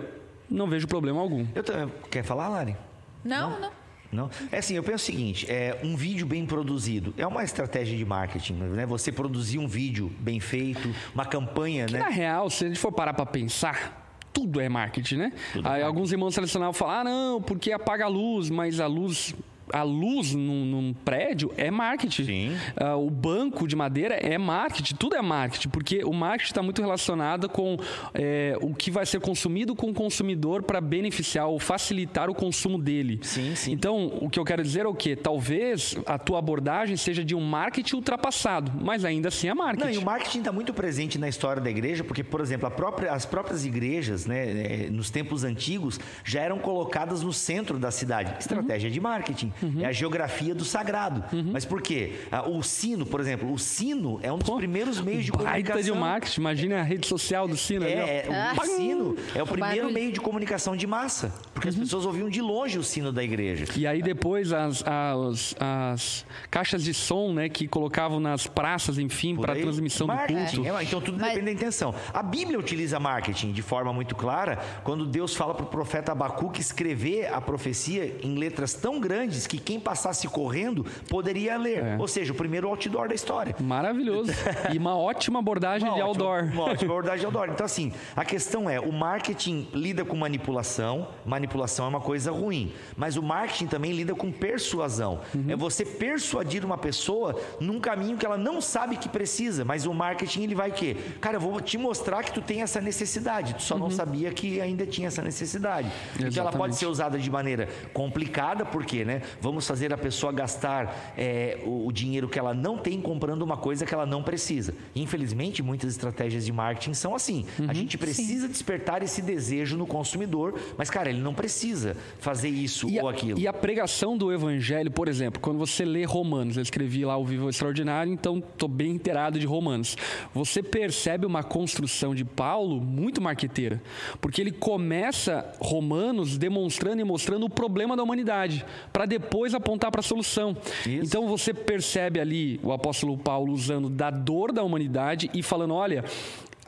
não 0.48 0.66
vejo 0.66 0.86
problema 0.86 1.20
algum. 1.20 1.46
Eu 1.54 1.62
tô- 1.62 1.72
Quer 2.10 2.22
falar, 2.24 2.48
Lari? 2.48 2.76
Não, 3.24 3.58
não. 3.60 3.70
Não? 4.12 4.30
É 4.50 4.58
assim, 4.58 4.74
eu 4.74 4.82
penso 4.82 4.96
o 5.04 5.06
seguinte, 5.06 5.46
é, 5.48 5.78
um 5.84 5.94
vídeo 5.94 6.26
bem 6.26 6.44
produzido 6.44 7.14
é 7.16 7.24
uma 7.24 7.44
estratégia 7.44 7.96
de 7.96 8.04
marketing, 8.04 8.54
né? 8.54 8.84
Você 8.84 9.12
produzir 9.12 9.58
um 9.58 9.68
vídeo 9.68 10.10
bem 10.18 10.40
feito, 10.40 10.92
uma 11.14 11.24
campanha, 11.24 11.86
Na 11.86 11.98
né? 12.00 12.08
real, 12.10 12.50
se 12.50 12.64
a 12.64 12.68
gente 12.68 12.80
for 12.80 12.90
parar 12.90 13.14
para 13.14 13.24
pensar, 13.24 14.18
tudo 14.32 14.60
é 14.60 14.68
marketing, 14.68 15.16
né? 15.16 15.32
Tudo 15.52 15.58
é 15.58 15.58
Aí 15.58 15.62
marketing. 15.62 15.86
alguns 15.86 16.10
irmãos 16.10 16.34
tradicionais 16.34 16.76
falam, 16.76 16.94
ah, 16.96 17.04
não, 17.04 17.40
porque 17.42 17.70
apaga 17.70 18.06
a 18.06 18.08
luz, 18.08 18.50
mas 18.50 18.80
a 18.80 18.86
luz 18.88 19.32
a 19.72 19.82
luz 19.82 20.34
num, 20.34 20.64
num 20.64 20.94
prédio 21.04 21.52
é 21.56 21.70
marketing. 21.70 22.56
Uh, 22.80 22.96
o 22.96 23.10
banco 23.10 23.66
de 23.66 23.76
madeira 23.76 24.14
é 24.14 24.38
marketing, 24.38 24.94
tudo 24.94 25.16
é 25.16 25.22
marketing, 25.22 25.68
porque 25.68 26.04
o 26.04 26.12
marketing 26.12 26.50
está 26.50 26.62
muito 26.62 26.80
relacionado 26.80 27.48
com 27.48 27.76
é, 28.14 28.56
o 28.60 28.74
que 28.74 28.90
vai 28.90 29.06
ser 29.06 29.20
consumido 29.20 29.74
com 29.74 29.90
o 29.90 29.94
consumidor 29.94 30.62
para 30.62 30.80
beneficiar 30.80 31.46
ou 31.46 31.58
facilitar 31.58 32.30
o 32.30 32.34
consumo 32.34 32.78
dele. 32.78 33.20
Sim, 33.22 33.54
sim. 33.54 33.72
Então, 33.72 34.06
o 34.20 34.28
que 34.28 34.38
eu 34.38 34.44
quero 34.44 34.62
dizer 34.62 34.84
é 34.84 34.88
o 34.88 34.94
quê? 34.94 35.14
Talvez 35.14 35.96
a 36.06 36.18
tua 36.18 36.38
abordagem 36.38 36.96
seja 36.96 37.24
de 37.24 37.34
um 37.34 37.40
marketing 37.40 37.96
ultrapassado, 37.96 38.72
mas 38.80 39.04
ainda 39.04 39.28
assim 39.28 39.48
é 39.48 39.54
marketing. 39.54 39.84
Não, 39.84 39.92
e 39.92 39.98
o 39.98 40.04
marketing 40.04 40.38
está 40.38 40.52
muito 40.52 40.72
presente 40.72 41.18
na 41.18 41.28
história 41.28 41.62
da 41.62 41.70
igreja, 41.70 42.02
porque, 42.02 42.22
por 42.24 42.40
exemplo, 42.40 42.70
própria, 42.70 43.12
as 43.12 43.26
próprias 43.26 43.64
igrejas, 43.64 44.26
né, 44.26 44.86
é, 44.86 44.90
nos 44.90 45.10
tempos 45.10 45.44
antigos, 45.44 46.00
já 46.24 46.40
eram 46.40 46.58
colocadas 46.58 47.22
no 47.22 47.32
centro 47.32 47.78
da 47.78 47.90
cidade. 47.90 48.34
Estratégia 48.40 48.88
uhum. 48.88 48.94
de 48.94 49.00
marketing. 49.00 49.52
Uhum. 49.62 49.80
É 49.80 49.86
a 49.86 49.92
geografia 49.92 50.54
do 50.54 50.64
sagrado. 50.64 51.24
Uhum. 51.32 51.50
Mas 51.52 51.64
por 51.64 51.82
quê? 51.82 52.14
Ah, 52.30 52.48
o 52.48 52.62
sino, 52.62 53.04
por 53.06 53.20
exemplo, 53.20 53.52
o 53.52 53.58
sino 53.58 54.18
é 54.22 54.32
um 54.32 54.38
dos 54.38 54.48
Pô, 54.48 54.56
primeiros 54.56 55.00
meios 55.00 55.24
de 55.24 55.32
comunicação. 55.32 55.82
de 55.82 55.92
marketing, 55.92 56.40
imagina 56.40 56.80
a 56.80 56.82
rede 56.82 57.06
social 57.06 57.46
do 57.46 57.56
sino. 57.56 57.84
É, 57.84 57.92
ali, 57.92 58.34
é 58.34 58.52
o 58.52 58.64
sino 58.64 59.16
é 59.34 59.42
o 59.42 59.46
primeiro 59.46 59.92
meio 59.92 60.12
de 60.12 60.20
comunicação 60.20 60.76
de 60.76 60.86
massa, 60.86 61.32
porque 61.52 61.68
as 61.68 61.74
uhum. 61.74 61.82
pessoas 61.82 62.06
ouviam 62.06 62.28
de 62.28 62.40
longe 62.40 62.78
o 62.78 62.82
sino 62.82 63.12
da 63.12 63.22
igreja. 63.22 63.66
E 63.76 63.86
aí 63.86 64.02
depois 64.02 64.52
as, 64.52 64.82
as, 64.86 65.54
as 65.58 66.26
caixas 66.50 66.82
de 66.84 66.94
som, 66.94 67.32
né, 67.32 67.48
que 67.48 67.66
colocavam 67.66 68.20
nas 68.20 68.46
praças, 68.46 68.98
enfim, 68.98 69.36
para 69.36 69.54
transmissão 69.54 70.06
marketing. 70.06 70.56
do 70.56 70.64
culto. 70.64 70.78
É, 70.78 70.84
então 70.84 71.00
tudo 71.00 71.18
Mas... 71.18 71.28
depende 71.28 71.46
da 71.46 71.52
intenção. 71.52 71.94
A 72.12 72.22
Bíblia 72.22 72.58
utiliza 72.58 72.98
marketing 72.98 73.52
de 73.52 73.62
forma 73.62 73.92
muito 73.92 74.14
clara 74.14 74.58
quando 74.82 75.06
Deus 75.06 75.34
fala 75.34 75.54
para 75.54 75.64
o 75.64 75.68
profeta 75.68 76.12
Abacuque 76.12 76.60
escrever 76.60 77.32
a 77.32 77.40
profecia 77.40 78.16
em 78.22 78.36
letras 78.36 78.74
tão 78.74 79.00
grandes 79.00 79.46
que 79.50 79.58
quem 79.58 79.80
passasse 79.80 80.28
correndo 80.28 80.86
poderia 81.08 81.56
ler. 81.58 81.82
É. 81.82 81.96
Ou 81.98 82.06
seja, 82.06 82.32
o 82.32 82.36
primeiro 82.36 82.68
outdoor 82.68 83.08
da 83.08 83.14
história. 83.14 83.56
Maravilhoso. 83.58 84.30
e 84.72 84.78
uma 84.78 84.94
ótima 84.96 85.40
abordagem 85.40 85.88
uma 85.88 85.96
de 85.96 86.02
ótima, 86.02 86.08
outdoor. 86.08 86.52
Uma 86.52 86.64
ótima 86.70 86.92
abordagem 86.92 87.18
de 87.20 87.26
outdoor. 87.26 87.48
Então, 87.50 87.66
assim, 87.66 87.92
a 88.14 88.24
questão 88.24 88.70
é: 88.70 88.78
o 88.78 88.92
marketing 88.92 89.66
lida 89.74 90.04
com 90.04 90.16
manipulação, 90.16 91.08
manipulação 91.26 91.86
é 91.86 91.88
uma 91.88 92.00
coisa 92.00 92.30
ruim, 92.30 92.72
mas 92.96 93.16
o 93.16 93.22
marketing 93.22 93.66
também 93.66 93.92
lida 93.92 94.14
com 94.14 94.30
persuasão. 94.30 95.20
Uhum. 95.34 95.46
É 95.48 95.56
você 95.56 95.84
persuadir 95.84 96.64
uma 96.64 96.78
pessoa 96.78 97.36
num 97.58 97.80
caminho 97.80 98.16
que 98.16 98.24
ela 98.24 98.38
não 98.38 98.60
sabe 98.60 98.96
que 98.96 99.08
precisa, 99.08 99.64
mas 99.64 99.84
o 99.84 99.92
marketing 99.92 100.44
ele 100.44 100.54
vai 100.54 100.70
que, 100.70 100.94
cara, 101.20 101.36
eu 101.36 101.40
vou 101.40 101.60
te 101.60 101.76
mostrar 101.76 102.22
que 102.22 102.32
tu 102.32 102.40
tem 102.40 102.62
essa 102.62 102.80
necessidade, 102.80 103.54
tu 103.54 103.62
só 103.62 103.74
uhum. 103.74 103.80
não 103.80 103.90
sabia 103.90 104.30
que 104.30 104.60
ainda 104.60 104.86
tinha 104.86 105.08
essa 105.08 105.22
necessidade. 105.22 105.88
Exatamente. 105.88 106.32
Então 106.32 106.46
ela 106.46 106.56
pode 106.56 106.76
ser 106.76 106.86
usada 106.86 107.18
de 107.18 107.30
maneira 107.30 107.68
complicada, 107.92 108.64
porque, 108.64 109.04
né? 109.04 109.22
Vamos 109.40 109.66
fazer 109.66 109.92
a 109.92 109.98
pessoa 109.98 110.32
gastar 110.32 111.12
é, 111.16 111.58
o, 111.64 111.86
o 111.86 111.92
dinheiro 111.92 112.28
que 112.28 112.38
ela 112.38 112.52
não 112.52 112.76
tem 112.76 113.00
comprando 113.00 113.42
uma 113.42 113.56
coisa 113.56 113.86
que 113.86 113.94
ela 113.94 114.06
não 114.06 114.22
precisa. 114.22 114.74
Infelizmente, 114.94 115.62
muitas 115.62 115.90
estratégias 115.90 116.44
de 116.44 116.52
marketing 116.52 116.94
são 116.94 117.14
assim. 117.14 117.46
Uhum. 117.58 117.66
A 117.68 117.72
gente 117.72 117.96
precisa 117.96 118.46
Sim. 118.46 118.52
despertar 118.52 119.02
esse 119.02 119.22
desejo 119.22 119.76
no 119.76 119.86
consumidor, 119.86 120.58
mas, 120.76 120.90
cara, 120.90 121.10
ele 121.10 121.20
não 121.20 121.34
precisa 121.34 121.96
fazer 122.18 122.48
isso 122.48 122.88
e 122.88 123.00
ou 123.00 123.08
a, 123.08 123.12
aquilo. 123.12 123.38
E 123.38 123.46
a 123.46 123.52
pregação 123.52 124.16
do 124.16 124.32
evangelho, 124.32 124.90
por 124.90 125.08
exemplo, 125.08 125.40
quando 125.40 125.58
você 125.58 125.84
lê 125.84 126.04
Romanos, 126.04 126.56
eu 126.56 126.62
escrevi 126.62 127.04
lá 127.04 127.16
o 127.16 127.24
Vivo 127.24 127.48
Extraordinário, 127.48 128.12
então 128.12 128.38
estou 128.38 128.68
bem 128.68 128.90
inteirado 128.92 129.38
de 129.38 129.46
Romanos. 129.46 129.96
Você 130.34 130.62
percebe 130.62 131.24
uma 131.24 131.42
construção 131.42 132.14
de 132.14 132.24
Paulo 132.24 132.80
muito 132.80 133.20
marqueteira, 133.20 133.82
porque 134.20 134.40
ele 134.40 134.52
começa 134.52 135.52
Romanos 135.58 136.36
demonstrando 136.36 137.00
e 137.00 137.04
mostrando 137.04 137.46
o 137.46 137.50
problema 137.50 137.96
da 137.96 138.02
humanidade, 138.02 138.64
para 138.92 139.06
depois 139.06 139.19
apontar 139.54 139.90
para 139.90 140.00
a 140.00 140.02
solução. 140.02 140.56
Isso. 140.86 141.04
Então 141.04 141.26
você 141.28 141.52
percebe 141.52 142.20
ali 142.20 142.60
o 142.62 142.72
apóstolo 142.72 143.16
Paulo 143.16 143.52
usando 143.52 143.88
da 143.88 144.10
dor 144.10 144.52
da 144.52 144.62
humanidade 144.62 145.30
e 145.34 145.42
falando: 145.42 145.74
olha, 145.74 146.04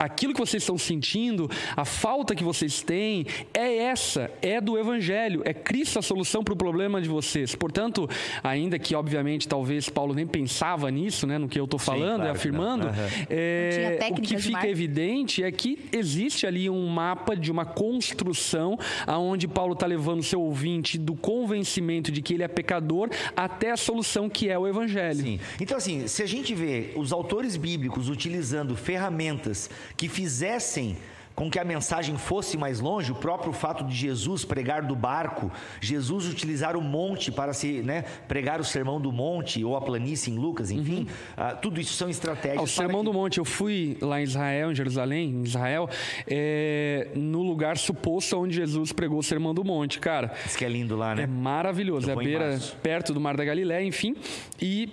aquilo 0.03 0.33
que 0.33 0.39
vocês 0.39 0.61
estão 0.63 0.77
sentindo, 0.77 1.49
a 1.75 1.85
falta 1.85 2.35
que 2.35 2.43
vocês 2.43 2.81
têm, 2.81 3.25
é 3.53 3.77
essa, 3.77 4.29
é 4.41 4.59
do 4.59 4.77
Evangelho, 4.77 5.41
é 5.45 5.53
Cristo 5.53 5.99
a 5.99 6.01
solução 6.01 6.43
para 6.43 6.53
o 6.53 6.57
problema 6.57 7.01
de 7.01 7.07
vocês. 7.07 7.55
Portanto, 7.55 8.09
ainda 8.43 8.77
que, 8.77 8.95
obviamente, 8.95 9.47
talvez 9.47 9.89
Paulo 9.89 10.13
nem 10.13 10.27
pensava 10.27 10.89
nisso, 10.91 11.25
né, 11.25 11.37
no 11.37 11.47
que 11.47 11.59
eu 11.59 11.65
estou 11.65 11.79
falando 11.79 12.11
Sim, 12.11 12.15
claro 12.15 12.29
e 12.29 12.31
afirmando, 12.31 12.87
uhum. 12.87 12.93
é, 13.29 13.99
o 14.11 14.15
que 14.15 14.37
fica 14.37 14.67
evidente 14.67 15.43
é 15.43 15.51
que 15.51 15.79
existe 15.91 16.45
ali 16.45 16.69
um 16.69 16.87
mapa 16.87 17.35
de 17.35 17.51
uma 17.51 17.65
construção 17.65 18.77
aonde 19.07 19.47
Paulo 19.47 19.73
está 19.73 19.85
levando 19.85 20.19
o 20.19 20.23
seu 20.23 20.41
ouvinte 20.41 20.97
do 20.97 21.15
convencimento 21.15 22.11
de 22.11 22.21
que 22.21 22.33
ele 22.33 22.43
é 22.43 22.47
pecador 22.47 23.09
até 23.35 23.71
a 23.71 23.77
solução 23.77 24.29
que 24.29 24.49
é 24.49 24.57
o 24.57 24.67
Evangelho. 24.67 25.21
Sim. 25.21 25.39
Então, 25.59 25.77
assim, 25.77 26.07
se 26.07 26.21
a 26.21 26.27
gente 26.27 26.53
vê 26.53 26.91
os 26.95 27.13
autores 27.13 27.55
bíblicos 27.55 28.09
utilizando 28.09 28.75
ferramentas 28.75 29.69
que 29.95 30.07
fizessem 30.07 30.97
com 31.35 31.49
que 31.49 31.59
a 31.59 31.63
mensagem 31.63 32.17
fosse 32.17 32.57
mais 32.57 32.79
longe, 32.79 33.11
o 33.11 33.15
próprio 33.15 33.51
fato 33.53 33.83
de 33.83 33.95
Jesus 33.95 34.45
pregar 34.45 34.83
do 34.83 34.95
barco, 34.95 35.51
Jesus 35.81 36.27
utilizar 36.27 36.75
o 36.75 36.81
monte 36.81 37.31
para 37.31 37.53
se 37.53 37.81
né, 37.81 38.03
pregar 38.27 38.59
o 38.59 38.63
sermão 38.63 39.01
do 39.01 39.11
monte 39.11 39.63
ou 39.63 39.75
a 39.75 39.81
planície 39.81 40.31
em 40.31 40.37
Lucas, 40.37 40.71
enfim, 40.71 41.07
uhum. 41.37 41.45
uh, 41.45 41.57
tudo 41.61 41.79
isso 41.79 41.93
são 41.93 42.09
estratégias. 42.09 42.59
Ah, 42.59 42.63
o 42.63 42.67
sermão 42.67 42.99
que... 42.99 43.05
do 43.05 43.13
monte, 43.13 43.37
eu 43.39 43.45
fui 43.45 43.97
lá 44.01 44.19
em 44.19 44.23
Israel, 44.23 44.71
em 44.71 44.75
Jerusalém, 44.75 45.29
em 45.29 45.43
Israel, 45.43 45.89
é, 46.27 47.09
no 47.15 47.41
lugar 47.41 47.77
suposto 47.77 48.37
onde 48.37 48.55
Jesus 48.55 48.91
pregou 48.91 49.19
o 49.19 49.23
sermão 49.23 49.53
do 49.53 49.63
monte, 49.63 49.99
cara. 49.99 50.33
Isso 50.45 50.57
que 50.57 50.65
é 50.65 50.69
lindo 50.69 50.95
lá, 50.95 51.15
né? 51.15 51.23
É 51.23 51.27
maravilhoso, 51.27 52.09
eu 52.09 52.19
é 52.19 52.23
beira, 52.23 52.59
perto 52.81 53.13
do 53.13 53.19
Mar 53.19 53.35
da 53.35 53.43
Galiléia, 53.43 53.83
enfim, 53.83 54.15
e 54.61 54.89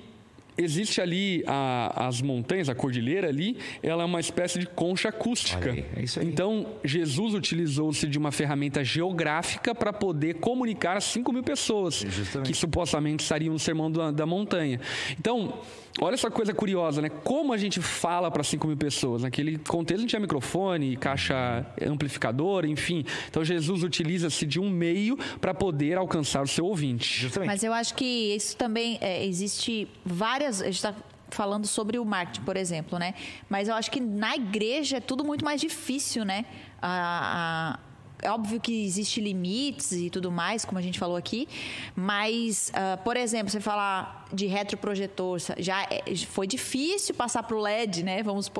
existe 0.56 1.00
ali 1.00 1.42
a, 1.46 2.06
as 2.06 2.20
montanhas, 2.20 2.68
a 2.68 2.74
cordilheira 2.74 3.28
ali, 3.28 3.56
ela 3.82 4.02
é 4.02 4.06
uma 4.06 4.20
espécie 4.20 4.58
de 4.58 4.66
concha 4.66 5.08
acústica. 5.08 5.70
Aí, 5.70 5.84
é. 5.96 6.22
Então, 6.22 6.66
Jesus 6.84 7.34
utilizou-se 7.34 8.06
de 8.06 8.18
uma 8.18 8.32
ferramenta 8.32 8.84
geográfica 8.84 9.74
para 9.74 9.92
poder 9.92 10.34
comunicar 10.34 10.96
a 10.96 11.00
5 11.00 11.32
mil 11.32 11.42
pessoas 11.42 12.04
Justamente. 12.06 12.48
que 12.48 12.54
supostamente 12.56 13.22
estariam 13.22 13.52
no 13.52 13.58
sermão 13.58 13.90
da, 13.90 14.10
da 14.10 14.26
montanha. 14.26 14.80
Então, 15.18 15.60
Olha 16.02 16.14
essa 16.14 16.30
coisa 16.30 16.54
curiosa, 16.54 17.02
né? 17.02 17.10
Como 17.10 17.52
a 17.52 17.58
gente 17.58 17.80
fala 17.80 18.30
para 18.30 18.42
5 18.42 18.66
mil 18.66 18.76
pessoas? 18.76 19.22
Naquele 19.22 19.58
contexto 19.58 20.00
não 20.00 20.06
tinha 20.06 20.20
microfone, 20.20 20.96
caixa 20.96 21.66
amplificador, 21.86 22.64
enfim. 22.64 23.04
Então 23.28 23.44
Jesus 23.44 23.82
utiliza-se 23.82 24.46
de 24.46 24.58
um 24.58 24.70
meio 24.70 25.18
para 25.40 25.52
poder 25.52 25.98
alcançar 25.98 26.42
o 26.42 26.46
seu 26.46 26.64
ouvinte. 26.64 27.20
Justamente. 27.20 27.48
Mas 27.48 27.62
eu 27.62 27.72
acho 27.72 27.94
que 27.94 28.34
isso 28.34 28.56
também 28.56 28.98
é, 29.02 29.26
existe 29.26 29.86
várias. 30.04 30.62
A 30.62 30.64
gente 30.64 30.76
está 30.76 30.94
falando 31.28 31.66
sobre 31.66 31.98
o 31.98 32.04
marketing, 32.04 32.44
por 32.44 32.56
exemplo, 32.56 32.98
né? 32.98 33.14
Mas 33.48 33.68
eu 33.68 33.74
acho 33.74 33.90
que 33.90 34.00
na 34.00 34.34
igreja 34.34 34.96
é 34.96 35.00
tudo 35.00 35.22
muito 35.22 35.44
mais 35.44 35.60
difícil, 35.60 36.24
né? 36.24 36.46
A, 36.80 37.76
a 37.76 37.89
é 38.22 38.30
óbvio 38.30 38.60
que 38.60 38.84
existe 38.84 39.20
limites 39.20 39.92
e 39.92 40.10
tudo 40.10 40.30
mais, 40.30 40.64
como 40.64 40.78
a 40.78 40.82
gente 40.82 40.98
falou 40.98 41.16
aqui, 41.16 41.48
mas, 41.94 42.70
uh, 42.70 43.02
por 43.02 43.16
exemplo, 43.16 43.50
você 43.50 43.60
falar 43.60 44.26
de 44.32 44.46
retroprojetor, 44.46 45.38
já 45.58 45.82
é, 45.84 46.02
foi 46.26 46.46
difícil 46.46 47.14
passar 47.14 47.42
para 47.42 47.56
o 47.56 47.60
LED, 47.60 48.02
né? 48.04 48.22
Vamos 48.22 48.50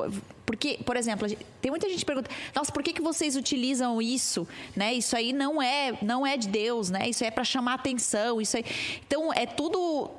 porque, 0.45 0.81
por 0.85 0.97
exemplo, 0.97 1.29
tem 1.61 1.71
muita 1.71 1.89
gente 1.89 2.01
que 2.01 2.07
pergunta: 2.07 2.31
"Nossa, 2.55 2.73
por 2.73 2.83
que, 2.83 2.93
que 2.93 3.01
vocês 3.01 3.37
utilizam 3.37 4.03
isso?", 4.03 4.49
né? 4.75 4.93
Isso 4.93 5.15
aí 5.17 5.33
não 5.33 5.63
é, 5.63 5.97
não 6.03 6.27
é 6.27 6.37
de 6.37 6.49
Deus, 6.49 6.91
né? 6.91 7.09
Isso 7.09 7.25
é 7.25 7.31
para 7.31 7.45
chamar 7.45 7.75
atenção, 7.75 8.41
isso 8.41 8.57
aí. 8.57 8.65
Então, 9.07 9.33
é 9.33 9.47
tudo 9.47 10.11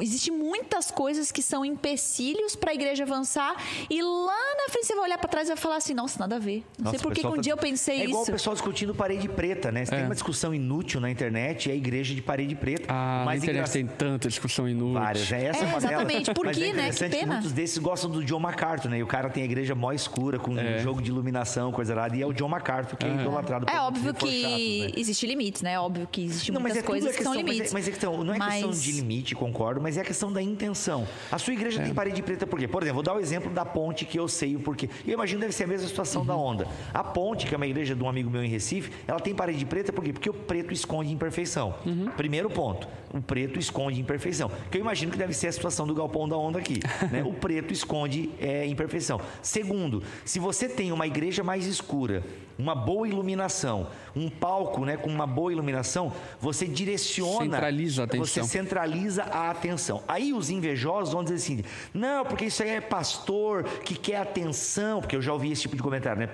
Existem 0.00 0.32
muitas 0.32 0.90
coisas 0.90 1.32
que 1.32 1.42
são 1.42 1.64
empecilhos 1.64 2.54
para 2.54 2.70
a 2.70 2.74
igreja 2.74 3.02
avançar 3.02 3.56
e 3.90 4.00
lá 4.02 4.54
na 4.56 4.72
frente 4.72 4.86
você 4.86 4.94
vai 4.94 5.04
olhar 5.04 5.18
para 5.18 5.28
trás 5.28 5.48
e 5.48 5.52
vai 5.52 5.56
falar 5.56 5.76
assim, 5.76 5.94
nossa, 5.94 6.18
nada 6.18 6.36
a 6.36 6.38
ver. 6.38 6.64
Não 6.78 6.84
nossa, 6.84 6.98
sei 6.98 7.02
por 7.02 7.14
que 7.14 7.26
um 7.26 7.34
tá... 7.34 7.40
dia 7.40 7.52
eu 7.52 7.56
pensei 7.56 7.96
isso. 7.96 8.04
É 8.04 8.08
igual 8.08 8.22
o 8.22 8.26
pessoal 8.26 8.54
discutindo 8.54 8.94
parede 8.94 9.28
preta, 9.28 9.72
né? 9.72 9.84
Você 9.84 9.94
é. 9.94 9.96
tem 9.98 10.06
uma 10.06 10.14
discussão 10.14 10.54
inútil 10.54 11.00
na 11.00 11.10
internet 11.10 11.68
e 11.68 11.72
a 11.72 11.74
igreja 11.74 12.14
de 12.14 12.22
parede 12.22 12.54
preta. 12.54 12.84
Ah, 12.88 13.22
mas 13.24 13.40
na 13.40 13.46
internet 13.46 13.68
engra... 13.68 13.72
tem 13.72 13.86
tanta 13.86 14.28
discussão 14.28 14.68
inútil. 14.68 15.00
Várias, 15.00 15.32
é 15.32 15.44
essa 15.46 15.64
é, 15.64 15.66
uma 15.66 15.78
Exatamente, 15.78 16.24
delas. 16.24 16.28
por 16.28 16.46
mas 16.46 16.56
que, 16.56 16.64
é 16.64 16.72
né? 16.72 16.90
Que 16.90 17.08
pena. 17.08 17.34
Muitos 17.34 17.52
desses 17.52 17.78
gostam 17.78 18.10
do 18.10 18.24
John 18.24 18.40
MacArthur, 18.40 18.90
né? 18.90 18.98
E 18.98 19.02
o 19.02 19.06
cara 19.06 19.28
tem 19.30 19.42
a 19.42 19.46
igreja 19.46 19.74
mó 19.74 19.92
escura, 19.92 20.38
com 20.38 20.56
é. 20.58 20.76
um 20.76 20.78
jogo 20.82 21.02
de 21.02 21.10
iluminação, 21.10 21.72
coisa 21.72 21.94
lá. 21.94 22.08
E 22.14 22.22
é 22.22 22.26
o 22.26 22.32
John 22.32 22.48
MacArthur 22.48 22.96
que 22.96 23.06
é, 23.06 23.08
é 23.08 23.14
idolatrado. 23.14 23.66
É 23.68 23.80
óbvio 23.80 24.14
que 24.14 24.42
chatos, 24.42 24.94
né? 24.94 25.00
existe 25.00 25.26
limites, 25.26 25.62
né? 25.62 25.78
Óbvio 25.78 26.08
que 26.10 26.24
existe 26.24 26.52
muitas 26.52 26.78
é 26.78 26.82
coisas 26.82 27.16
que 27.16 27.22
são 27.22 27.34
limites. 27.34 27.72
Mas, 27.72 27.88
é, 27.88 27.90
questão, 27.90 28.22
não 28.22 28.34
é 28.34 28.38
mas... 28.38 28.54
questão 28.54 28.70
de 28.70 28.92
limite, 28.92 29.34
concordo, 29.34 29.71
mas 29.80 29.96
é 29.96 30.00
a 30.00 30.04
questão 30.04 30.32
da 30.32 30.42
intenção. 30.42 31.06
A 31.30 31.38
sua 31.38 31.52
igreja 31.52 31.80
é. 31.80 31.84
tem 31.84 31.94
parede 31.94 32.22
preta 32.22 32.46
por 32.46 32.58
quê? 32.58 32.68
Por 32.68 32.82
exemplo, 32.82 32.96
vou 32.96 33.02
dar 33.02 33.14
o 33.14 33.20
exemplo 33.20 33.50
da 33.50 33.64
ponte 33.64 34.04
que 34.04 34.18
eu 34.18 34.28
sei 34.28 34.56
o 34.56 34.60
porquê. 34.60 34.88
Eu 35.06 35.14
imagino 35.14 35.40
que 35.40 35.46
deve 35.46 35.54
ser 35.54 35.64
a 35.64 35.66
mesma 35.66 35.88
situação 35.88 36.22
uhum. 36.22 36.26
da 36.26 36.36
onda. 36.36 36.68
A 36.92 37.04
ponte, 37.04 37.46
que 37.46 37.54
é 37.54 37.56
uma 37.56 37.66
igreja 37.66 37.94
de 37.94 38.02
um 38.02 38.08
amigo 38.08 38.30
meu 38.30 38.42
em 38.42 38.48
Recife, 38.48 38.90
ela 39.06 39.20
tem 39.20 39.34
parede 39.34 39.64
preta 39.64 39.92
por 39.92 40.04
quê? 40.04 40.12
Porque 40.12 40.30
o 40.30 40.34
preto 40.34 40.72
esconde 40.72 41.12
imperfeição. 41.12 41.74
Uhum. 41.84 42.10
Primeiro 42.16 42.50
ponto, 42.50 42.88
o 43.12 43.20
preto 43.20 43.58
esconde 43.58 44.00
imperfeição. 44.00 44.50
Que 44.70 44.78
eu 44.78 44.80
imagino 44.80 45.12
que 45.12 45.18
deve 45.18 45.32
ser 45.32 45.48
a 45.48 45.52
situação 45.52 45.86
do 45.86 45.94
galpão 45.94 46.28
da 46.28 46.36
onda 46.36 46.58
aqui. 46.58 46.80
né? 47.10 47.22
O 47.22 47.32
preto 47.32 47.72
esconde 47.72 48.30
é, 48.38 48.66
imperfeição. 48.66 49.20
Segundo, 49.40 50.02
se 50.24 50.38
você 50.38 50.68
tem 50.68 50.92
uma 50.92 51.06
igreja 51.06 51.42
mais 51.42 51.66
escura 51.66 52.22
uma 52.58 52.74
boa 52.74 53.08
iluminação, 53.08 53.88
um 54.14 54.28
palco, 54.28 54.84
né, 54.84 54.96
com 54.96 55.10
uma 55.10 55.26
boa 55.26 55.52
iluminação, 55.52 56.12
você 56.38 56.66
direciona, 56.66 57.56
Centraliza 57.56 58.02
a 58.02 58.04
atenção. 58.04 58.26
você 58.26 58.44
centraliza 58.44 59.22
a 59.24 59.50
atenção. 59.50 60.02
Aí 60.06 60.32
os 60.32 60.50
invejosos 60.50 61.12
vão 61.12 61.24
dizer 61.24 61.36
assim: 61.36 61.64
"Não, 61.92 62.24
porque 62.24 62.44
isso 62.46 62.62
aí 62.62 62.70
é 62.70 62.80
pastor 62.80 63.64
que 63.64 63.94
quer 63.94 64.16
atenção", 64.18 65.00
porque 65.00 65.16
eu 65.16 65.22
já 65.22 65.32
ouvi 65.32 65.50
esse 65.50 65.62
tipo 65.62 65.76
de 65.76 65.82
comentário, 65.82 66.20
né? 66.20 66.28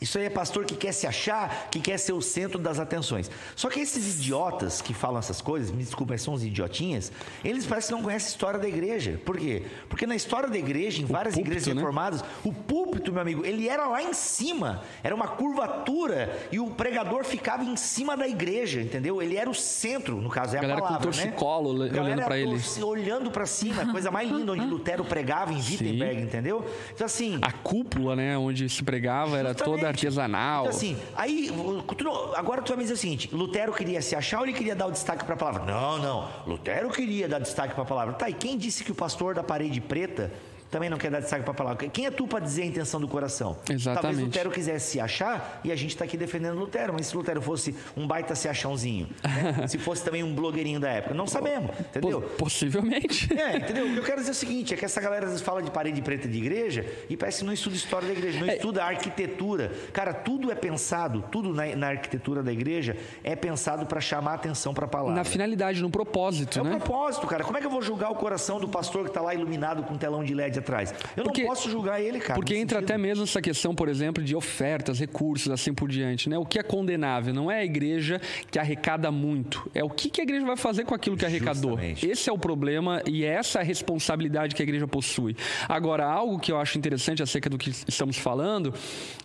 Isso 0.00 0.18
aí 0.18 0.24
é 0.24 0.30
pastor 0.30 0.64
que 0.64 0.74
quer 0.74 0.92
se 0.92 1.06
achar, 1.06 1.68
que 1.70 1.80
quer 1.80 1.98
ser 1.98 2.12
o 2.12 2.20
centro 2.20 2.58
das 2.58 2.78
atenções. 2.78 3.30
Só 3.54 3.70
que 3.70 3.80
esses 3.80 4.18
idiotas 4.18 4.82
que 4.82 4.92
falam 4.92 5.18
essas 5.18 5.40
coisas, 5.40 5.70
me 5.70 5.82
desculpem, 5.82 6.18
são 6.18 6.34
uns 6.34 6.44
idiotinhas, 6.44 7.12
eles 7.44 7.64
parecem 7.64 7.88
que 7.88 7.94
não 7.94 8.02
conhecem 8.02 8.26
a 8.26 8.30
história 8.30 8.60
da 8.60 8.68
igreja. 8.68 9.20
Por 9.24 9.38
quê? 9.38 9.62
Porque 9.88 10.06
na 10.06 10.14
história 10.16 10.48
da 10.48 10.58
igreja, 10.58 11.00
em 11.00 11.04
várias 11.04 11.34
púlpito, 11.34 11.52
igrejas 11.52 11.74
né? 11.74 11.80
reformadas, 11.80 12.24
o 12.44 12.52
púlpito, 12.52 13.12
meu 13.12 13.22
amigo, 13.22 13.46
ele 13.46 13.68
era 13.68 13.86
lá 13.86 14.02
em 14.02 14.12
cima, 14.12 14.82
era 15.02 15.14
uma 15.14 15.28
curvatura 15.28 16.36
e 16.50 16.58
o 16.58 16.70
pregador 16.70 17.24
ficava 17.24 17.64
em 17.64 17.76
cima 17.76 18.16
da 18.16 18.28
igreja, 18.28 18.80
entendeu? 18.80 19.22
Ele 19.22 19.36
era 19.36 19.48
o 19.48 19.54
centro, 19.54 20.20
no 20.20 20.28
caso 20.28 20.56
é 20.56 20.58
a, 20.58 20.62
Galera 20.62 20.80
com 20.80 20.86
palavra, 20.86 21.06
né? 21.10 21.12
torcicolo 21.12 21.78
Galera 21.78 22.02
olhando 22.02 22.24
pra 22.24 22.38
ele. 22.38 22.60
olhando 22.82 23.30
para 23.30 23.46
cima, 23.46 23.90
coisa 23.90 24.10
mais 24.10 24.30
linda 24.30 24.52
onde 24.52 24.64
Lutero 24.66 25.04
pregava 25.04 25.52
em 25.52 25.56
Wittenberg, 25.56 26.20
entendeu? 26.20 26.64
Então 26.92 27.06
assim, 27.06 27.38
A 27.42 27.52
cúpula, 27.52 28.16
né, 28.16 28.36
onde 28.36 28.68
se 28.68 28.82
pregava, 28.82 29.38
era 29.38 29.54
toda 29.54 29.83
Artesanal. 29.88 30.64
Então, 30.64 30.76
assim, 30.76 30.96
aí, 31.16 31.50
tu 31.96 32.08
agora 32.34 32.62
tu 32.62 32.68
vai 32.68 32.78
me 32.78 32.82
dizer 32.84 32.94
o 32.94 32.96
seguinte: 32.96 33.34
Lutero 33.34 33.72
queria 33.72 34.00
se 34.02 34.14
achar 34.14 34.40
ou 34.40 34.44
ele 34.44 34.52
queria 34.52 34.74
dar 34.74 34.86
o 34.86 34.90
destaque 34.90 35.24
para 35.24 35.34
a 35.34 35.36
palavra? 35.36 35.64
Não, 35.64 35.98
não. 35.98 36.28
Lutero 36.46 36.90
queria 36.90 37.28
dar 37.28 37.38
destaque 37.38 37.74
para 37.74 37.82
a 37.82 37.86
palavra. 37.86 38.14
Tá, 38.14 38.28
e 38.28 38.34
quem 38.34 38.56
disse 38.56 38.84
que 38.84 38.92
o 38.92 38.94
pastor 38.94 39.34
da 39.34 39.42
parede 39.42 39.80
preta 39.80 40.32
também 40.70 40.90
não 40.90 40.98
quer 40.98 41.10
dar 41.10 41.20
destaque 41.20 41.42
para 41.42 41.52
a 41.52 41.54
palavra? 41.54 41.88
Quem 41.88 42.06
é 42.06 42.10
tu 42.10 42.26
para 42.26 42.40
dizer 42.40 42.62
a 42.62 42.66
intenção 42.66 43.00
do 43.00 43.06
coração? 43.08 43.54
Talvez 43.54 43.80
Exatamente. 43.82 44.20
Lutero 44.24 44.50
quisesse 44.50 44.92
se 44.92 45.00
achar 45.00 45.60
e 45.62 45.70
a 45.70 45.76
gente 45.76 45.90
está 45.90 46.04
aqui 46.04 46.16
defendendo 46.16 46.58
Lutero, 46.58 46.92
mas 46.92 47.06
se 47.06 47.16
Lutero 47.16 47.40
fosse 47.40 47.74
um 47.96 48.06
baita 48.06 48.34
se 48.34 48.48
achãozinho, 48.48 49.08
né? 49.22 49.66
se 49.68 49.78
fosse 49.78 50.02
também 50.04 50.22
um 50.24 50.34
blogueirinho 50.34 50.80
da 50.80 50.88
época, 50.90 51.14
não 51.14 51.26
sabemos, 51.26 51.70
entendeu? 51.78 52.20
Po- 52.22 52.44
Possivelmente. 52.44 53.28
É, 53.34 53.56
entendeu? 53.56 53.86
O 53.86 53.92
que 53.92 53.98
eu 53.98 54.02
quero 54.04 54.16
dizer 54.18 54.30
é 54.30 54.32
o 54.32 54.34
seguinte: 54.34 54.74
é 54.74 54.76
que 54.76 54.84
essa 54.84 55.00
galera 55.00 55.24
às 55.26 55.30
vezes 55.32 55.44
fala 55.44 55.62
de 55.62 55.70
parede 55.70 56.00
preta 56.02 56.26
de 56.28 56.38
igreja 56.38 56.84
e 57.08 57.16
parece 57.16 57.38
que 57.40 57.44
não 57.44 57.52
estuda 57.52 57.76
história 57.76 58.06
da 58.08 58.14
igreja, 58.14 58.38
É. 58.38 58.40
não 58.40 58.48
estuda 58.48 58.84
arquitetura. 58.84 59.72
Cara, 59.92 60.12
tudo 60.12 60.50
é 60.50 60.54
pensado, 60.54 61.24
tudo 61.30 61.52
na, 61.52 61.66
na 61.76 61.88
arquitetura 61.88 62.42
da 62.42 62.52
igreja 62.52 62.96
é 63.22 63.36
pensado 63.36 63.86
para 63.86 64.00
chamar 64.00 64.34
atenção 64.34 64.72
para 64.74 64.84
a 64.86 64.88
palavra. 64.88 65.14
Na 65.14 65.24
finalidade, 65.24 65.80
no 65.82 65.90
propósito, 65.90 66.60
É 66.60 66.62
né? 66.62 66.70
propósito, 66.78 67.26
cara. 67.26 67.44
Como 67.44 67.56
é 67.56 67.60
que 67.60 67.66
eu 67.66 67.70
vou 67.70 67.82
julgar 67.82 68.10
o 68.10 68.14
coração 68.14 68.58
do 68.58 68.68
pastor 68.68 69.02
que 69.04 69.08
está 69.10 69.20
lá 69.20 69.34
iluminado 69.34 69.82
com 69.84 69.94
um 69.94 69.98
telão 69.98 70.24
de 70.24 70.34
LED 70.34 70.53
atrás? 70.58 70.94
Eu 71.16 71.24
Porque- 71.24 71.42
não 71.42 71.48
posso 71.48 71.70
julgar 71.70 72.00
ele, 72.00 72.18
cara. 72.20 72.34
Porque 72.34 72.54
entra 72.56 72.78
sentido. 72.80 72.90
até 72.92 72.98
mesmo 72.98 73.24
essa 73.24 73.40
questão, 73.42 73.74
por 73.74 73.88
exemplo, 73.88 74.22
de 74.22 74.34
ofertas, 74.36 74.98
recursos, 74.98 75.50
assim 75.50 75.72
por 75.74 75.88
diante, 75.88 76.28
né? 76.28 76.38
O 76.38 76.44
que 76.44 76.58
é 76.58 76.62
condenável 76.62 77.32
não 77.34 77.50
é 77.50 77.60
a 77.60 77.64
igreja 77.64 78.20
que 78.50 78.58
arrecada 78.58 79.10
muito, 79.10 79.70
é 79.74 79.82
o 79.84 79.90
que, 79.90 80.08
que 80.10 80.20
a 80.20 80.24
igreja 80.24 80.44
vai 80.46 80.56
fazer 80.56 80.84
com 80.84 80.94
aquilo 80.94 81.16
que 81.16 81.24
arrecadou. 81.24 81.72
Justamente. 81.72 82.08
Esse 82.08 82.28
é 82.30 82.32
o 82.32 82.38
problema 82.38 83.02
e 83.06 83.24
é 83.24 83.28
essa 83.34 83.60
a 83.60 83.62
responsabilidade 83.62 84.54
que 84.54 84.62
a 84.62 84.64
igreja 84.64 84.86
possui. 84.86 85.36
Agora, 85.68 86.04
algo 86.06 86.38
que 86.38 86.50
eu 86.52 86.58
acho 86.58 86.76
interessante 86.78 87.22
acerca 87.22 87.48
do 87.50 87.58
que 87.58 87.70
estamos 87.70 88.16
falando 88.18 88.72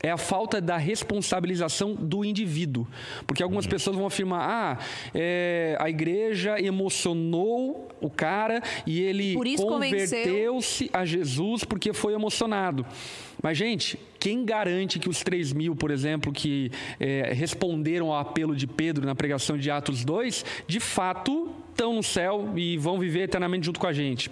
é 0.02 0.10
a 0.12 0.18
falta 0.18 0.60
da 0.62 0.78
responsabilização 0.78 1.94
do 1.96 2.24
indivíduo. 2.26 2.88
Porque 3.28 3.44
algumas 3.44 3.66
Uhum. 3.66 3.72
pessoas 3.72 3.96
vão 3.96 4.06
afirmar, 4.06 4.42
ah, 4.50 4.78
é, 5.14 5.76
a 5.80 5.90
igreja 5.90 6.60
emocionou 6.60 7.88
o 8.02 8.10
cara 8.10 8.62
e 8.86 9.02
ele 9.02 9.36
converteu-se 9.58 10.90
a 10.94 11.06
Jesus 11.06 11.19
porque 11.64 11.94
foi 11.94 12.14
emocionado. 12.14 12.86
Mas, 13.42 13.58
gente, 13.58 13.98
quem 14.20 14.44
garante 14.44 15.00
que 15.00 15.10
os 15.10 15.24
3 15.24 15.54
mil, 15.54 15.76
por 15.76 15.92
exemplo, 15.92 16.32
que 16.32 16.72
eh, 17.00 17.32
responderam 17.34 18.12
ao 18.12 18.20
apelo 18.20 18.56
de 18.56 18.68
Pedro 18.68 19.06
na 19.06 19.16
pregação 19.16 19.58
de 19.58 19.72
Atos 19.72 20.04
2, 20.04 20.46
de 20.68 20.80
fato 20.80 21.50
estão 21.72 21.94
no 21.94 22.04
céu 22.04 22.52
e 22.56 22.78
vão 22.78 23.00
viver 23.00 23.24
eternamente 23.24 23.66
junto 23.66 23.80
com 23.80 23.88
a 23.88 23.94
gente? 23.94 24.30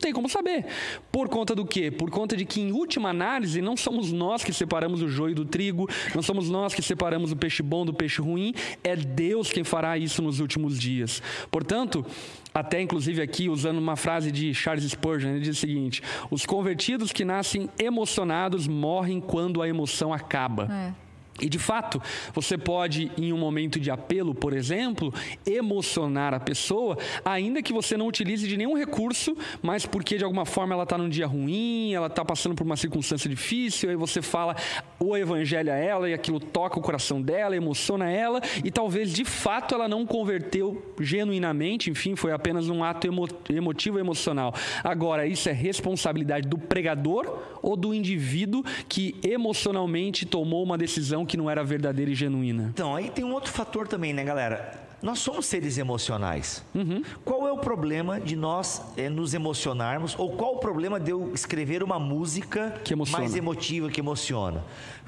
Tem 0.00 0.12
como 0.12 0.28
saber. 0.28 0.64
Por 1.12 1.28
conta 1.28 1.54
do 1.54 1.64
quê? 1.64 1.90
Por 1.90 2.10
conta 2.10 2.36
de 2.36 2.44
que, 2.44 2.60
em 2.60 2.72
última 2.72 3.10
análise, 3.10 3.60
não 3.60 3.76
somos 3.76 4.10
nós 4.10 4.42
que 4.42 4.52
separamos 4.52 5.02
o 5.02 5.08
joio 5.08 5.34
do 5.34 5.44
trigo, 5.44 5.88
não 6.14 6.22
somos 6.22 6.48
nós 6.48 6.74
que 6.74 6.82
separamos 6.82 7.32
o 7.32 7.36
peixe 7.36 7.62
bom 7.62 7.84
do 7.84 7.92
peixe 7.92 8.20
ruim, 8.20 8.54
é 8.82 8.96
Deus 8.96 9.52
quem 9.52 9.62
fará 9.62 9.98
isso 9.98 10.22
nos 10.22 10.40
últimos 10.40 10.78
dias. 10.78 11.22
Portanto, 11.50 12.04
até 12.52 12.80
inclusive 12.80 13.20
aqui 13.20 13.48
usando 13.48 13.78
uma 13.78 13.94
frase 13.94 14.32
de 14.32 14.54
Charles 14.54 14.90
Spurgeon, 14.90 15.30
ele 15.30 15.40
diz 15.40 15.56
o 15.58 15.60
seguinte: 15.60 16.02
os 16.30 16.46
convertidos 16.46 17.12
que 17.12 17.24
nascem 17.24 17.68
emocionados 17.78 18.66
morrem 18.66 19.20
quando 19.20 19.60
a 19.60 19.68
emoção 19.68 20.12
acaba. 20.12 20.68
É. 20.72 21.09
E 21.40 21.48
de 21.48 21.58
fato, 21.58 22.00
você 22.34 22.58
pode, 22.58 23.10
em 23.16 23.32
um 23.32 23.38
momento 23.38 23.80
de 23.80 23.90
apelo, 23.90 24.34
por 24.34 24.52
exemplo, 24.52 25.12
emocionar 25.46 26.34
a 26.34 26.40
pessoa, 26.40 26.98
ainda 27.24 27.62
que 27.62 27.72
você 27.72 27.96
não 27.96 28.06
utilize 28.06 28.46
de 28.46 28.56
nenhum 28.56 28.76
recurso, 28.76 29.36
mas 29.62 29.86
porque 29.86 30.18
de 30.18 30.24
alguma 30.24 30.44
forma 30.44 30.74
ela 30.74 30.82
está 30.82 30.98
num 30.98 31.08
dia 31.08 31.26
ruim, 31.26 31.94
ela 31.94 32.08
está 32.08 32.24
passando 32.24 32.54
por 32.54 32.64
uma 32.64 32.76
circunstância 32.76 33.28
difícil, 33.28 33.88
aí 33.88 33.96
você 33.96 34.20
fala 34.20 34.54
o 34.98 35.16
evangelho 35.16 35.72
a 35.72 35.76
ela 35.76 36.10
e 36.10 36.14
aquilo 36.14 36.38
toca 36.38 36.78
o 36.78 36.82
coração 36.82 37.22
dela, 37.22 37.56
emociona 37.56 38.10
ela, 38.10 38.40
e 38.62 38.70
talvez 38.70 39.12
de 39.12 39.24
fato 39.24 39.74
ela 39.74 39.88
não 39.88 40.04
converteu 40.04 40.94
genuinamente, 41.00 41.90
enfim, 41.90 42.16
foi 42.16 42.32
apenas 42.32 42.68
um 42.68 42.84
ato 42.84 43.06
emo 43.06 43.26
emotivo 43.48 43.98
emocional. 43.98 44.54
Agora, 44.84 45.26
isso 45.26 45.48
é 45.48 45.52
responsabilidade 45.52 46.48
do 46.48 46.58
pregador 46.58 47.38
ou 47.62 47.76
do 47.76 47.94
indivíduo 47.94 48.62
que 48.88 49.16
emocionalmente 49.22 50.26
tomou 50.26 50.62
uma 50.62 50.76
decisão 50.76 51.24
que 51.30 51.36
não 51.36 51.48
era 51.48 51.62
verdadeira 51.62 52.10
e 52.10 52.14
genuína? 52.14 52.70
Então, 52.74 52.96
aí 52.96 53.08
tem 53.08 53.24
um 53.24 53.32
outro 53.32 53.52
fator 53.52 53.86
também, 53.86 54.12
né, 54.12 54.24
galera? 54.24 54.72
Nós 55.02 55.18
somos 55.18 55.46
seres 55.46 55.78
emocionais. 55.78 56.64
Uhum. 56.74 57.02
Qual 57.24 57.48
é 57.48 57.52
o 57.52 57.58
problema 57.58 58.20
de 58.20 58.36
nós 58.36 58.82
eh, 58.96 59.08
nos 59.08 59.32
emocionarmos? 59.32 60.14
Ou 60.18 60.32
qual 60.32 60.56
o 60.56 60.58
problema 60.58 61.00
de 61.00 61.10
eu 61.10 61.32
escrever 61.34 61.82
uma 61.82 61.98
música 61.98 62.74
mais 63.10 63.34
emotiva, 63.34 63.88
que 63.88 64.00
emociona? 64.00 64.62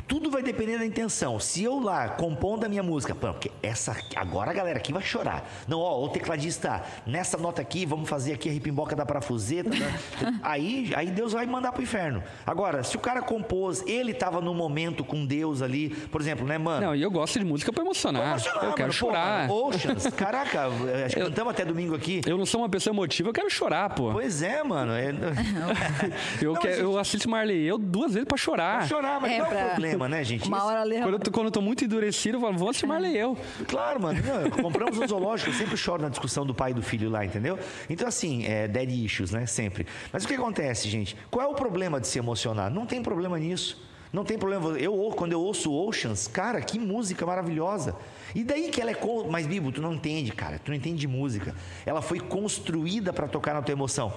Tudo 0.09 0.30
vai 0.30 0.43
depender 0.43 0.78
da 0.78 0.86
intenção. 0.86 1.38
Se 1.38 1.62
eu 1.62 1.78
lá 1.78 2.09
compondo 2.09 2.64
a 2.64 2.68
minha 2.68 2.82
música, 2.82 3.14
pô, 3.14 3.28
porque 3.28 3.51
essa 3.62 3.97
agora 4.16 4.51
a 4.51 4.55
galera 4.55 4.78
aqui 4.78 4.93
vai 4.93 5.03
chorar. 5.03 5.49
Não, 5.68 5.78
ó, 5.78 6.05
o 6.05 6.09
tecladista, 6.09 6.82
nessa 7.07 7.38
nota 7.38 7.62
aqui, 7.62 7.86
vamos 7.86 8.09
fazer 8.09 8.32
aqui 8.32 8.49
a 8.49 8.53
ripimboca 8.53 8.97
da 8.97 9.07
parafuseta. 9.07 9.70
né? 9.70 10.01
aí, 10.43 10.93
aí 10.97 11.07
Deus 11.11 11.32
vai 11.32 11.47
mandar 11.47 11.72
pro 11.72 11.82
inferno. 11.82 12.22
Agora, 12.47 12.82
se 12.82 12.97
o 12.97 13.01
cara 13.01 13.22
compôs, 13.22 13.82
ele 13.86 14.12
estava 14.12 14.40
no 14.40 14.55
momento 14.55 15.05
com 15.05 15.24
Deus 15.24 15.62
ali, 15.62 15.90
por 15.90 16.20
exemplo, 16.20 16.47
né, 16.47 16.59
mano? 16.59 16.86
Não, 16.86 16.95
e 16.95 17.03
eu 17.03 17.11
gosto 17.11 17.38
de 17.38 17.45
música 17.45 17.72
para 17.72 17.82
emocionar. 17.82 18.32
Emocionar, 18.32 18.64
eu 18.64 18.72
quero 18.72 18.88
mano. 18.88 18.93
Pô, 18.93 18.93
chorar. 18.93 19.49
mano, 19.49 19.82
Caraca, 20.16 20.66
acho 21.07 21.14
que 21.16 21.20
cantamos 21.22 21.53
até 21.53 21.64
domingo 21.64 21.95
aqui. 21.95 22.20
Eu 22.26 22.37
não 22.39 22.47
sou 22.47 22.61
uma 22.61 22.68
pessoa 22.68 22.95
emotiva, 22.95 23.28
eu 23.28 23.33
quero 23.33 23.51
chorar, 23.51 23.91
pô. 23.91 24.11
Pois 24.12 24.43
é, 24.43 24.62
mano. 24.62 24.93
É... 24.93 25.12
Eu, 26.41 26.55
Não, 26.55 26.61
quero, 26.61 26.74
mas 26.74 26.83
eu 26.83 26.99
assisto 26.99 27.28
Marley 27.28 27.62
eu 27.66 27.78
duas 27.78 28.12
vezes 28.14 28.26
para 28.26 28.37
chorar. 28.37 28.78
Pra 28.78 28.87
chorar, 28.89 29.20
mas 29.20 29.33
É, 29.33 29.37
qual 29.37 29.47
é 29.47 29.55
o 29.55 29.57
pra- 29.57 29.68
problema, 29.70 30.09
né, 30.09 30.24
gente? 30.24 30.47
Uma 30.49 30.64
hora 30.64 30.83
ler 30.83 31.03
Quando 31.03 31.14
eu, 31.14 31.18
tô, 31.20 31.30
quando 31.30 31.47
eu 31.47 31.51
tô 31.53 31.61
muito 31.61 31.85
endurecido, 31.85 32.37
eu 32.37 32.41
falo, 32.41 32.57
vou 32.59 32.68
assistir 32.70 32.87
Marley 32.87 33.16
eu. 33.16 33.37
Claro, 33.68 34.01
mano. 34.03 34.20
Não, 34.22 34.51
compramos 34.62 34.99
um 34.99 35.07
zoológico, 35.07 35.51
eu 35.51 35.55
sempre 35.55 35.76
choro 35.76 36.03
na 36.03 36.09
discussão 36.09 36.45
do 36.45 36.55
pai 36.55 36.70
e 36.72 36.74
do 36.74 36.83
filho 36.83 37.09
lá, 37.11 37.24
entendeu? 37.24 37.59
Então, 37.89 38.07
assim, 38.09 38.45
é 38.47 38.66
dead 38.68 38.91
issues, 38.91 39.30
né? 39.30 39.47
Sempre. 39.47 39.87
Mas 40.12 40.24
o 40.24 40.28
que 40.28 40.35
acontece, 40.35 40.89
gente? 40.89 41.16
Qual 41.30 41.45
é 41.47 41.49
o 41.49 41.55
problema 41.55 42.01
de 42.01 42.07
se 42.09 42.18
emocionar? 42.18 42.70
Não 42.70 42.87
tem 42.87 43.03
problema 43.03 43.39
nisso. 43.39 43.80
Não 44.13 44.25
tem 44.25 44.39
problema. 44.39 44.79
Eu, 44.79 44.95
quando 45.17 45.33
eu 45.33 45.41
ouço 45.41 45.73
Oceans, 45.73 46.29
cara, 46.29 46.61
que 46.61 46.79
música 46.79 47.25
maravilhosa. 47.25 47.97
E 48.35 48.45
daí 48.45 48.71
que 48.71 48.81
ela 48.81 48.91
é. 48.91 48.97
Mas, 49.31 49.47
Bibo, 49.47 49.73
tu 49.73 49.81
não 49.81 49.95
entende, 49.95 50.33
cara. 50.33 50.59
Tu 50.59 50.71
não 50.71 50.77
entende 50.77 50.99
de 50.99 51.09
música. 51.09 51.55
Ela 51.87 52.03
foi 52.03 52.21
construída 52.21 53.13
para 53.13 53.27
tocar 53.27 53.55
na 53.55 53.63
tua 53.63 53.73
emoção. 53.73 54.13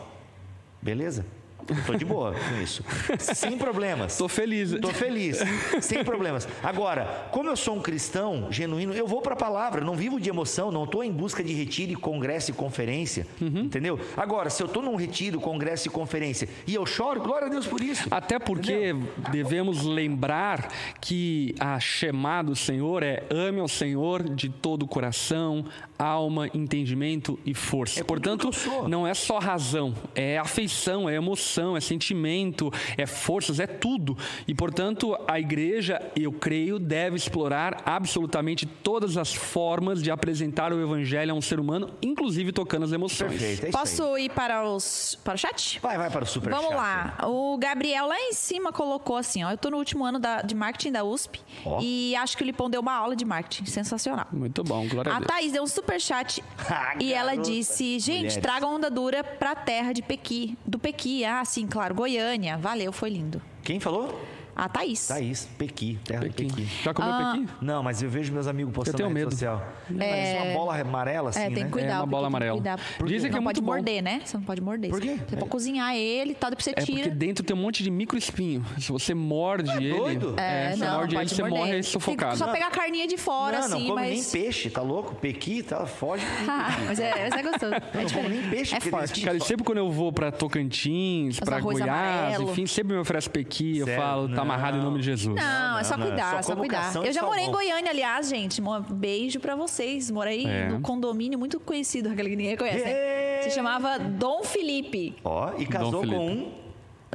Beleza? 0.81 1.25
Eu 1.67 1.83
tô 1.83 1.95
de 1.95 2.05
boa 2.05 2.31
com 2.33 2.61
isso. 2.61 2.83
Sem 3.17 3.57
problemas. 3.57 4.15
Tô 4.17 4.27
feliz. 4.27 4.71
Tô 4.79 4.89
feliz, 4.89 5.39
sem 5.81 6.03
problemas. 6.03 6.47
Agora, 6.61 7.27
como 7.31 7.49
eu 7.49 7.55
sou 7.57 7.75
um 7.75 7.81
cristão 7.81 8.47
genuíno, 8.51 8.93
eu 8.93 9.07
vou 9.07 9.19
para 9.21 9.33
a 9.33 9.35
palavra, 9.37 9.83
não 9.83 9.95
vivo 9.95 10.19
de 10.19 10.29
emoção, 10.29 10.71
não 10.71 10.83
estou 10.83 11.03
em 11.03 11.11
busca 11.11 11.43
de 11.43 11.53
retiro, 11.53 11.91
e 11.91 11.95
congresso 11.95 12.51
e 12.51 12.53
conferência, 12.53 13.25
Uhum. 13.41 13.61
entendeu? 13.61 13.99
Agora, 14.15 14.49
se 14.51 14.61
eu 14.61 14.67
estou 14.67 14.83
num 14.83 14.95
retiro, 14.95 15.39
congresso 15.39 15.87
e 15.87 15.91
conferência 15.91 16.47
e 16.67 16.75
eu 16.75 16.85
choro, 16.85 17.19
glória 17.21 17.47
a 17.47 17.49
Deus 17.49 17.65
por 17.65 17.81
isso. 17.81 18.07
Até 18.11 18.37
porque 18.37 18.95
devemos 19.31 19.83
lembrar 19.83 20.67
que 21.01 21.55
a 21.59 21.79
chamada 21.79 22.49
do 22.49 22.55
Senhor 22.55 23.01
é 23.01 23.23
ame 23.31 23.59
ao 23.59 23.67
Senhor 23.67 24.21
de 24.21 24.49
todo 24.49 24.83
o 24.83 24.87
coração, 24.87 25.65
alma, 25.97 26.47
entendimento 26.53 27.39
e 27.45 27.53
força. 27.55 27.99
É 28.01 28.03
por 28.03 28.15
Portanto, 28.15 28.49
não 28.87 29.05
é 29.07 29.13
só 29.13 29.39
razão, 29.39 29.93
é 30.15 30.37
afeição, 30.37 31.09
é 31.09 31.15
emoção. 31.15 31.44
Emoção, 31.45 31.77
é 31.77 31.79
sentimento, 31.81 32.71
é 32.97 33.05
forças, 33.05 33.59
é 33.59 33.67
tudo. 33.67 34.17
E, 34.47 34.53
portanto, 34.55 35.15
a 35.27 35.39
igreja, 35.39 36.01
eu 36.15 36.31
creio, 36.31 36.79
deve 36.79 37.15
explorar 37.15 37.81
absolutamente 37.85 38.65
todas 38.65 39.15
as 39.17 39.33
formas 39.33 40.01
de 40.01 40.09
apresentar 40.09 40.73
o 40.73 40.81
evangelho 40.81 41.31
a 41.31 41.35
um 41.35 41.41
ser 41.41 41.59
humano, 41.59 41.91
inclusive 42.01 42.51
tocando 42.51 42.83
as 42.85 42.91
emoções. 42.91 43.29
Perfeito, 43.29 43.67
é. 43.67 43.71
Posso 43.71 44.17
ir 44.17 44.31
para, 44.31 44.67
os, 44.67 45.17
para 45.23 45.35
o 45.35 45.37
chat? 45.37 45.79
Vai, 45.81 45.97
vai 45.97 46.09
para 46.09 46.23
o 46.23 46.27
super 46.27 46.49
Vamos 46.49 46.67
chat. 46.69 46.75
lá. 46.75 47.17
O 47.27 47.57
Gabriel 47.57 48.07
lá 48.07 48.19
em 48.19 48.33
cima 48.33 48.71
colocou 48.71 49.15
assim, 49.17 49.43
ó. 49.43 49.51
Eu 49.51 49.57
tô 49.57 49.69
no 49.69 49.77
último 49.77 50.03
ano 50.03 50.19
da- 50.19 50.41
de 50.41 50.55
marketing 50.55 50.91
da 50.91 51.03
USP 51.03 51.39
Ó. 51.65 51.79
e 51.81 52.15
acho 52.15 52.35
que 52.37 52.43
o 52.43 52.45
Lipão 52.45 52.69
deu 52.69 52.81
uma 52.81 52.93
aula 52.93 53.15
de 53.15 53.23
marketing. 53.25 53.65
Sensacional. 53.65 54.27
Muito 54.31 54.63
bom, 54.63 54.87
glória 54.87 55.11
a 55.11 55.15
A 55.17 55.19
Deus. 55.19 55.27
Thaís 55.27 55.51
deu 55.51 55.63
um 55.63 55.67
super 55.67 55.99
chat 56.01 56.43
Ah, 56.69 56.95
e 56.99 57.13
ela 57.13 57.35
disse: 57.35 57.99
Gente, 57.99 58.15
Mulheres. 58.17 58.37
traga 58.37 58.65
onda 58.65 58.89
dura 58.89 59.23
pra 59.23 59.55
terra 59.55 59.93
de 59.93 60.01
Pequi. 60.01 60.57
Do 60.65 60.79
Pequi. 60.79 61.23
Ah, 61.23 61.34
sim, 61.43 61.67
claro. 61.67 61.93
Goiânia. 61.95 62.57
Valeu, 62.57 62.91
foi 62.91 63.09
lindo. 63.09 63.41
Quem 63.63 63.79
falou? 63.79 64.17
A 64.55 64.69
Thaís. 64.69 65.07
Thaís, 65.07 65.49
Pequi, 65.57 65.99
terra 66.05 66.21
Pequim. 66.21 66.47
do 66.47 66.53
Pequi. 66.55 66.67
Já 66.83 66.93
comeu 66.93 67.11
Ah, 67.11 67.33
pequi? 67.35 67.47
Não, 67.61 67.83
mas 67.83 68.01
eu 68.01 68.09
vejo 68.09 68.31
meus 68.31 68.47
amigos 68.47 68.73
postando 68.73 68.97
tenho 68.97 69.09
na 69.09 69.13
rede 69.13 69.25
medo. 69.25 69.31
social. 69.31 69.67
Parece 69.97 70.37
uma 70.47 70.53
bola 70.53 70.79
amarela 70.81 71.29
assim, 71.29 71.39
É, 71.41 71.45
tem 71.47 71.55
né? 71.55 71.63
que 71.65 71.69
cuidar. 71.71 71.87
É 71.93 71.97
uma 71.97 72.05
bola 72.05 72.29
pequi, 72.29 72.41
tem 72.41 72.47
amarela. 72.49 72.79
Dizem 73.05 73.29
que 73.29 73.35
não 73.35 73.41
é 73.41 73.45
pode 73.45 73.61
muito 73.61 73.61
bom. 73.61 73.71
morder, 73.73 74.01
né? 74.01 74.21
Você 74.23 74.37
não 74.37 74.43
pode 74.45 74.61
morder. 74.61 74.89
Por 74.89 75.01
quê? 75.01 75.17
Você 75.27 75.35
pode 75.35 75.49
cozinhar 75.51 75.93
ele 75.95 76.31
e 76.31 76.35
tal, 76.35 76.49
depois 76.49 76.63
você 76.63 76.71
É 76.71 76.81
tira. 76.81 76.97
porque 77.03 77.09
dentro 77.15 77.43
tem 77.43 77.55
um 77.55 77.59
monte 77.59 77.83
de 77.83 77.91
micro 77.91 78.17
espinho. 78.17 78.63
Se 78.79 78.91
você 78.93 79.13
morde 79.13 79.69
ele. 79.71 79.89
doido? 79.93 80.35
É, 80.37 80.71
você 80.71 80.85
não, 80.85 80.93
morde 80.97 81.15
ele, 81.15 81.19
pode 81.23 81.35
você 81.35 81.41
morder. 81.41 81.59
morre 81.59 81.83
sufocado. 81.83 82.37
só 82.37 82.47
pegar 82.51 82.67
a 82.67 82.71
carninha 82.71 83.07
de 83.07 83.17
fora, 83.17 83.59
não, 83.59 83.67
não 83.69 83.77
assim, 83.77 83.87
come 83.87 84.01
mas. 84.01 84.09
nem 84.33 84.43
peixe, 84.43 84.69
tá 84.69 84.81
louco? 84.81 85.15
Pequi, 85.15 85.63
tá, 85.63 85.85
foge. 85.85 86.23
Mas, 86.87 86.99
é, 86.99 87.29
mas 87.29 87.39
é 87.39 87.43
gostoso. 87.43 87.73
É 87.73 88.03
não 88.03 88.09
como 88.11 88.29
nem 88.29 88.41
peixe, 88.49 88.75
é 88.75 88.79
forte. 88.79 89.21
Cara, 89.21 89.39
sempre 89.39 89.63
quando 89.65 89.79
eu 89.79 89.89
vou 89.91 90.13
pra 90.13 90.31
Tocantins, 90.31 91.39
pra 91.39 91.59
Goiás, 91.59 92.39
enfim, 92.39 92.65
sempre 92.65 92.93
me 92.93 92.99
oferece 92.99 93.29
pequi, 93.29 93.79
eu 93.79 93.87
falo, 93.87 94.29
tá 94.29 94.35
Não. 94.35 94.44
Amarrado 94.45 94.77
em 94.77 94.81
nome 94.81 94.99
de 94.99 95.05
Jesus. 95.05 95.35
Não, 95.35 95.77
é 95.79 95.83
só 95.83 95.97
não, 95.97 96.07
cuidar, 96.07 96.31
só 96.31 96.37
é 96.37 96.41
só 96.43 96.49
como 96.55 96.61
cuidar. 96.61 96.95
Eu 96.95 97.11
já 97.11 97.23
morei 97.23 97.45
em. 97.45 97.51
Goiânia, 97.51 97.91
aliás, 97.91 98.29
gente. 98.29 98.61
Um 98.61 98.81
beijo 98.81 99.39
pra 99.39 99.55
vocês. 99.55 100.09
Morei 100.11 100.45
É. 100.45 100.67
no 100.69 100.79
condomínio 100.81 101.37
muito 101.39 101.59
conhecido, 101.59 102.09
aquele 102.13 102.29
que 102.29 102.35
ninguém 102.35 102.57
conhece. 102.57 102.83
né? 102.83 103.41
Se 103.43 103.51
chamava 103.51 103.99
Dom 103.99 104.43
Felipe. 104.43 105.15
Ó, 105.23 105.51
e 105.57 105.65
casou 105.65 106.01
com 106.05 106.27
um. 106.27 106.51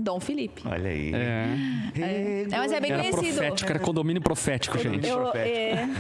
Dom 0.01 0.19
Felipe. 0.21 0.63
Olha 0.67 0.91
aí. 0.91 1.13
É. 1.15 1.47
É, 2.01 2.47
É, 2.51 2.59
mas 2.59 2.73
é 2.73 2.81
bem 2.81 2.93
Era 2.93 3.03
conhecido. 3.03 3.35
profético, 3.37 3.71
era 3.71 3.79
condomínio 3.79 4.23
profético, 4.23 4.79
gente. 4.79 5.07
Eu- 5.07 5.19
profético. 5.19 5.49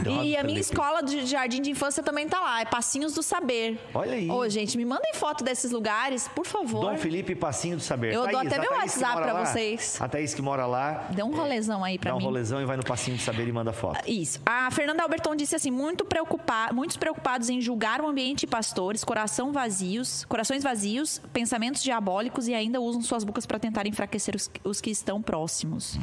é, 0.08 0.12
e 0.24 0.36
a 0.36 0.42
minha 0.42 0.42
Felipe. 0.42 0.60
escola 0.60 1.02
de 1.02 1.26
jardim 1.26 1.60
de 1.62 1.70
infância 1.70 2.02
também 2.02 2.28
tá 2.28 2.40
lá, 2.40 2.60
é 2.60 2.64
Passinhos 2.64 3.14
do 3.14 3.22
Saber. 3.22 3.78
Olha 3.94 4.12
aí. 4.14 4.30
Ô, 4.30 4.48
gente, 4.48 4.76
me 4.76 4.84
mandem 4.84 5.12
foto 5.14 5.42
desses 5.44 5.70
lugares, 5.70 6.28
por 6.28 6.46
favor. 6.46 6.80
Dom 6.80 6.96
Felipe 6.96 7.34
Passinho 7.34 7.76
do 7.76 7.82
Saber. 7.82 8.14
Eu 8.14 8.22
dou 8.22 8.32
Thaís, 8.32 8.46
até 8.46 8.56
a 8.56 8.60
meu 8.60 8.72
WhatsApp 8.72 9.16
pra 9.22 9.32
lá, 9.32 9.44
vocês. 9.44 9.98
A 10.00 10.08
Thaís 10.08 10.34
que 10.34 10.42
mora 10.42 10.66
lá. 10.66 11.08
Dê 11.10 11.22
um 11.22 11.34
rolezão 11.34 11.82
aí 11.84 11.98
pra 11.98 12.10
Dá 12.10 12.16
um 12.16 12.18
mim. 12.18 12.24
rolezão 12.24 12.60
e 12.60 12.64
vai 12.64 12.76
no 12.76 12.84
Passinho 12.84 13.16
do 13.16 13.22
Saber 13.22 13.46
e 13.48 13.52
manda 13.52 13.72
foto. 13.72 14.00
Isso. 14.08 14.40
A 14.46 14.70
Fernanda 14.70 15.02
Alberton 15.02 15.34
disse 15.36 15.54
assim: 15.56 15.70
muito 15.70 16.04
preocupa 16.04 16.70
muitos 16.72 16.96
preocupados 16.96 17.48
em 17.50 17.60
julgar 17.60 18.00
o 18.00 18.06
ambiente 18.06 18.40
de 18.40 18.46
pastores, 18.46 19.02
coração 19.04 19.52
vazios, 19.52 20.24
corações 20.26 20.62
vazios, 20.62 21.20
pensamentos 21.32 21.82
diabólicos 21.82 22.46
e 22.48 22.54
ainda 22.54 22.80
usam 22.80 23.02
suas 23.02 23.24
bocas 23.24 23.44
para 23.46 23.58
tentar 23.58 23.86
enfraquecer 23.90 24.34
os, 24.34 24.50
os 24.64 24.80
que 24.80 24.90
estão 24.90 25.20
próximos. 25.20 25.98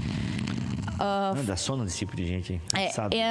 Não 1.36 1.46
dá 1.46 1.56
sono 1.56 1.86
desse 1.86 2.00
tipo 2.00 2.16
de 2.16 2.26
gente, 2.26 2.54
hein? 2.54 2.62
É, 2.74 2.90
Sabe? 2.90 3.18
é, 3.18 3.30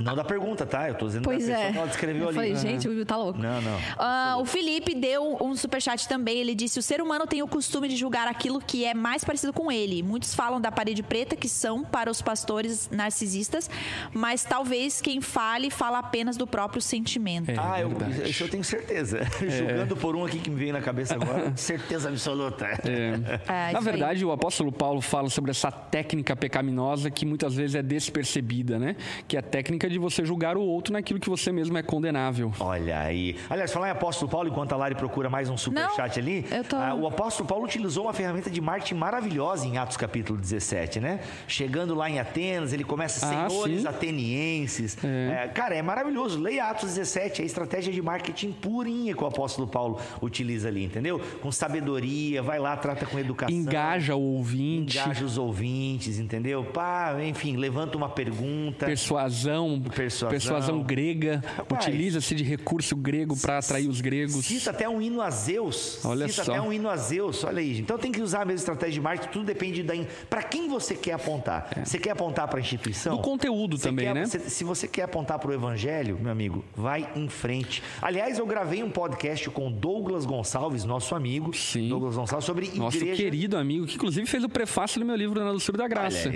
Não 0.00 0.16
da 0.16 0.24
pergunta, 0.24 0.66
tá? 0.66 0.88
Eu 0.88 0.96
tô 0.96 1.06
dizendo 1.06 1.22
Pois 1.22 1.46
da 1.46 1.52
pessoa 1.52 1.68
é. 1.68 1.72
que 1.72 1.78
ela 1.78 1.86
descreveu 1.86 2.22
Eu 2.22 2.28
ali. 2.30 2.34
falei, 2.36 2.56
gente, 2.56 2.88
o 2.88 2.90
Will 2.90 3.06
tá 3.06 3.16
louco. 3.16 3.38
Não, 3.38 3.60
não. 3.62 3.78
Ah, 3.96 4.36
o 4.40 4.44
Felipe 4.44 4.96
deu 4.96 5.38
um 5.40 5.54
superchat 5.54 6.08
também. 6.08 6.38
Ele 6.38 6.56
disse: 6.56 6.76
o 6.76 6.82
ser 6.82 7.00
humano 7.00 7.24
tem 7.24 7.40
o 7.40 7.46
costume 7.46 7.86
de 7.86 7.94
julgar 7.94 8.26
aquilo 8.26 8.60
que 8.60 8.84
é 8.84 8.94
mais 8.94 9.22
parecido 9.22 9.52
com 9.52 9.70
ele. 9.70 10.02
Muitos 10.02 10.34
falam 10.34 10.60
da 10.60 10.72
parede 10.72 11.04
preta, 11.04 11.36
que 11.36 11.48
são 11.48 11.84
para 11.84 12.10
os 12.10 12.20
pastores 12.20 12.88
narcisistas, 12.90 13.70
mas 14.12 14.42
talvez 14.42 15.00
quem 15.00 15.20
fale 15.20 15.70
fala 15.70 16.00
apenas 16.00 16.36
do 16.36 16.48
próprio 16.48 16.82
sentimento. 16.82 17.48
É, 17.48 17.54
Ah, 17.56 17.80
eu, 17.80 17.90
verdade. 17.90 18.28
isso 18.28 18.42
eu 18.42 18.48
tenho 18.48 18.64
certeza. 18.64 19.20
Julgando 19.48 19.96
por 19.96 20.16
um 20.16 20.24
aqui 20.24 20.40
que 20.40 20.50
me 20.50 20.56
veio 20.56 20.72
na 20.72 20.80
cabeça 20.80 21.14
agora, 21.14 21.56
certeza 21.56 22.08
absoluta. 22.08 22.66
É. 22.66 23.68
É, 23.68 23.72
Na 23.72 23.78
isso 23.78 23.88
aí. 23.88 23.93
Verdade, 23.96 24.24
o 24.24 24.32
apóstolo 24.32 24.70
Paulo 24.72 25.00
fala 25.00 25.28
sobre 25.28 25.50
essa 25.50 25.70
técnica 25.70 26.34
pecaminosa 26.36 27.10
que 27.10 27.24
muitas 27.26 27.54
vezes 27.54 27.74
é 27.74 27.82
despercebida, 27.82 28.78
né? 28.78 28.96
Que 29.26 29.36
é 29.36 29.40
a 29.40 29.42
técnica 29.42 29.88
de 29.88 29.98
você 29.98 30.24
julgar 30.24 30.56
o 30.56 30.62
outro 30.62 30.92
naquilo 30.92 31.18
que 31.20 31.28
você 31.30 31.50
mesmo 31.52 31.76
é 31.78 31.82
condenável. 31.82 32.52
Olha 32.60 33.00
aí. 33.00 33.36
Aliás, 33.50 33.72
falar 33.72 33.88
em 33.88 33.92
apóstolo 33.92 34.30
Paulo, 34.30 34.48
enquanto 34.48 34.72
a 34.72 34.76
Lari 34.76 34.94
procura 34.94 35.28
mais 35.30 35.48
um 35.48 35.56
superchat 35.56 36.18
ali, 36.18 36.44
eu 36.50 36.64
tô- 36.64 36.76
ah, 36.76 36.94
o 36.94 37.06
apóstolo 37.06 37.48
Paulo 37.48 37.64
utilizou 37.64 38.04
uma 38.04 38.12
ferramenta 38.12 38.50
de 38.50 38.60
marketing 38.60 38.94
maravilhosa 38.94 39.66
em 39.66 39.78
Atos 39.78 39.96
capítulo 39.96 40.38
17, 40.38 41.00
né? 41.00 41.20
Chegando 41.48 41.94
lá 41.94 42.08
em 42.10 42.18
Atenas, 42.18 42.72
ele 42.72 42.84
começa 42.84 43.24
Ah, 43.26 43.48
senhores 43.48 43.82
sim. 43.82 43.86
atenienses. 43.86 44.96
É, 45.04 45.48
cara, 45.48 45.74
é 45.74 45.82
maravilhoso. 45.82 46.38
Leia 46.40 46.66
Atos 46.70 46.90
17, 46.94 47.40
é 47.40 47.44
a 47.44 47.46
estratégia 47.46 47.92
de 47.92 48.00
marketing 48.02 48.52
purinha 48.52 49.14
que 49.14 49.22
o 49.22 49.26
apóstolo 49.26 49.66
Paulo 49.68 49.98
utiliza 50.20 50.68
ali, 50.68 50.84
entendeu? 50.84 51.20
Com 51.40 51.50
sabedoria, 51.52 52.42
vai 52.42 52.58
lá, 52.58 52.76
trata 52.76 53.06
com 53.06 53.18
educação. 53.18 53.54
Engaja 53.54 53.83
o 54.14 54.20
ouvinte, 54.20 54.98
Engaja 54.98 55.24
os 55.24 55.36
ouvintes, 55.38 56.18
entendeu? 56.18 56.64
Pá, 56.64 57.16
enfim, 57.22 57.56
levanta 57.56 57.96
uma 57.96 58.08
pergunta. 58.08 58.86
persuasão, 58.86 59.80
Persuasão. 59.94 60.28
persuasão 60.30 60.82
grega, 60.82 61.42
utiliza-se 61.70 62.34
de 62.34 62.44
recurso 62.44 62.96
grego 62.96 63.36
para 63.36 63.58
atrair 63.58 63.88
os 63.88 64.00
gregos. 64.00 64.44
Cita 64.44 64.70
até 64.70 64.88
um 64.88 65.00
hino 65.00 65.20
a 65.20 65.30
Zeus. 65.30 66.04
Olha 66.04 66.28
Cita 66.28 66.44
só. 66.44 66.52
até 66.52 66.60
um 66.60 66.72
hino 66.72 66.88
a 66.88 66.96
Zeus. 66.96 67.44
Olha 67.44 67.60
aí. 67.60 67.78
Então 67.80 67.98
tem 67.98 68.10
que 68.12 68.20
usar 68.20 68.42
a 68.42 68.44
mesma 68.44 68.58
estratégia 68.60 68.94
de 68.94 69.00
marketing. 69.00 69.32
Tudo 69.32 69.44
depende 69.44 69.82
da. 69.82 69.94
Para 70.28 70.42
quem 70.42 70.68
você 70.68 70.94
quer 70.94 71.12
apontar. 71.12 71.68
Você 71.84 71.98
quer 71.98 72.10
apontar 72.10 72.48
para 72.48 72.58
a 72.58 72.60
instituição? 72.60 73.16
Do 73.16 73.22
conteúdo 73.22 73.76
Você 73.76 73.88
também, 73.88 74.06
quer- 74.06 74.14
né? 74.14 74.26
se- 74.26 74.64
você 74.64 74.86
quer 74.88 75.02
apontar 75.02 75.38
para 75.38 75.50
o 75.50 75.54
evangelho, 75.54 76.18
meu 76.20 76.30
amigo, 76.32 76.64
vai 76.74 77.08
em 77.14 77.28
frente. 77.28 77.82
Aliás, 78.00 78.38
eu 78.38 78.46
gravei 78.46 78.82
um 78.82 78.90
podcast 78.90 79.48
com 79.50 79.70
Douglas 79.70 80.24
Gonçalves, 80.24 80.84
nosso 80.84 81.14
amigo. 81.14 81.54
Sim. 81.54 81.88
Douglas 81.88 82.16
Gonçalves, 82.16 82.44
sobre 82.46 82.70
Nosso 82.74 82.96
igreja. 82.98 83.22
querido 83.22 83.56
amigo, 83.56 83.63
que 83.86 83.94
inclusive 83.94 84.26
fez 84.26 84.44
o 84.44 84.48
prefácio 84.48 85.00
do 85.00 85.06
meu 85.06 85.16
livro 85.16 85.42
Na 85.42 85.52
Doçura 85.52 85.78
da 85.78 85.88
Graça. 85.88 86.28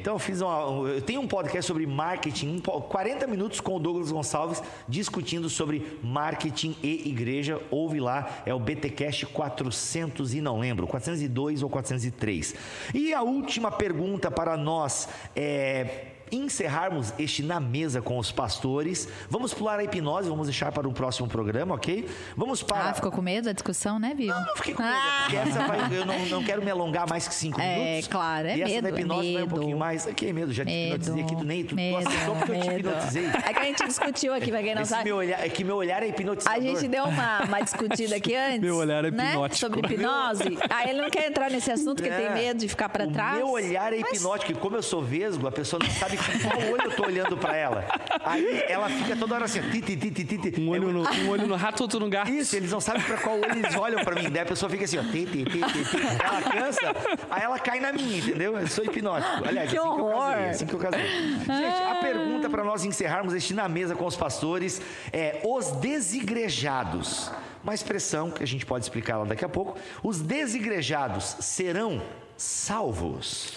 Então 0.00 0.14
eu 0.14 0.18
fiz 0.18 0.40
uma, 0.40 0.88
eu 0.88 1.00
tenho 1.02 1.20
um 1.20 1.26
podcast 1.26 1.66
sobre 1.66 1.86
marketing, 1.86 2.56
um 2.56 2.60
po- 2.60 2.80
40 2.82 3.26
minutos 3.26 3.60
com 3.60 3.76
o 3.76 3.78
Douglas 3.80 4.10
Gonçalves 4.10 4.62
discutindo 4.88 5.48
sobre 5.48 5.98
marketing 6.02 6.76
e 6.82 7.08
igreja. 7.08 7.60
Ouve 7.70 8.00
lá, 8.00 8.42
é 8.44 8.52
o 8.54 8.58
BTcast 8.58 9.26
400 9.26 10.34
e 10.34 10.40
não 10.40 10.58
lembro, 10.60 10.86
402 10.86 11.62
ou 11.62 11.68
403. 11.70 12.54
E 12.94 13.12
a 13.14 13.22
última 13.22 13.70
pergunta 13.70 14.30
para 14.30 14.56
nós 14.56 15.08
é 15.36 16.06
encerrarmos 16.30 17.12
este 17.18 17.42
na 17.42 17.60
mesa 17.60 18.00
com 18.02 18.18
os 18.18 18.30
pastores. 18.32 19.08
Vamos 19.28 19.54
pular 19.54 19.78
a 19.78 19.84
hipnose, 19.84 20.28
vamos 20.28 20.46
deixar 20.46 20.72
para 20.72 20.88
um 20.88 20.92
próximo 20.92 21.28
programa, 21.28 21.74
ok? 21.74 22.08
Vamos 22.36 22.62
para 22.62 22.90
Ah, 22.90 22.94
ficou 22.94 23.10
com 23.10 23.22
medo 23.22 23.44
da 23.46 23.52
discussão, 23.52 23.98
né, 23.98 24.14
Viu? 24.16 24.28
não, 24.34 24.40
não 24.44 24.56
fiquei 24.56 24.74
com 24.74 24.82
medo, 24.82 24.94
Ah. 24.94 25.22
porque 25.24 25.36
essa 25.36 25.66
vai, 25.66 25.78
eu 25.96 26.04
não, 26.06 26.18
não 26.26 26.44
quero 26.44 26.62
me 26.64 26.70
alongar 26.70 27.08
mais 27.08 27.26
que 27.28 27.34
cinco 27.34 27.60
É, 27.60 27.78
minutos. 27.78 28.08
claro, 28.08 28.48
é 28.48 28.56
E 28.56 28.62
essa 28.62 28.74
medo, 28.74 28.82
da 28.82 28.88
é 28.88 29.00
hipnose 29.00 29.20
vai 29.20 29.30
um 29.30 29.38
medo. 29.46 29.48
pouquinho 29.54 29.78
mais. 29.78 30.06
Que 30.06 30.32
medo, 30.32 30.52
já 30.52 30.64
te 30.64 30.70
hipnotizei 30.72 31.22
aqui, 31.22 31.34
tu, 31.34 31.40
tu 31.40 31.44
medo, 31.76 31.76
aceitou 32.08 32.36
porque 32.36 32.52
eu 32.52 32.60
te 32.60 32.68
medo. 32.68 32.88
hipnotizei. 32.88 33.26
É 33.26 33.52
que 33.52 33.58
a 33.60 33.64
gente 33.64 33.86
discutiu 33.86 34.34
aqui, 34.34 34.50
pra 34.50 34.62
quem 34.62 34.74
não 34.74 34.84
sabe. 34.84 35.04
meu 35.04 35.16
olhar, 35.16 35.44
é 35.44 35.48
que 35.48 35.64
meu 35.64 35.76
olhar 35.76 36.02
é 36.02 36.08
hipnotizador. 36.08 36.58
A 36.58 36.60
gente 36.62 36.88
deu 36.88 37.04
uma, 37.04 37.42
uma 37.44 37.60
discutida 37.60 38.16
aqui 38.16 38.34
antes. 38.36 38.60
Meu 38.60 38.76
olhar 38.76 39.04
é 39.04 39.10
né? 39.10 39.28
hipnótico. 39.30 39.58
Sobre 39.60 39.80
hipnose. 39.80 40.58
Aí 40.70 40.90
ele 40.90 41.00
não 41.02 41.10
quer 41.10 41.26
entrar 41.28 41.50
nesse 41.50 41.70
assunto, 41.70 42.02
porque 42.02 42.10
tem 42.14 42.26
É. 42.26 42.34
medo 42.34 42.58
de 42.60 42.68
ficar 42.68 42.88
pra 42.88 43.06
o 43.06 43.10
trás. 43.12 43.36
meu 43.36 43.48
olhar 43.50 43.92
é 43.92 43.98
Mas- 44.00 44.16
hipnótico 44.18 44.52
e 44.52 44.54
como 44.54 44.76
eu 44.76 44.82
sou 44.82 45.02
vesgo, 45.02 45.46
a 45.46 45.52
pessoa 45.52 45.80
não 45.82 45.90
sabe 45.90 46.13
com 46.16 46.38
qual 46.48 46.58
olho 46.72 46.84
eu 46.84 46.90
tô 46.96 47.04
olhando 47.06 47.36
pra 47.36 47.56
ela. 47.56 47.84
Aí 48.24 48.64
ela 48.68 48.88
fica 48.88 49.16
toda 49.16 49.34
hora 49.34 49.44
assim, 49.44 49.60
ti, 49.70 49.80
ti, 49.80 49.96
ti, 49.96 50.10
ti, 50.24 50.24
ti. 50.50 50.60
Um 50.60 50.68
olho, 50.70 50.92
no, 50.92 51.02
um 51.02 51.28
olho 51.30 51.46
no 51.46 51.56
rato, 51.56 51.82
outro 51.82 52.00
no 52.00 52.08
gato. 52.08 52.30
Isso, 52.30 52.56
eles 52.56 52.70
não 52.72 52.80
sabem 52.80 53.02
pra 53.02 53.16
qual 53.18 53.36
olho 53.36 53.52
eles 53.58 53.74
olham 53.74 54.04
pra 54.04 54.14
mim. 54.14 54.30
Daí 54.30 54.42
a 54.42 54.46
pessoa 54.46 54.68
fica 54.70 54.84
assim, 54.84 54.98
ó, 54.98 55.02
ti, 55.02 55.26
ti, 55.26 55.44
ti, 55.44 55.60
ti, 55.60 55.84
ti. 55.84 55.96
Ela 56.22 56.42
cansa, 56.42 56.96
aí 57.30 57.42
ela 57.42 57.58
cai 57.58 57.80
na 57.80 57.92
minha, 57.92 58.18
entendeu? 58.18 58.58
Eu 58.58 58.66
sou 58.68 58.84
hipnótico. 58.84 59.46
Aliás, 59.46 59.70
Que 59.70 59.76
assim 59.78 59.86
que 59.94 60.00
eu 60.00 60.06
horror. 60.06 60.30
casei, 60.32 60.48
assim 60.48 60.66
que 60.66 60.74
eu 60.74 60.78
casei. 60.78 61.04
Gente, 61.06 61.82
a 61.90 61.94
pergunta 62.00 62.48
pra 62.50 62.64
nós 62.64 62.84
encerrarmos 62.84 63.34
este 63.34 63.54
na 63.54 63.68
mesa 63.68 63.94
com 63.94 64.06
os 64.06 64.16
pastores 64.16 64.80
é 65.12 65.40
os 65.44 65.70
desigrejados. 65.72 67.30
Uma 67.62 67.74
expressão 67.74 68.30
que 68.30 68.42
a 68.42 68.46
gente 68.46 68.66
pode 68.66 68.84
explicar 68.84 69.18
lá 69.18 69.24
daqui 69.24 69.44
a 69.44 69.48
pouco. 69.48 69.76
Os 70.02 70.20
desigrejados 70.20 71.36
serão 71.40 72.02
salvos. 72.36 73.52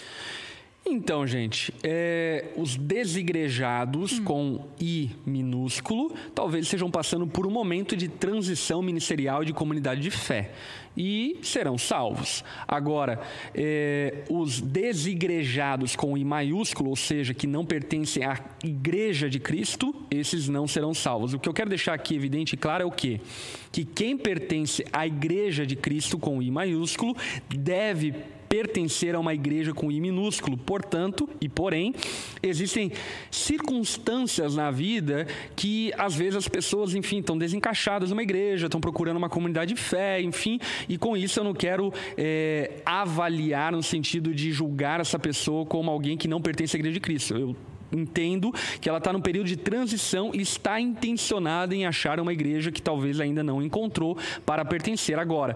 Então, 0.90 1.28
gente, 1.28 1.74
é, 1.84 2.46
os 2.56 2.78
desigrejados 2.78 4.20
com 4.20 4.66
I 4.80 5.12
minúsculo 5.26 6.14
talvez 6.34 6.64
estejam 6.64 6.90
passando 6.90 7.28
por 7.28 7.46
um 7.46 7.52
momento 7.52 7.94
de 7.94 8.08
transição 8.08 8.82
ministerial 8.82 9.44
de 9.44 9.52
comunidade 9.52 10.00
de 10.00 10.10
fé 10.10 10.52
e 10.96 11.40
serão 11.44 11.78
salvos. 11.78 12.42
Agora, 12.66 13.20
é, 13.54 14.24
os 14.30 14.62
desigrejados 14.62 15.94
com 15.94 16.18
I 16.18 16.24
maiúsculo, 16.24 16.90
ou 16.90 16.96
seja, 16.96 17.34
que 17.34 17.46
não 17.46 17.66
pertencem 17.66 18.24
à 18.24 18.40
igreja 18.64 19.30
de 19.30 19.42
Cristo, 19.42 19.94
esses 20.10 20.48
não 20.48 20.68
serão 20.68 20.94
salvos. 20.94 21.34
O 21.34 21.40
que 21.40 21.50
eu 21.50 21.54
quero 21.54 21.70
deixar 21.70 21.96
aqui 21.96 22.16
evidente 22.16 22.56
e 22.56 22.58
claro 22.58 22.84
é 22.84 22.86
o 22.86 22.92
quê? 22.92 23.20
Que 23.74 23.84
quem 23.84 24.18
pertence 24.18 24.86
à 24.94 25.06
igreja 25.06 25.66
de 25.66 25.76
Cristo 25.76 26.18
com 26.18 26.42
I 26.42 26.50
maiúsculo 26.50 27.14
deve 27.50 28.16
pertencer 28.50 29.16
a 29.16 29.20
uma 29.20 29.34
igreja 29.34 29.74
com 29.74 29.92
I 29.92 30.00
minúsculo. 30.00 30.58
Portanto, 30.58 31.30
e 31.40 31.50
porém, 31.50 31.94
existem 32.42 32.92
circunstâncias 33.30 34.56
na 34.56 34.72
vida 34.72 35.28
que 35.56 35.92
às 35.98 36.16
vezes 36.16 36.36
as 36.36 36.48
pessoas, 36.48 36.96
enfim, 36.96 37.20
estão 37.20 37.38
desencaixadas 37.38 38.10
numa 38.10 38.24
igreja, 38.24 38.68
estão 38.68 38.82
procurando 38.82 39.18
uma 39.18 39.30
comunidade 39.30 39.74
de 39.74 39.80
fé, 39.80 40.22
enfim, 40.22 40.60
e 40.88 40.98
com 40.98 41.16
isso 41.16 41.40
eu 41.40 41.44
não 41.44 41.54
quero 41.54 41.94
é, 42.18 42.82
avaliar 42.86 43.72
no 43.72 43.84
sentido 43.84 44.34
de 44.34 44.52
julgar 44.52 45.00
essa 45.00 45.20
pessoa 45.20 45.66
como 45.66 45.92
alguém 45.92 46.18
que 46.18 46.28
não 46.28 46.42
pertence 46.42 46.76
à 46.76 46.80
igreja 46.80 46.94
de 46.94 47.00
Cristo. 47.00 47.36
Eu 47.36 47.56
entendo 47.92 48.54
que 48.82 48.90
ela 48.90 48.98
está 48.98 49.14
num 49.14 49.22
período 49.22 49.48
de 49.48 49.56
transição 49.56 50.32
e 50.34 50.42
está 50.42 50.80
intencionada 50.80 51.76
em 51.76 51.86
achar 51.86 52.20
uma 52.20 52.34
igreja 52.34 52.72
que 52.72 52.82
talvez 52.82 53.20
ainda 53.20 53.44
não 53.44 53.62
encontrou 53.62 54.18
para 54.46 54.66
pertencer 54.66 55.18
agora. 55.18 55.56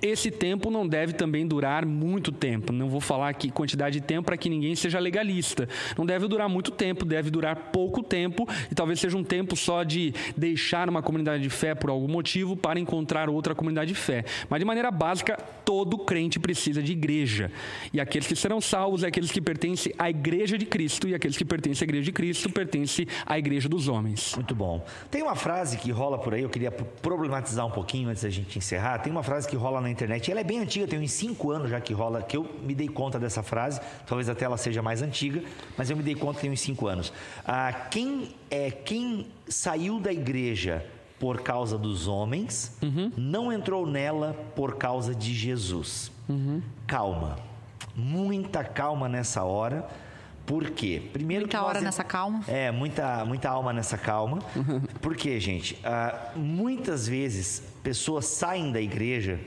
Esse 0.00 0.30
tempo 0.30 0.70
não 0.70 0.86
deve 0.86 1.12
também 1.12 1.46
durar 1.46 1.84
muito 1.84 2.30
tempo. 2.32 2.72
Não 2.72 2.88
vou 2.88 3.00
falar 3.00 3.28
aqui 3.28 3.50
quantidade 3.50 4.00
de 4.00 4.06
tempo 4.06 4.26
para 4.26 4.36
que 4.36 4.48
ninguém 4.48 4.74
seja 4.74 4.98
legalista. 4.98 5.68
Não 5.96 6.06
deve 6.06 6.26
durar 6.28 6.48
muito 6.48 6.70
tempo, 6.70 7.04
deve 7.04 7.30
durar 7.30 7.70
pouco 7.72 8.02
tempo 8.02 8.48
e 8.70 8.74
talvez 8.74 9.00
seja 9.00 9.16
um 9.16 9.24
tempo 9.24 9.56
só 9.56 9.82
de 9.82 10.14
deixar 10.36 10.88
uma 10.88 11.02
comunidade 11.02 11.42
de 11.42 11.50
fé 11.50 11.74
por 11.74 11.90
algum 11.90 12.08
motivo 12.08 12.56
para 12.56 12.78
encontrar 12.78 13.28
outra 13.28 13.54
comunidade 13.54 13.92
de 13.92 13.98
fé. 13.98 14.24
Mas 14.48 14.60
de 14.60 14.64
maneira 14.64 14.90
básica, 14.90 15.36
todo 15.64 15.98
crente 15.98 16.38
precisa 16.38 16.82
de 16.82 16.92
igreja. 16.92 17.50
E 17.92 18.00
aqueles 18.00 18.26
que 18.26 18.36
serão 18.36 18.60
salvos 18.60 19.02
é 19.02 19.08
aqueles 19.08 19.30
que 19.30 19.40
pertencem 19.40 19.92
à 19.98 20.08
igreja 20.08 20.56
de 20.56 20.66
Cristo 20.66 21.08
e 21.08 21.14
aqueles 21.14 21.36
que 21.36 21.44
pertencem 21.44 21.71
pertence 21.72 21.82
à 21.82 21.84
igreja 21.84 22.04
de 22.04 22.12
Cristo, 22.12 22.50
pertence 22.50 23.08
à 23.26 23.38
igreja 23.38 23.68
dos 23.68 23.88
homens. 23.88 24.34
Muito 24.34 24.54
bom. 24.54 24.84
Tem 25.10 25.22
uma 25.22 25.34
frase 25.34 25.76
que 25.76 25.90
rola 25.90 26.18
por 26.18 26.34
aí, 26.34 26.42
eu 26.42 26.50
queria 26.50 26.70
problematizar 26.70 27.66
um 27.66 27.70
pouquinho 27.70 28.08
antes 28.08 28.22
da 28.22 28.30
gente 28.30 28.58
encerrar. 28.58 28.98
Tem 28.98 29.10
uma 29.10 29.22
frase 29.22 29.48
que 29.48 29.56
rola 29.56 29.80
na 29.80 29.90
internet, 29.90 30.30
ela 30.30 30.40
é 30.40 30.44
bem 30.44 30.58
antiga, 30.58 30.86
tem 30.86 31.00
uns 31.00 31.12
cinco 31.12 31.50
anos 31.50 31.70
já 31.70 31.80
que 31.80 31.92
rola, 31.92 32.22
que 32.22 32.36
eu 32.36 32.48
me 32.62 32.74
dei 32.74 32.88
conta 32.88 33.18
dessa 33.18 33.42
frase, 33.42 33.80
talvez 34.06 34.28
até 34.28 34.44
ela 34.44 34.56
seja 34.56 34.82
mais 34.82 35.02
antiga, 35.02 35.42
mas 35.76 35.90
eu 35.90 35.96
me 35.96 36.02
dei 36.02 36.14
conta 36.14 36.34
que 36.34 36.42
tem 36.42 36.50
uns 36.50 36.60
cinco 36.60 36.86
anos. 36.86 37.12
Ah, 37.44 37.72
quem, 37.90 38.34
é, 38.50 38.70
quem 38.70 39.26
saiu 39.48 39.98
da 39.98 40.12
igreja 40.12 40.84
por 41.18 41.40
causa 41.40 41.78
dos 41.78 42.08
homens, 42.08 42.76
uhum. 42.82 43.12
não 43.16 43.52
entrou 43.52 43.86
nela 43.86 44.36
por 44.56 44.74
causa 44.74 45.14
de 45.14 45.32
Jesus. 45.32 46.10
Uhum. 46.28 46.60
Calma, 46.84 47.36
muita 47.94 48.64
calma 48.64 49.08
nessa 49.08 49.44
hora 49.44 49.88
por 50.52 50.68
quê? 50.68 51.00
Primeiro 51.14 51.44
muita 51.44 51.62
hora 51.62 51.80
nessa 51.80 52.04
calma. 52.04 52.44
É, 52.46 52.70
muita, 52.70 53.24
muita 53.24 53.48
alma 53.48 53.72
nessa 53.72 53.96
calma. 53.96 54.38
Por 55.00 55.16
quê, 55.16 55.40
gente? 55.40 55.76
Uh, 55.76 56.38
muitas 56.38 57.08
vezes 57.08 57.62
pessoas 57.82 58.26
saem 58.26 58.70
da 58.70 58.78
igreja 58.78 59.40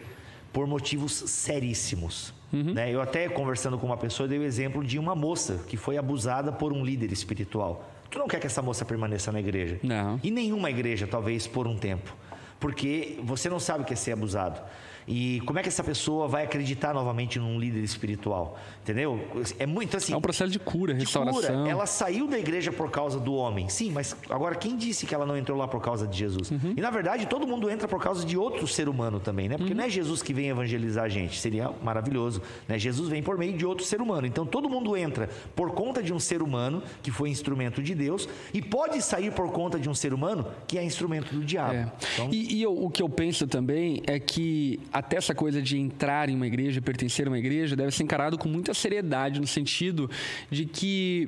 por 0.52 0.66
motivos 0.66 1.14
seríssimos. 1.14 2.34
Uhum. 2.52 2.74
Né? 2.74 2.92
Eu 2.92 3.02
até 3.02 3.30
conversando 3.30 3.78
com 3.78 3.86
uma 3.86 3.98
pessoa 3.98 4.28
dei 4.28 4.40
o 4.40 4.44
exemplo 4.44 4.84
de 4.84 4.98
uma 4.98 5.14
moça 5.14 5.64
que 5.68 5.78
foi 5.78 5.96
abusada 5.96 6.52
por 6.52 6.74
um 6.74 6.84
líder 6.84 7.12
espiritual. 7.12 7.88
Tu 8.10 8.18
não 8.18 8.28
quer 8.28 8.40
que 8.40 8.48
essa 8.48 8.64
moça 8.64 8.84
permaneça 8.84 9.32
na 9.32 9.40
igreja? 9.40 9.80
Não. 9.84 10.20
E 10.24 10.32
nenhuma 10.32 10.72
igreja, 10.72 11.06
talvez, 11.06 11.46
por 11.46 11.68
um 11.68 11.78
tempo. 11.78 12.16
Porque 12.60 13.20
você 13.22 13.48
não 13.48 13.60
sabe 13.60 13.84
o 13.84 13.86
que 13.86 13.94
é 13.94 13.96
ser 13.96 14.14
abusado. 14.14 14.60
E 15.08 15.42
como 15.46 15.60
é 15.60 15.62
que 15.62 15.68
essa 15.68 15.84
pessoa 15.84 16.28
vai 16.28 16.44
acreditar 16.44 16.94
novamente 16.94 17.40
num 17.40 17.60
líder 17.60 17.84
espiritual? 17.84 18.58
Entendeu? 18.82 19.20
É 19.60 19.66
muito 19.66 19.96
assim. 19.98 20.14
É 20.14 20.18
um 20.18 20.22
processo 20.22 20.52
de 20.52 20.60
cura, 20.60 20.94
de 20.94 21.02
restauração. 21.02 21.42
Cura. 21.42 21.70
Ela 21.70 21.86
saiu 21.86 22.28
da 22.28 22.40
igreja 22.40 22.72
por 22.72 22.90
causa 22.90 23.20
do 23.20 23.34
homem. 23.34 23.70
Sim, 23.70 23.92
mas 23.92 24.16
agora 24.30 24.56
quem 24.56 24.76
disse 24.76 25.06
que 25.06 25.14
ela 25.14 25.26
não 25.26 25.38
entrou 25.38 25.58
lá 25.58 25.68
por 25.68 25.82
causa 25.82 26.08
de 26.08 26.18
Jesus? 26.18 26.52
Uhum. 26.52 26.74
E 26.76 26.82
na 26.82 26.90
verdade, 26.90 27.26
todo 27.28 27.46
mundo 27.46 27.70
entra 27.70 27.88
por 27.88 28.02
causa 28.02 28.26
de 28.26 28.38
outro 28.38 28.68
ser 28.68 28.90
humano 28.90 29.20
também, 29.20 29.48
né? 29.48 29.58
Porque 29.58 29.74
uhum. 29.74 29.78
não 29.78 29.86
é 29.86 29.90
Jesus 29.90 30.22
que 30.22 30.34
vem 30.34 30.50
evangelizar 30.50 31.06
a 31.06 31.10
gente. 31.10 31.40
Seria 31.40 31.72
maravilhoso, 31.84 32.42
né? 32.68 32.80
Jesus 32.80 33.10
vem 33.10 33.22
por 33.22 33.38
meio 33.38 33.56
de 33.58 33.66
outro 33.66 33.86
ser 33.86 34.02
humano. 34.02 34.26
Então 34.26 34.46
todo 34.46 34.70
mundo 34.70 34.98
entra 34.98 35.30
por 35.56 35.72
conta 35.72 36.02
de 36.02 36.14
um 36.14 36.20
ser 36.20 36.42
humano 36.42 36.82
que 37.04 37.12
foi 37.12 37.30
instrumento 37.30 37.82
de 37.82 37.94
Deus 37.94 38.28
e 38.54 38.62
pode 38.62 39.02
sair 39.02 39.32
por 39.32 39.52
conta 39.52 39.80
de 39.80 39.90
um 39.90 39.94
ser 39.94 40.14
humano 40.14 40.48
que 40.68 40.78
é 40.78 40.84
instrumento 40.84 41.34
do 41.34 41.44
diabo. 41.44 41.76
É. 41.76 41.92
Então... 42.14 42.30
E, 42.32 42.56
e 42.56 42.64
eu, 42.64 42.76
o 42.76 42.90
que 42.90 43.02
eu 43.02 43.10
penso 43.10 43.48
também 43.48 44.02
é 44.08 44.20
que 44.20 44.80
até 44.96 45.18
essa 45.18 45.36
coisa 45.36 45.62
de 45.62 45.78
entrar 45.78 46.30
em 46.30 46.36
uma 46.38 46.48
igreja, 46.48 46.82
pertencer 46.82 47.28
a 47.28 47.30
uma 47.30 47.38
igreja, 47.38 47.76
deve 47.76 47.92
ser 47.92 48.04
encarado 48.04 48.38
com 48.38 48.48
muita 48.48 48.74
seriedade, 48.74 49.42
no 49.42 49.46
sentido 49.46 50.10
de 50.50 50.66
que 50.66 51.28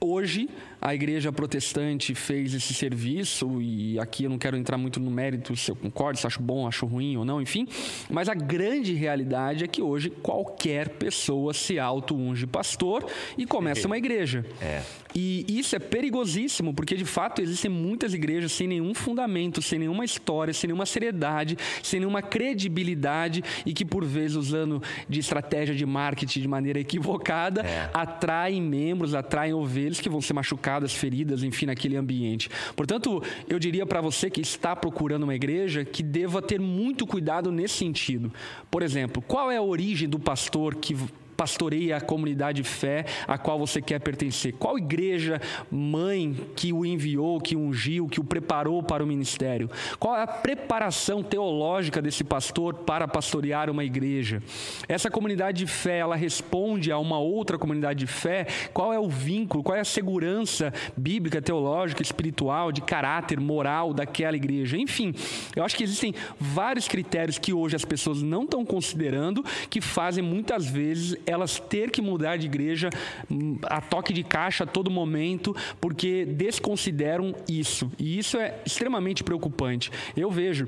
hoje 0.00 0.48
a 0.80 0.94
igreja 0.94 1.30
protestante 1.32 2.14
fez 2.14 2.54
esse 2.54 2.72
serviço, 2.72 3.60
e 3.60 3.98
aqui 3.98 4.24
eu 4.24 4.30
não 4.30 4.38
quero 4.38 4.56
entrar 4.56 4.78
muito 4.78 4.98
no 4.98 5.10
mérito 5.10 5.54
se 5.54 5.70
eu 5.70 5.76
concordo, 5.76 6.18
se 6.18 6.26
acho 6.26 6.40
bom, 6.40 6.66
acho 6.66 6.86
ruim 6.86 7.16
ou 7.16 7.24
não, 7.24 7.40
enfim, 7.40 7.68
mas 8.08 8.28
a 8.28 8.34
grande 8.34 8.94
realidade 8.94 9.64
é 9.64 9.66
que 9.66 9.82
hoje 9.82 10.08
qualquer 10.08 10.88
pessoa 10.90 11.52
se 11.52 11.78
auto-unge 11.78 12.46
pastor 12.46 13.06
e 13.36 13.44
começa 13.44 13.86
uma 13.86 13.98
igreja. 13.98 14.44
É. 14.60 14.82
E 15.14 15.44
isso 15.48 15.74
é 15.74 15.78
perigosíssimo, 15.78 16.72
porque 16.72 16.96
de 16.96 17.04
fato 17.04 17.42
existem 17.42 17.70
muitas 17.70 18.14
igrejas 18.14 18.52
sem 18.52 18.68
nenhum 18.68 18.94
fundamento, 18.94 19.60
sem 19.60 19.78
nenhuma 19.78 20.04
história, 20.04 20.54
sem 20.54 20.68
nenhuma 20.68 20.86
seriedade, 20.86 21.58
sem 21.82 21.98
nenhuma 21.98 22.22
credibilidade 22.22 23.42
e 23.66 23.74
que, 23.74 23.84
por 23.84 24.04
vezes, 24.04 24.36
usando 24.36 24.80
de 25.08 25.18
estratégia 25.18 25.74
de 25.74 25.84
marketing 25.84 26.40
de 26.40 26.48
maneira 26.48 26.78
equivocada, 26.78 27.62
é. 27.62 27.90
atraem 27.92 28.62
membros, 28.62 29.14
atraem 29.14 29.52
ovelhas 29.52 29.98
que 29.98 30.08
vão 30.08 30.20
ser 30.20 30.32
machucados 30.32 30.69
machucadas, 30.70 30.94
feridas, 30.94 31.42
enfim, 31.42 31.66
naquele 31.66 31.96
ambiente. 31.96 32.48
Portanto, 32.76 33.22
eu 33.48 33.58
diria 33.58 33.84
para 33.84 34.00
você 34.00 34.30
que 34.30 34.40
está 34.40 34.76
procurando 34.76 35.24
uma 35.24 35.34
igreja 35.34 35.84
que 35.84 36.02
deva 36.02 36.40
ter 36.40 36.60
muito 36.60 37.06
cuidado 37.06 37.50
nesse 37.50 37.74
sentido. 37.74 38.32
Por 38.70 38.82
exemplo, 38.82 39.22
qual 39.22 39.50
é 39.50 39.56
a 39.56 39.62
origem 39.62 40.08
do 40.08 40.18
pastor 40.18 40.76
que 40.76 40.96
pastoreia 41.40 41.96
a 41.96 42.00
comunidade 42.02 42.60
de 42.60 42.68
fé 42.68 43.06
a 43.26 43.38
qual 43.38 43.58
você 43.58 43.80
quer 43.80 43.98
pertencer? 43.98 44.52
Qual 44.58 44.76
igreja 44.76 45.40
mãe 45.70 46.36
que 46.54 46.70
o 46.70 46.84
enviou, 46.84 47.40
que 47.40 47.56
o 47.56 47.60
ungiu, 47.60 48.06
que 48.06 48.20
o 48.20 48.24
preparou 48.24 48.82
para 48.82 49.02
o 49.02 49.06
ministério? 49.06 49.70
Qual 49.98 50.14
é 50.14 50.22
a 50.22 50.26
preparação 50.26 51.22
teológica 51.22 52.02
desse 52.02 52.22
pastor 52.22 52.74
para 52.74 53.08
pastorear 53.08 53.70
uma 53.70 53.82
igreja? 53.82 54.42
Essa 54.86 55.10
comunidade 55.10 55.64
de 55.64 55.66
fé, 55.66 56.00
ela 56.00 56.14
responde 56.14 56.92
a 56.92 56.98
uma 56.98 57.18
outra 57.18 57.56
comunidade 57.56 58.00
de 58.00 58.06
fé? 58.06 58.46
Qual 58.74 58.92
é 58.92 58.98
o 58.98 59.08
vínculo, 59.08 59.62
qual 59.62 59.78
é 59.78 59.80
a 59.80 59.84
segurança 59.84 60.70
bíblica, 60.94 61.40
teológica, 61.40 62.02
espiritual, 62.02 62.70
de 62.70 62.82
caráter, 62.82 63.40
moral 63.40 63.94
daquela 63.94 64.36
igreja? 64.36 64.76
Enfim, 64.76 65.14
eu 65.56 65.64
acho 65.64 65.74
que 65.74 65.84
existem 65.84 66.14
vários 66.38 66.86
critérios 66.86 67.38
que 67.38 67.54
hoje 67.54 67.76
as 67.76 67.84
pessoas 67.84 68.20
não 68.20 68.42
estão 68.42 68.62
considerando 68.62 69.42
que 69.70 69.80
fazem 69.80 70.22
muitas 70.22 70.66
vezes 70.66 71.16
elas 71.30 71.58
ter 71.58 71.90
que 71.90 72.02
mudar 72.02 72.36
de 72.36 72.46
igreja 72.46 72.90
hum, 73.30 73.58
a 73.64 73.80
toque 73.80 74.12
de 74.12 74.22
caixa 74.22 74.64
a 74.64 74.66
todo 74.66 74.90
momento, 74.90 75.54
porque 75.80 76.24
desconsideram 76.24 77.34
isso. 77.48 77.90
E 77.98 78.18
isso 78.18 78.36
é 78.36 78.58
extremamente 78.64 79.22
preocupante. 79.22 79.90
Eu 80.16 80.30
vejo 80.30 80.66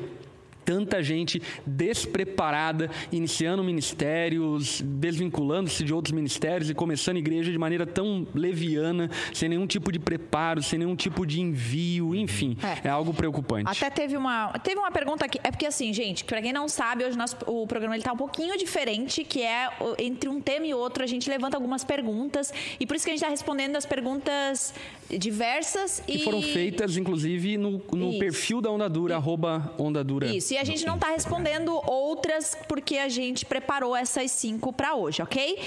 tanta 0.65 1.03
gente 1.03 1.43
despreparada, 1.67 2.91
iniciando 3.11 3.63
ministérios, 3.63 4.81
desvinculando-se 4.83 5.85
de 5.85 5.93
outros 5.93 6.13
ministérios 6.13 6.71
e 6.71 6.75
começando 6.75 7.17
igreja 7.17 7.51
de 7.51 7.59
maneira 7.59 7.87
tão 7.87 8.27
leviana, 8.35 9.11
sem 9.33 9.49
nenhum 9.49 9.67
tipo 9.67 9.91
de 9.93 9.99
preparo, 9.99 10.63
sem 10.63 10.79
nenhum 10.79 10.97
tipo 10.97 11.27
de 11.27 11.41
envio, 11.41 12.15
enfim, 12.15 12.57
é, 12.63 12.89
é 12.89 12.91
algo 12.91 13.13
preocupante. 13.13 13.71
Até 13.71 13.91
teve 13.91 14.17
uma, 14.17 14.49
teve 14.59 14.79
uma 14.79 14.91
pergunta 14.91 15.25
aqui, 15.25 15.39
é 15.43 15.51
porque 15.51 15.67
assim, 15.67 15.93
gente, 15.93 16.25
para 16.25 16.41
quem 16.41 16.53
não 16.53 16.69
sabe, 16.69 17.05
hoje 17.05 17.17
nosso, 17.17 17.37
o 17.47 17.67
programa 17.67 17.95
ele 17.95 18.03
tá 18.03 18.13
um 18.13 18.17
pouquinho 18.17 18.57
diferente, 18.57 19.25
que 19.25 19.43
é 19.43 19.69
entre 19.99 20.29
um 20.29 20.41
tema 20.41 20.67
e 20.67 20.75
outro 20.75 21.03
a 21.03 21.07
gente 21.07 21.29
levanta 21.29 21.57
algumas 21.57 21.85
perguntas 21.85 22.53
e 22.79 22.87
por 22.87 22.97
isso 22.97 23.05
que 23.05 23.11
a 23.11 23.15
gente 23.15 23.23
está 23.23 23.31
respondendo 23.31 23.77
as 23.77 23.87
perguntas 23.87 24.75
diversas 25.19 26.03
e... 26.09 26.21
foram 26.21 26.43
feitas, 26.43 26.97
inclusive, 26.97 27.57
no, 27.57 27.83
no 27.93 28.19
perfil 28.19 28.61
da 28.61 28.71
Ondadura, 28.71 29.17
arroba 29.17 29.75
Ondadura. 29.79 30.27
Isso, 30.27 30.52
e 30.53 30.59
a 30.59 30.65
gente 30.65 30.85
não 30.85 30.95
está 30.95 31.09
respondendo 31.09 31.81
outras 31.91 32.57
porque 32.69 32.99
a 32.99 33.09
gente 33.09 33.45
preparou 33.47 33.97
essas 33.97 34.31
cinco 34.31 34.73
para 34.73 34.95
hoje, 34.95 35.23
ok? 35.23 35.59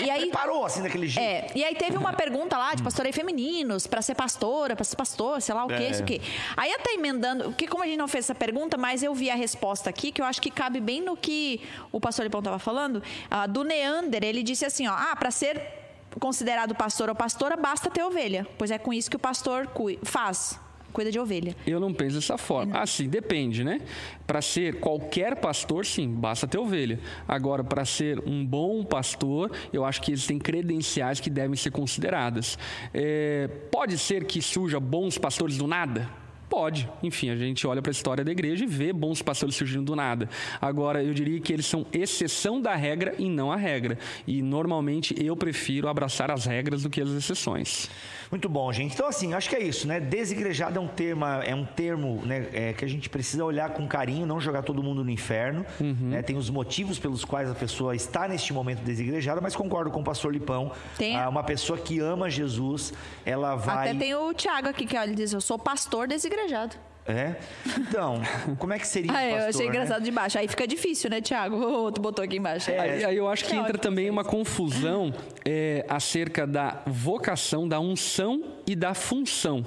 E 0.00 0.10
aí, 0.10 0.28
preparou, 0.28 0.64
assim, 0.64 0.82
daquele 0.82 1.08
jeito. 1.08 1.24
É, 1.24 1.46
e 1.54 1.64
aí 1.64 1.74
teve 1.74 1.96
uma 1.96 2.12
pergunta 2.12 2.56
lá 2.56 2.74
de 2.74 2.82
pastorei 2.82 3.12
femininos, 3.12 3.86
para 3.86 4.02
ser 4.02 4.14
pastora, 4.14 4.76
para 4.76 4.84
ser 4.84 4.96
pastor, 4.96 5.40
sei 5.40 5.54
lá 5.54 5.64
o 5.64 5.68
quê, 5.68 5.74
é. 5.74 5.90
isso 5.90 6.02
o 6.02 6.06
quê. 6.06 6.20
Aí 6.56 6.72
até 6.72 6.92
emendando, 6.92 7.44
porque 7.44 7.66
como 7.66 7.82
a 7.82 7.86
gente 7.86 7.96
não 7.96 8.08
fez 8.08 8.26
essa 8.26 8.34
pergunta, 8.34 8.76
mas 8.76 9.02
eu 9.02 9.14
vi 9.14 9.30
a 9.30 9.34
resposta 9.34 9.88
aqui, 9.88 10.12
que 10.12 10.20
eu 10.20 10.26
acho 10.26 10.40
que 10.40 10.50
cabe 10.50 10.80
bem 10.80 11.00
no 11.00 11.16
que 11.16 11.60
o 11.90 12.00
pastor 12.00 12.24
Lipão 12.24 12.40
estava 12.40 12.58
falando, 12.58 12.96
uh, 12.96 13.48
do 13.48 13.64
Neander, 13.64 14.22
ele 14.22 14.42
disse 14.42 14.64
assim, 14.64 14.86
ó, 14.86 14.92
ah, 14.92 15.16
para 15.16 15.30
ser 15.30 15.60
considerado 16.20 16.74
pastor 16.74 17.08
ou 17.08 17.14
pastora, 17.14 17.56
basta 17.56 17.90
ter 17.90 18.02
ovelha, 18.02 18.46
pois 18.58 18.70
é 18.70 18.78
com 18.78 18.92
isso 18.92 19.10
que 19.10 19.16
o 19.16 19.18
pastor 19.18 19.68
faz 20.02 20.58
cuida 20.94 21.10
de 21.10 21.18
ovelha. 21.18 21.54
Eu 21.66 21.80
não 21.80 21.92
penso 21.92 22.14
dessa 22.14 22.38
forma. 22.38 22.78
Assim, 22.78 23.08
depende, 23.08 23.64
né? 23.64 23.80
Para 24.26 24.40
ser 24.40 24.76
qualquer 24.76 25.36
pastor, 25.36 25.84
sim, 25.84 26.08
basta 26.08 26.46
ter 26.46 26.56
ovelha. 26.56 27.00
Agora, 27.26 27.64
para 27.64 27.84
ser 27.84 28.22
um 28.24 28.46
bom 28.46 28.84
pastor, 28.84 29.50
eu 29.72 29.84
acho 29.84 30.00
que 30.00 30.12
existem 30.12 30.38
credenciais 30.38 31.18
que 31.18 31.28
devem 31.28 31.56
ser 31.56 31.72
consideradas. 31.72 32.56
É, 32.94 33.48
pode 33.70 33.98
ser 33.98 34.24
que 34.24 34.40
surja 34.40 34.78
bons 34.78 35.18
pastores 35.18 35.58
do 35.58 35.66
nada? 35.66 36.08
Pode. 36.48 36.88
Enfim, 37.02 37.30
a 37.30 37.36
gente 37.36 37.66
olha 37.66 37.82
para 37.82 37.90
a 37.90 37.92
história 37.92 38.22
da 38.22 38.30
igreja 38.30 38.62
e 38.62 38.66
vê 38.66 38.92
bons 38.92 39.20
pastores 39.20 39.56
surgindo 39.56 39.84
do 39.84 39.96
nada. 39.96 40.28
Agora, 40.60 41.02
eu 41.02 41.12
diria 41.12 41.40
que 41.40 41.52
eles 41.52 41.66
são 41.66 41.84
exceção 41.92 42.60
da 42.60 42.76
regra 42.76 43.14
e 43.18 43.28
não 43.28 43.50
a 43.50 43.56
regra. 43.56 43.98
E 44.24 44.40
normalmente 44.40 45.14
eu 45.18 45.36
prefiro 45.36 45.88
abraçar 45.88 46.30
as 46.30 46.44
regras 46.46 46.84
do 46.84 46.90
que 46.90 47.00
as 47.00 47.10
exceções. 47.10 47.90
Muito 48.30 48.48
bom, 48.48 48.72
gente. 48.72 48.94
Então, 48.94 49.06
assim, 49.06 49.34
acho 49.34 49.48
que 49.48 49.56
é 49.56 49.62
isso, 49.62 49.86
né? 49.86 50.00
Desigrejado 50.00 50.78
é 50.78 50.82
um 50.82 50.88
termo, 50.88 51.24
é 51.24 51.54
um 51.54 51.64
termo 51.64 52.22
né, 52.24 52.46
é, 52.52 52.72
que 52.72 52.84
a 52.84 52.88
gente 52.88 53.08
precisa 53.08 53.44
olhar 53.44 53.70
com 53.70 53.86
carinho, 53.86 54.26
não 54.26 54.40
jogar 54.40 54.62
todo 54.62 54.82
mundo 54.82 55.04
no 55.04 55.10
inferno. 55.10 55.64
Uhum. 55.80 56.10
Né? 56.10 56.22
Tem 56.22 56.36
os 56.36 56.50
motivos 56.50 56.98
pelos 56.98 57.24
quais 57.24 57.50
a 57.50 57.54
pessoa 57.54 57.94
está 57.94 58.26
neste 58.28 58.52
momento 58.52 58.80
desigrejada, 58.80 59.40
mas 59.40 59.54
concordo 59.54 59.90
com 59.90 60.00
o 60.00 60.04
pastor 60.04 60.32
Lipão. 60.32 60.72
Tem. 60.96 61.16
Ah, 61.16 61.28
uma 61.28 61.42
pessoa 61.42 61.78
que 61.78 62.00
ama 62.00 62.30
Jesus, 62.30 62.92
ela 63.24 63.56
vai. 63.56 63.90
Até 63.90 63.98
tem 63.98 64.14
o 64.14 64.32
Tiago 64.32 64.68
aqui 64.68 64.86
que 64.86 64.96
ó, 64.96 65.02
ele 65.02 65.14
diz: 65.14 65.32
Eu 65.32 65.40
sou 65.40 65.58
pastor 65.58 66.08
desigrejado. 66.08 66.76
É? 67.06 67.34
Então, 67.78 68.22
como 68.58 68.72
é 68.72 68.78
que 68.78 68.86
seria 68.86 69.10
ah, 69.10 69.14
pastor, 69.14 69.40
Eu 69.40 69.48
achei 69.48 69.66
engraçado 69.66 69.98
né? 69.98 70.04
de 70.06 70.10
baixo. 70.10 70.38
Aí 70.38 70.48
fica 70.48 70.66
difícil, 70.66 71.10
né, 71.10 71.20
Tiago? 71.20 71.56
O 71.56 71.82
outro 71.82 72.02
botou 72.02 72.24
aqui 72.24 72.38
embaixo. 72.38 72.70
É, 72.70 72.78
aí, 72.78 73.04
aí 73.04 73.16
eu 73.16 73.28
acho 73.28 73.44
que 73.44 73.52
é 73.52 73.56
entra 73.56 73.76
também 73.76 74.08
uma 74.08 74.24
confusão 74.24 75.12
é, 75.44 75.84
acerca 75.86 76.46
da 76.46 76.82
vocação, 76.86 77.68
da 77.68 77.78
unção 77.78 78.42
e 78.66 78.74
da 78.74 78.94
função. 78.94 79.62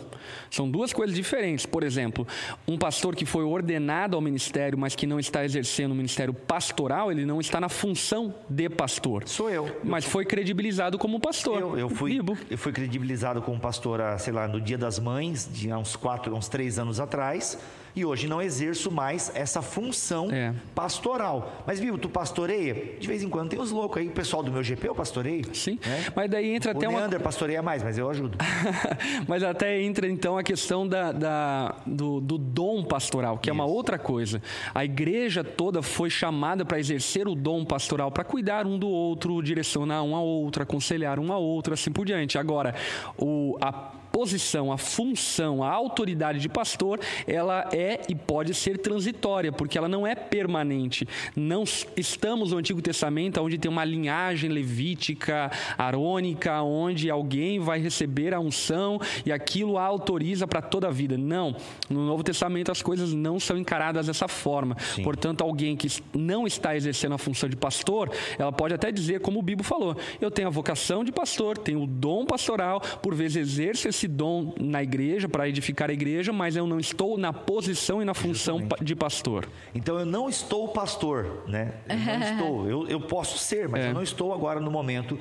São 0.50 0.70
duas 0.70 0.94
coisas 0.94 1.16
diferentes. 1.16 1.66
Por 1.66 1.84
exemplo, 1.84 2.28
um 2.68 2.78
pastor 2.78 3.16
que 3.16 3.26
foi 3.26 3.44
ordenado 3.44 4.16
ao 4.16 4.22
ministério, 4.22 4.78
mas 4.78 4.96
que 4.96 5.06
não 5.06 5.20
está 5.20 5.44
exercendo 5.44 5.92
o 5.92 5.96
ministério 5.96 6.34
pastoral, 6.34 7.12
ele 7.12 7.26
não 7.26 7.40
está 7.40 7.60
na 7.60 7.70
função 7.70 8.34
de 8.50 8.70
pastor. 8.70 9.28
Sou 9.28 9.50
eu. 9.50 9.80
Mas 9.84 10.06
foi 10.06 10.26
credibilizado 10.26 10.98
como 10.98 11.20
pastor. 11.20 11.60
Eu, 11.60 11.78
eu 11.78 11.90
fui, 11.90 12.20
eu 12.50 12.58
fui 12.58 12.72
credibilizado 12.72 13.42
como 13.42 13.60
pastor, 13.60 14.02
sei 14.20 14.34
lá, 14.34 14.48
no 14.48 14.60
Dia 14.60 14.78
das 14.78 15.00
Mães, 15.00 15.50
de 15.52 15.72
uns 15.74 15.96
quatro, 15.96 16.36
uns 16.36 16.48
três 16.48 16.80
anos 16.80 17.00
atrás 17.00 17.58
e 17.98 18.06
hoje 18.06 18.28
não 18.28 18.40
exerço 18.40 18.92
mais 18.92 19.32
essa 19.34 19.60
função 19.60 20.32
é. 20.32 20.54
pastoral. 20.76 21.64
Mas, 21.66 21.80
viu, 21.80 21.98
tu 21.98 22.08
pastoreia? 22.08 22.96
De 23.00 23.08
vez 23.08 23.24
em 23.24 23.30
quando 23.30 23.50
tem 23.50 23.60
os 23.60 23.72
loucos 23.72 23.98
aí, 23.98 24.08
o 24.08 24.12
pessoal 24.12 24.44
do 24.44 24.52
meu 24.52 24.62
GP 24.62 24.90
eu 24.90 24.94
pastoreio. 24.94 25.56
Sim, 25.56 25.80
né? 25.84 26.06
mas 26.16 26.30
daí 26.30 26.52
entra 26.52 26.74
o 26.74 26.78
até 26.78 26.88
uma... 26.88 27.08
O 27.08 27.20
pastoreia 27.20 27.64
mais, 27.64 27.82
mas 27.82 27.98
eu 27.98 28.08
ajudo. 28.08 28.38
mas 29.28 29.42
até 29.42 29.82
entra 29.82 30.08
então 30.08 30.38
a 30.38 30.44
questão 30.44 30.88
da, 30.88 31.12
da 31.12 31.76
do, 31.88 32.22
do, 32.22 32.38
dom 32.38 32.84
pastoral, 32.84 33.40
que 33.40 33.50
Isso. 33.50 33.50
é 33.50 33.54
uma 33.54 33.66
outra 33.66 33.98
coisa. 33.98 34.44
A 34.76 34.86
igreja 34.86 35.44
toda 35.44 35.82
foi 35.82 36.12
chamada 36.12 36.64
para 36.64 36.80
exercer 36.80 37.28
o 37.28 37.34
dom 37.34 37.66
pastoral, 37.66 38.12
para 38.12 38.24
cuidar 38.24 38.68
um 38.68 38.78
do 38.78 38.88
outro, 38.88 39.42
direcionar 39.42 40.04
um 40.04 40.16
ao 40.16 40.26
outro, 40.26 40.62
aconselhar 40.62 41.18
um 41.18 41.34
ao 41.34 41.42
outro, 41.42 41.74
assim 41.74 41.92
por 41.92 42.06
diante. 42.06 42.38
Agora, 42.38 42.76
o, 43.18 43.58
a 43.60 43.97
posição, 44.18 44.72
a 44.72 44.80
função, 44.80 45.62
a 45.62 45.70
autoridade 45.70 46.40
de 46.40 46.50
pastor, 46.50 47.00
ela 47.28 47.70
é 47.72 48.02
e 48.10 48.16
pode 48.16 48.52
ser 48.56 48.80
transitória, 48.80 49.52
porque 49.52 49.78
ela 49.78 49.88
não 49.88 50.08
é 50.08 50.16
permanente. 50.16 51.08
Não 51.36 51.64
estamos 51.96 52.52
no 52.52 52.58
Antigo 52.58 52.82
Testamento 52.82 53.40
onde 53.40 53.60
tem 53.60 53.70
uma 53.70 53.86
linhagem 53.86 54.50
levítica, 54.50 55.52
arônica, 55.78 56.64
onde 56.64 57.12
alguém 57.12 57.60
vai 57.60 57.80
receber 57.80 58.34
a 58.34 58.40
unção 58.40 59.00
e 59.24 59.32
aquilo 59.32 59.78
a 59.78 59.84
autoriza 59.84 60.48
para 60.48 60.64
toda 60.64 60.88
a 60.88 60.92
vida. 60.92 61.16
Não. 61.16 61.56
No 61.88 62.04
Novo 62.04 62.24
Testamento 62.24 62.72
as 62.72 62.82
coisas 62.82 63.14
não 63.14 63.40
são 63.40 63.56
encaradas 63.56 64.08
dessa 64.08 64.28
forma. 64.28 64.76
Sim. 64.96 65.04
Portanto, 65.04 65.44
alguém 65.44 65.78
que 65.78 65.88
não 66.12 66.48
está 66.48 66.76
exercendo 66.76 67.14
a 67.14 67.20
função 67.20 67.48
de 67.48 67.56
pastor, 67.56 68.10
ela 68.40 68.52
pode 68.52 68.74
até 68.74 68.92
dizer, 68.92 69.20
como 69.20 69.38
o 69.38 69.44
Bibo 69.44 69.62
falou, 69.62 69.96
eu 70.20 70.32
tenho 70.32 70.48
a 70.48 70.52
vocação 70.52 71.04
de 71.04 71.12
pastor, 71.12 71.56
tenho 71.56 71.84
o 71.84 71.86
dom 71.86 72.26
pastoral, 72.26 72.82
por 72.82 73.14
vezes 73.14 73.36
exerço 73.36 73.88
esse 73.88 74.07
esse 74.08 74.10
dom 74.10 74.54
na 74.60 74.82
igreja, 74.82 75.28
para 75.28 75.48
edificar 75.48 75.90
a 75.90 75.94
igreja, 75.94 76.32
mas 76.32 76.56
eu 76.56 76.66
não 76.66 76.80
estou 76.80 77.18
na 77.18 77.34
posição 77.34 78.02
e 78.02 78.06
na 78.06 78.14
função 78.14 78.60
Justamente. 78.60 78.84
de 78.86 78.96
pastor. 78.96 79.48
Então 79.76 80.00
eu 80.00 80.06
não 80.06 80.30
estou 80.30 80.70
pastor, 80.70 81.44
né? 81.48 81.74
Eu 81.90 81.98
não 81.98 82.32
estou. 82.32 82.70
Eu, 82.70 82.88
eu 82.88 83.02
posso 83.02 83.38
ser, 83.38 83.68
mas 83.68 83.84
é. 83.84 83.90
eu 83.90 83.94
não 83.94 84.02
estou 84.02 84.34
agora 84.34 84.60
no 84.60 84.72
momento. 84.72 85.20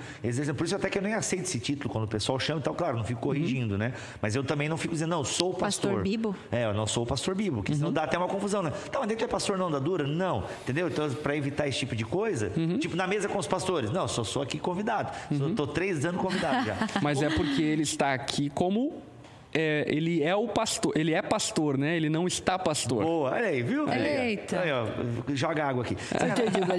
Por 0.56 0.64
isso 0.64 0.76
até 0.76 0.88
que 0.88 0.98
eu 0.98 1.02
nem 1.02 1.14
aceito 1.14 1.44
esse 1.44 1.58
título 1.58 1.90
quando 1.90 2.04
o 2.04 2.08
pessoal 2.08 2.38
chama, 2.38 2.60
então, 2.60 2.74
claro, 2.74 2.96
não 2.96 3.04
fico 3.04 3.20
corrigindo, 3.20 3.72
uhum. 3.72 3.78
né? 3.78 3.92
Mas 4.22 4.36
eu 4.36 4.44
também 4.44 4.68
não 4.68 4.76
fico 4.76 4.94
dizendo, 4.94 5.10
não, 5.10 5.24
sou 5.24 5.52
pastor. 5.52 5.66
Pastor 5.66 6.02
Bibo? 6.02 6.36
É, 6.50 6.64
eu 6.64 6.74
não 6.74 6.86
sou 6.86 7.02
o 7.02 7.06
pastor 7.06 7.34
Bibo, 7.34 7.62
que 7.62 7.72
uhum. 7.72 7.78
senão 7.78 7.92
dá 7.92 8.04
até 8.04 8.16
uma 8.16 8.28
confusão, 8.28 8.62
né? 8.62 8.70
Tá, 8.90 9.00
mas 9.00 9.08
dentro 9.08 9.24
é 9.24 9.28
pastor 9.28 9.58
não 9.58 9.70
da 9.70 9.78
dura? 9.78 10.06
Não. 10.06 10.44
Entendeu? 10.62 10.88
Então, 10.88 11.08
para 11.14 11.36
evitar 11.36 11.66
esse 11.66 11.78
tipo 11.78 11.96
de 11.96 12.04
coisa, 12.04 12.52
uhum. 12.56 12.78
tipo 12.78 12.96
na 12.96 13.06
mesa 13.06 13.28
com 13.28 13.38
os 13.38 13.46
pastores. 13.46 13.90
Não, 13.90 14.06
só 14.06 14.22
sou 14.22 14.42
aqui 14.42 14.58
convidado. 14.58 15.12
Estou 15.30 15.66
uhum. 15.66 15.72
três 15.72 16.04
anos 16.04 16.20
convidado 16.20 16.66
já. 16.66 16.76
Mas 17.02 17.22
é 17.22 17.28
porque 17.28 17.62
ele 17.62 17.82
está 17.82 18.12
aqui 18.12 18.50
como 18.50 18.75
mu 18.76 18.92
é, 19.58 19.86
ele 19.88 20.22
é 20.22 20.36
o 20.36 20.46
pastor, 20.46 20.92
ele 20.94 21.14
é 21.14 21.22
pastor, 21.22 21.78
né? 21.78 21.96
Ele 21.96 22.10
não 22.10 22.26
está 22.26 22.58
pastor. 22.58 23.02
Boa, 23.02 23.32
olha 23.32 23.46
aí, 23.46 23.62
viu? 23.62 23.90
Eita. 23.90 24.60
Aí, 24.60 24.70
ó, 24.70 24.84
joga 25.34 25.64
água 25.64 25.82
aqui. 25.82 25.96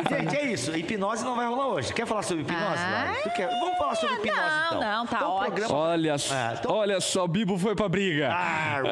Gente, 0.09 0.35
é 0.35 0.51
isso. 0.51 0.77
Hipnose 0.77 1.23
não 1.23 1.35
vai 1.35 1.47
rolar 1.47 1.69
hoje. 1.69 1.91
Quer 1.91 2.05
falar 2.05 2.21
sobre 2.21 2.43
hipnose? 2.43 2.63
Ah, 2.63 3.15
quer? 3.35 3.49
Vamos 3.49 3.79
falar 3.79 3.95
sobre 3.95 4.17
hipnose, 4.17 4.37
não, 4.37 4.67
então. 4.67 4.79
Não, 4.79 5.07
tá 5.07 5.17
então, 5.17 5.31
ótimo. 5.31 5.55
Programa... 5.55 5.73
Olha, 5.73 6.15
ah, 6.31 6.55
então... 6.59 6.71
olha 6.71 7.01
só, 7.01 7.25
Bibo 7.25 7.57
foi 7.57 7.75
pra 7.75 7.89
briga. 7.89 8.29
Ah, 8.31 8.79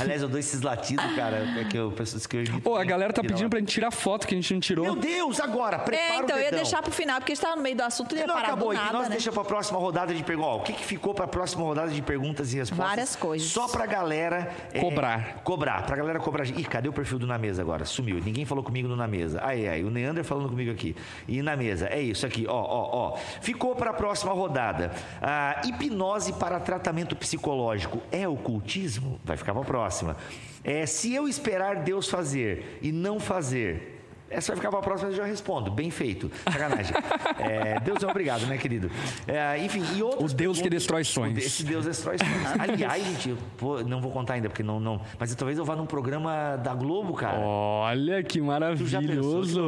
Aliás, 0.00 0.22
eu 0.22 0.28
dou 0.28 0.40
esses 0.40 0.62
latidos, 0.62 1.04
cara. 1.14 1.46
É 1.60 1.64
que 1.64 1.76
eu 1.76 1.92
penso 1.92 2.28
que 2.28 2.38
eu 2.38 2.60
Pô, 2.60 2.76
a 2.76 2.84
galera 2.84 3.12
tá 3.12 3.22
pedindo 3.22 3.48
pra 3.48 3.60
gente 3.60 3.72
tirar 3.72 3.92
foto 3.92 4.26
que 4.26 4.34
a 4.34 4.36
gente 4.36 4.52
não 4.52 4.60
tirou. 4.60 4.84
Meu 4.84 4.96
Deus, 4.96 5.38
agora, 5.38 5.78
prepara 5.78 6.14
é, 6.14 6.18
então, 6.18 6.36
eu 6.36 6.42
ia 6.42 6.50
deixar 6.50 6.82
pro 6.82 6.90
final, 6.90 7.18
porque 7.18 7.32
está 7.32 7.54
no 7.54 7.62
meio 7.62 7.76
do 7.76 7.82
assunto 7.82 8.16
e 8.16 8.18
ia 8.18 8.26
não 8.26 8.34
parar 8.34 8.48
acabou, 8.48 8.70
do 8.70 8.74
nada, 8.74 8.92
nós 8.92 9.04
né? 9.04 9.10
deixa 9.10 9.30
pra 9.30 9.44
próxima 9.44 9.78
rodada 9.78 10.12
de 10.12 10.24
perguntas. 10.24 10.60
O 10.60 10.60
que, 10.60 10.72
que 10.72 10.84
ficou 10.84 11.14
pra 11.14 11.26
próxima 11.26 11.51
rodada 11.60 11.90
de 11.90 12.02
perguntas 12.02 12.52
e 12.52 12.56
respostas? 12.56 12.88
Várias 12.88 13.16
coisas. 13.16 13.48
Só 13.48 13.68
pra 13.68 13.86
galera... 13.86 14.50
É, 14.72 14.80
cobrar. 14.80 15.42
Cobrar, 15.44 15.86
pra 15.86 15.96
galera 15.96 16.18
cobrar. 16.18 16.46
Ih, 16.46 16.64
cadê 16.64 16.88
o 16.88 16.92
perfil 16.92 17.18
do 17.18 17.26
Na 17.26 17.38
Mesa 17.38 17.62
agora? 17.62 17.84
Sumiu. 17.84 18.20
Ninguém 18.22 18.44
falou 18.44 18.64
comigo 18.64 18.88
no 18.88 18.96
Na 18.96 19.06
Mesa. 19.06 19.40
Aí, 19.44 19.68
aí, 19.68 19.84
o 19.84 19.90
Neander 19.90 20.24
falando 20.24 20.48
comigo 20.48 20.70
aqui. 20.70 20.96
E 21.26 21.42
Na 21.42 21.56
Mesa, 21.56 21.86
é 21.86 22.00
isso 22.00 22.26
aqui, 22.26 22.46
ó, 22.48 22.60
ó, 22.60 22.90
ó. 22.92 23.16
Ficou 23.40 23.74
pra 23.74 23.92
próxima 23.92 24.32
rodada. 24.32 24.92
Ah, 25.20 25.60
hipnose 25.64 26.32
para 26.34 26.58
tratamento 26.60 27.14
psicológico 27.16 28.02
é 28.10 28.26
ocultismo? 28.26 29.20
Vai 29.24 29.36
ficar 29.36 29.52
pra 29.52 29.62
próxima. 29.62 30.16
É, 30.64 30.86
se 30.86 31.12
eu 31.12 31.26
esperar 31.26 31.76
Deus 31.76 32.08
fazer 32.08 32.78
e 32.80 32.92
não 32.92 33.18
fazer, 33.18 34.01
essa 34.32 34.52
vai 34.52 34.56
ficar 34.56 34.70
para 34.70 34.78
a 34.78 34.82
próxima, 34.82 35.10
eu 35.10 35.16
já 35.16 35.24
respondo. 35.24 35.70
Bem 35.70 35.90
feito. 35.90 36.30
Sacanagem. 36.44 36.94
é, 37.38 37.80
Deus 37.80 38.02
é 38.02 38.06
obrigado, 38.06 38.46
né, 38.46 38.56
querido? 38.56 38.90
É, 39.26 39.62
enfim, 39.64 39.82
e 39.96 40.02
outros. 40.02 40.32
O 40.32 40.34
Deus 40.34 40.60
que 40.60 40.70
destrói 40.70 41.04
sonhos. 41.04 41.38
Esse 41.38 41.64
Deus 41.64 41.84
destrói 41.84 42.16
sonhos. 42.18 42.32
Aliás, 42.58 43.04
gente, 43.04 43.36
vou, 43.58 43.84
não 43.84 44.00
vou 44.00 44.10
contar 44.10 44.34
ainda, 44.34 44.48
porque 44.48 44.62
não. 44.62 44.80
não 44.80 45.00
mas 45.18 45.34
talvez 45.34 45.58
eu 45.58 45.64
vá 45.64 45.76
num 45.76 45.86
programa 45.86 46.56
da 46.56 46.74
Globo, 46.74 47.14
cara. 47.14 47.38
Olha 47.38 48.22
que 48.22 48.40
maravilhoso. 48.40 49.60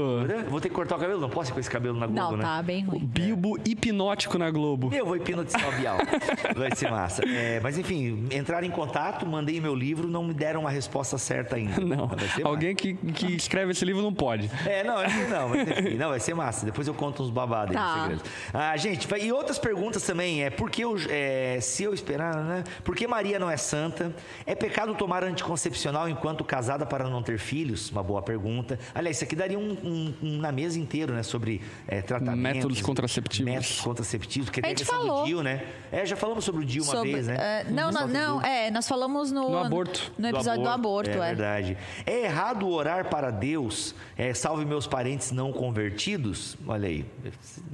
Vou 0.48 0.60
ter 0.60 0.68
que 0.68 0.74
cortar 0.74 0.96
o 0.96 0.98
cabelo? 0.98 1.20
Não 1.20 1.30
posso 1.30 1.50
ir 1.50 1.54
com 1.54 1.60
esse 1.60 1.70
cabelo 1.70 1.98
na 1.98 2.06
Globo, 2.06 2.20
não, 2.20 2.36
né? 2.36 2.44
Não, 2.44 2.56
tá 2.56 2.62
bem 2.62 2.84
ruim. 2.84 3.02
O 3.02 3.06
Bilbo 3.06 3.58
hipnótico 3.64 4.38
na 4.38 4.50
Globo. 4.50 4.90
Eu 4.92 5.06
vou 5.06 5.16
hipnotizar 5.16 5.68
o 5.68 5.72
Bial. 5.72 5.98
vai 6.56 6.74
ser 6.74 6.90
massa. 6.90 7.22
É, 7.28 7.60
mas 7.60 7.78
enfim, 7.78 8.26
entraram 8.32 8.66
em 8.66 8.70
contato, 8.70 9.26
mandei 9.26 9.60
meu 9.60 9.74
livro, 9.74 10.08
não 10.08 10.24
me 10.24 10.34
deram 10.34 10.60
uma 10.60 10.70
resposta 10.70 11.18
certa 11.18 11.56
ainda. 11.56 11.80
Não. 11.80 12.10
Alguém 12.44 12.74
que, 12.74 12.94
que 12.94 13.26
escreve 13.34 13.72
esse 13.72 13.84
livro 13.84 14.02
não 14.02 14.12
pode. 14.12 14.50
É, 14.66 14.84
não, 14.84 14.96
não, 15.28 15.48
mas 15.48 15.68
enfim, 15.68 15.96
não, 15.96 16.10
vai 16.10 16.20
ser 16.20 16.34
massa. 16.34 16.64
Depois 16.64 16.86
eu 16.86 16.94
conto 16.94 17.22
uns 17.22 17.30
babados 17.30 17.74
tá. 17.74 18.00
segredos. 18.00 18.24
Ah, 18.52 18.76
gente, 18.76 19.08
e 19.20 19.32
outras 19.32 19.58
perguntas 19.58 20.02
também. 20.02 20.44
É 20.44 20.50
por 20.50 20.70
que 20.70 20.82
eu, 20.82 20.96
é, 21.08 21.58
se 21.60 21.82
eu 21.84 21.94
esperar, 21.94 22.36
né? 22.36 22.64
Por 22.82 22.94
que 22.94 23.06
Maria 23.06 23.38
não 23.38 23.50
é 23.50 23.56
santa? 23.56 24.14
É 24.46 24.54
pecado 24.54 24.94
tomar 24.94 25.24
anticoncepcional 25.24 26.08
enquanto 26.08 26.44
casada 26.44 26.86
para 26.86 27.08
não 27.08 27.22
ter 27.22 27.38
filhos? 27.38 27.90
Uma 27.90 28.02
boa 28.02 28.22
pergunta. 28.22 28.78
Aliás, 28.94 29.16
isso 29.16 29.24
aqui 29.24 29.36
daria 29.36 29.58
um, 29.58 29.72
um, 29.72 30.14
um 30.22 30.38
na 30.38 30.52
mesa 30.52 30.78
inteiro, 30.78 31.12
né? 31.12 31.22
Sobre 31.22 31.60
é, 31.86 32.02
tratamentos. 32.02 32.56
Métodos 32.56 32.82
contraceptivos. 32.82 33.52
Métodos 33.52 33.80
contraceptivos. 33.80 34.50
Que 34.50 34.60
a 34.64 34.68
gente 34.68 34.84
falou. 34.84 35.20
do 35.20 35.26
DIU, 35.26 35.42
né? 35.42 35.64
É, 35.90 36.04
já 36.04 36.16
falamos 36.16 36.44
sobre 36.44 36.62
o 36.62 36.64
DIU 36.64 36.84
uma 36.84 37.02
vez, 37.02 37.26
né? 37.26 37.64
Uh, 37.66 37.72
não, 37.72 37.90
não, 37.90 38.06
não, 38.06 38.42
é, 38.42 38.70
nós 38.70 38.88
falamos 38.88 39.30
no, 39.30 39.50
no 39.50 39.58
aborto. 39.58 40.12
No 40.18 40.28
episódio 40.28 40.62
do 40.62 40.68
aborto, 40.68 41.10
do 41.10 41.10
aborto 41.10 41.10
é, 41.10 41.12
é. 41.12 41.34
verdade. 41.34 41.78
É 42.06 42.24
errado 42.24 42.68
orar 42.68 43.08
para 43.08 43.30
Deus, 43.30 43.94
é, 44.16 44.34
salve 44.44 44.66
meus 44.66 44.86
parentes 44.86 45.32
não 45.32 45.50
convertidos? 45.50 46.54
Olha 46.66 46.86
aí, 46.86 47.02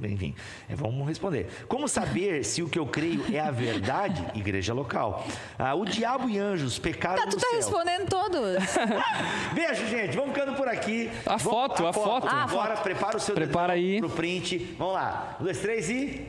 enfim, 0.03 0.33
é, 0.69 0.73
vamos 0.75 1.05
responder. 1.05 1.47
Como 1.67 1.85
saber 1.85 2.45
se 2.45 2.63
o 2.63 2.69
que 2.69 2.79
eu 2.79 2.85
creio 2.85 3.25
é 3.35 3.41
a 3.41 3.51
verdade? 3.51 4.25
Igreja 4.39 4.73
local. 4.73 5.27
Ah, 5.59 5.75
o 5.75 5.83
diabo 5.83 6.29
e 6.29 6.39
anjos 6.39 6.79
pecaram 6.79 7.17
Tá, 7.17 7.25
no 7.25 7.31
tu 7.31 7.35
tá 7.41 7.47
céu. 7.47 7.57
respondendo 7.57 8.07
todos. 8.07 8.63
Beijo, 9.53 9.85
gente. 9.87 10.15
Vamos 10.15 10.33
ficando 10.33 10.55
por 10.55 10.69
aqui. 10.69 11.09
A 11.25 11.35
Vamos- 11.35 11.43
foto, 11.43 11.85
a 11.85 11.91
foto. 11.91 12.27
Ah, 12.29 12.35
a 12.35 12.43
Agora 12.43 12.77
prepara 12.77 13.17
o 13.17 13.19
seu 13.19 13.35
Prepara 13.35 13.73
aí. 13.73 13.99
pro 13.99 14.09
print. 14.09 14.57
Vamos 14.79 14.93
lá. 14.93 15.35
Um, 15.41 15.43
dois, 15.43 15.59
três 15.59 15.89
e. 15.89 16.25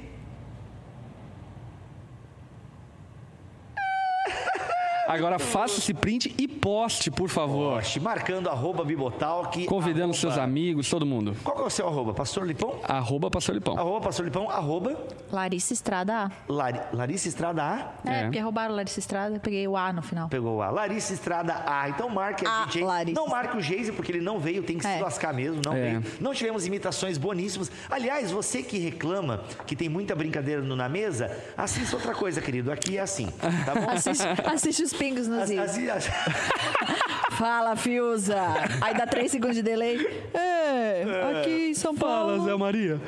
Agora 5.12 5.38
faça 5.38 5.78
esse 5.78 5.92
print 5.92 6.34
e 6.38 6.48
poste, 6.48 7.10
por 7.10 7.28
favor. 7.28 7.74
Poste, 7.76 8.00
marcando 8.00 8.48
arroba 8.48 8.82
Bibotalk. 8.84 9.66
Convidando 9.66 10.04
arroba- 10.04 10.18
seus 10.18 10.38
amigos, 10.38 10.88
todo 10.88 11.04
mundo. 11.04 11.36
Qual 11.44 11.54
que 11.56 11.62
é 11.62 11.66
o 11.66 11.70
seu 11.70 11.86
arroba? 11.86 12.14
Pastor 12.14 12.46
Lipão? 12.46 12.78
Arroba 12.82 13.30
Pastor 13.30 13.54
Lipão. 13.54 13.78
Arroba 13.78 14.00
Pastor 14.00 14.24
Lipão, 14.24 14.48
arroba 14.50 14.96
Larissa 15.30 15.72
Estrada 15.74 16.14
A. 16.26 16.30
Lari- 16.50 16.80
Larissa 16.92 17.28
Estrada 17.28 17.62
A. 17.62 18.10
É, 18.10 18.20
É. 18.20 18.22
porque 18.24 18.38
roubaram 18.40 18.74
Larissa 18.74 18.98
Estrada, 19.00 19.36
eu 19.36 19.40
peguei 19.40 19.68
o 19.68 19.76
A 19.76 19.92
no 19.92 20.02
final. 20.02 20.28
Pegou 20.28 20.62
a 20.62 20.70
Larissa 20.70 21.12
Estrada 21.12 21.62
A. 21.66 21.88
Então 21.90 22.08
marque 22.08 22.46
a 22.46 22.50
A 22.50 22.64
gente 22.64 22.78
aí. 22.78 22.84
Larissa. 22.84 23.20
Não 23.20 23.28
marque 23.28 23.56
o 23.56 23.60
Geise, 23.60 23.92
porque 23.92 24.12
ele 24.12 24.20
não 24.22 24.38
veio, 24.38 24.62
tem 24.62 24.78
que 24.78 24.84
se 24.84 24.90
É. 24.90 25.00
lascar 25.02 25.34
mesmo, 25.34 25.60
não 25.64 25.74
É. 25.74 25.80
veio. 25.98 26.04
Não 26.20 26.32
tivemos 26.32 26.66
imitações 26.66 27.18
boníssimas. 27.18 27.70
Aliás, 27.90 28.30
você 28.30 28.62
que 28.62 28.78
reclama 28.78 29.42
que 29.66 29.76
tem 29.76 29.88
muita 29.88 30.14
brincadeira 30.14 30.62
no, 30.62 30.74
na 30.74 30.88
mesa, 30.88 31.30
assista 31.56 31.96
outra 31.96 32.14
coisa, 32.14 32.40
querido. 32.40 32.72
Aqui 32.72 32.96
é 32.96 33.00
assim, 33.00 33.26
tá 33.64 33.74
bom? 33.74 33.90
Assiste, 33.90 34.24
assiste 34.46 34.82
os 34.82 34.92
pingos 35.02 35.26
no 35.26 35.44
Zio. 35.44 35.60
Assi- 35.64 35.90
assi- 35.90 36.12
Fala, 37.42 37.74
Fiuza. 37.74 38.38
Aí 38.80 38.94
dá 38.94 39.04
três 39.04 39.32
segundos 39.32 39.56
de 39.56 39.64
delay. 39.64 39.98
É, 40.32 41.40
aqui 41.40 41.70
em 41.70 41.74
São 41.74 41.92
Paulo. 41.92 42.56
Maria. 42.56 43.00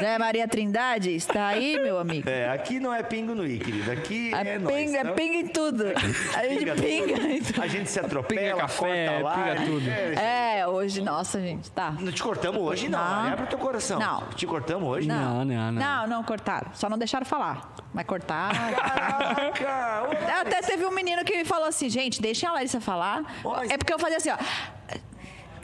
Zé 0.00 0.16
Maria 0.18 0.46
Trindade, 0.46 1.10
está 1.16 1.48
aí, 1.48 1.76
meu 1.82 1.98
amigo? 1.98 2.28
É, 2.30 2.48
aqui 2.50 2.78
não 2.78 2.94
é 2.94 3.02
pingo 3.02 3.34
no 3.34 3.44
i, 3.44 3.58
querido. 3.58 3.90
Aqui 3.90 4.32
é, 4.32 4.54
É, 4.54 4.58
pinga, 4.60 5.02
tá? 5.02 5.10
é 5.10 5.12
pinga 5.14 5.34
em 5.34 5.48
tudo. 5.48 5.84
A 6.36 6.46
gente 6.46 6.64
Pinga 6.80 7.12
em 7.32 7.42
tudo. 7.42 7.60
A 7.60 7.66
gente 7.66 7.90
se 7.90 7.98
atropela, 7.98 8.40
Pinga 8.40 8.56
café, 8.56 9.06
corta 9.08 9.24
lá. 9.24 9.34
pinga 9.34 9.66
tudo. 9.66 9.90
É, 9.90 10.58
É, 10.60 10.66
hoje, 10.68 11.02
nossa, 11.02 11.40
gente, 11.40 11.72
tá. 11.72 11.90
Não 11.98 12.12
te 12.12 12.22
cortamos 12.22 12.62
hoje, 12.62 12.88
não. 12.88 13.00
Não. 13.00 13.32
Abre 13.32 13.44
o 13.46 13.48
teu 13.48 13.58
coração. 13.58 13.98
Não. 13.98 14.28
Te 14.36 14.46
cortamos 14.46 14.88
hoje? 14.88 15.08
Não, 15.08 15.44
não, 15.44 15.72
não. 15.72 15.72
Não, 15.72 16.06
não, 16.06 16.22
cortaram. 16.22 16.68
Só 16.72 16.88
não 16.88 16.96
deixaram 16.96 17.26
falar. 17.26 17.74
Mas 17.92 18.06
cortaram. 18.06 18.58
Caraca! 18.74 20.40
Até 20.40 20.60
teve 20.62 20.84
um 20.86 20.90
menino 20.92 21.24
que 21.24 21.44
falou 21.44 21.66
assim, 21.68 21.88
gente, 21.88 22.20
deixem 22.22 22.48
a 22.48 22.52
Larissa 22.52 22.80
falar. 22.80 23.23
Mas- 23.44 23.70
É 23.70 23.78
porque 23.78 23.92
eu 23.92 23.98
fazia 23.98 24.16
assim, 24.18 24.30
ó. 24.30 24.36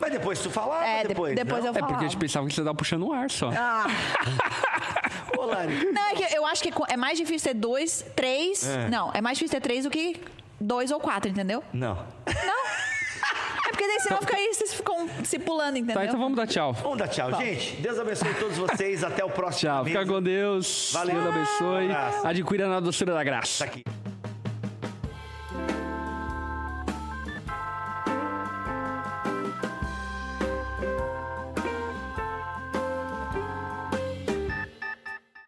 Mas 0.01 0.13
depois 0.13 0.39
tu 0.41 0.49
falava, 0.51 0.85
É, 0.87 1.03
de- 1.03 1.09
depois. 1.09 1.35
depois 1.35 1.63
não? 1.63 1.73
eu 1.73 1.77
É 1.77 1.79
porque 1.81 1.93
a 1.93 1.99
gente 1.99 2.01
falava. 2.13 2.19
pensava 2.21 2.47
que 2.49 2.55
você 2.55 2.63
tava 2.63 2.75
puxando 2.75 3.07
o 3.07 3.13
ar 3.13 3.31
só. 3.31 3.51
Ah, 3.55 3.87
Ô, 5.37 5.45
Lari. 5.45 5.93
não, 5.93 6.09
é 6.09 6.15
que 6.15 6.35
eu 6.35 6.47
acho 6.47 6.63
que 6.63 6.73
é 6.89 6.97
mais 6.97 7.19
difícil 7.19 7.53
ter 7.53 7.59
dois, 7.59 8.05
três. 8.17 8.67
É. 8.67 8.89
Não, 8.89 9.11
é 9.13 9.21
mais 9.21 9.37
difícil 9.37 9.61
ter 9.61 9.63
três 9.63 9.85
do 9.85 9.91
que 9.91 10.19
dois 10.59 10.91
ou 10.91 10.99
quatro, 11.01 11.31
entendeu? 11.31 11.63
Não. 11.73 11.99
É 12.27 13.71
porque 13.71 13.87
daí 13.87 14.01
senão 14.01 14.19
fica 14.21 14.37
aí, 14.37 14.53
vocês 14.55 14.75
ficam 14.75 15.09
se 15.23 15.39
pulando, 15.39 15.77
entendeu? 15.77 15.95
Tá, 15.95 16.05
então 16.05 16.19
vamos 16.19 16.37
dar 16.37 16.47
tchau. 16.47 16.73
Vamos 16.73 16.99
dar 16.99 17.09
tchau, 17.09 17.33
gente. 17.35 17.77
Deus 17.77 17.99
abençoe 17.99 18.35
todos 18.35 18.57
vocês. 18.59 19.05
Até 19.05 19.25
o 19.25 19.31
próximo. 19.31 19.71
Tchau. 19.71 19.85
Fica 19.85 20.07
com 20.07 20.23
Deus. 20.23 20.91
Valeu. 20.93 21.15
Deus 21.23 21.27
abençoe. 21.29 21.89
Um. 21.89 22.27
Adquira 22.27 22.69
na 22.69 22.81
doçura 22.81 23.13
da 23.15 23.23
graça. 23.23 23.65
Tá 23.65 23.71
aqui. 23.71 23.83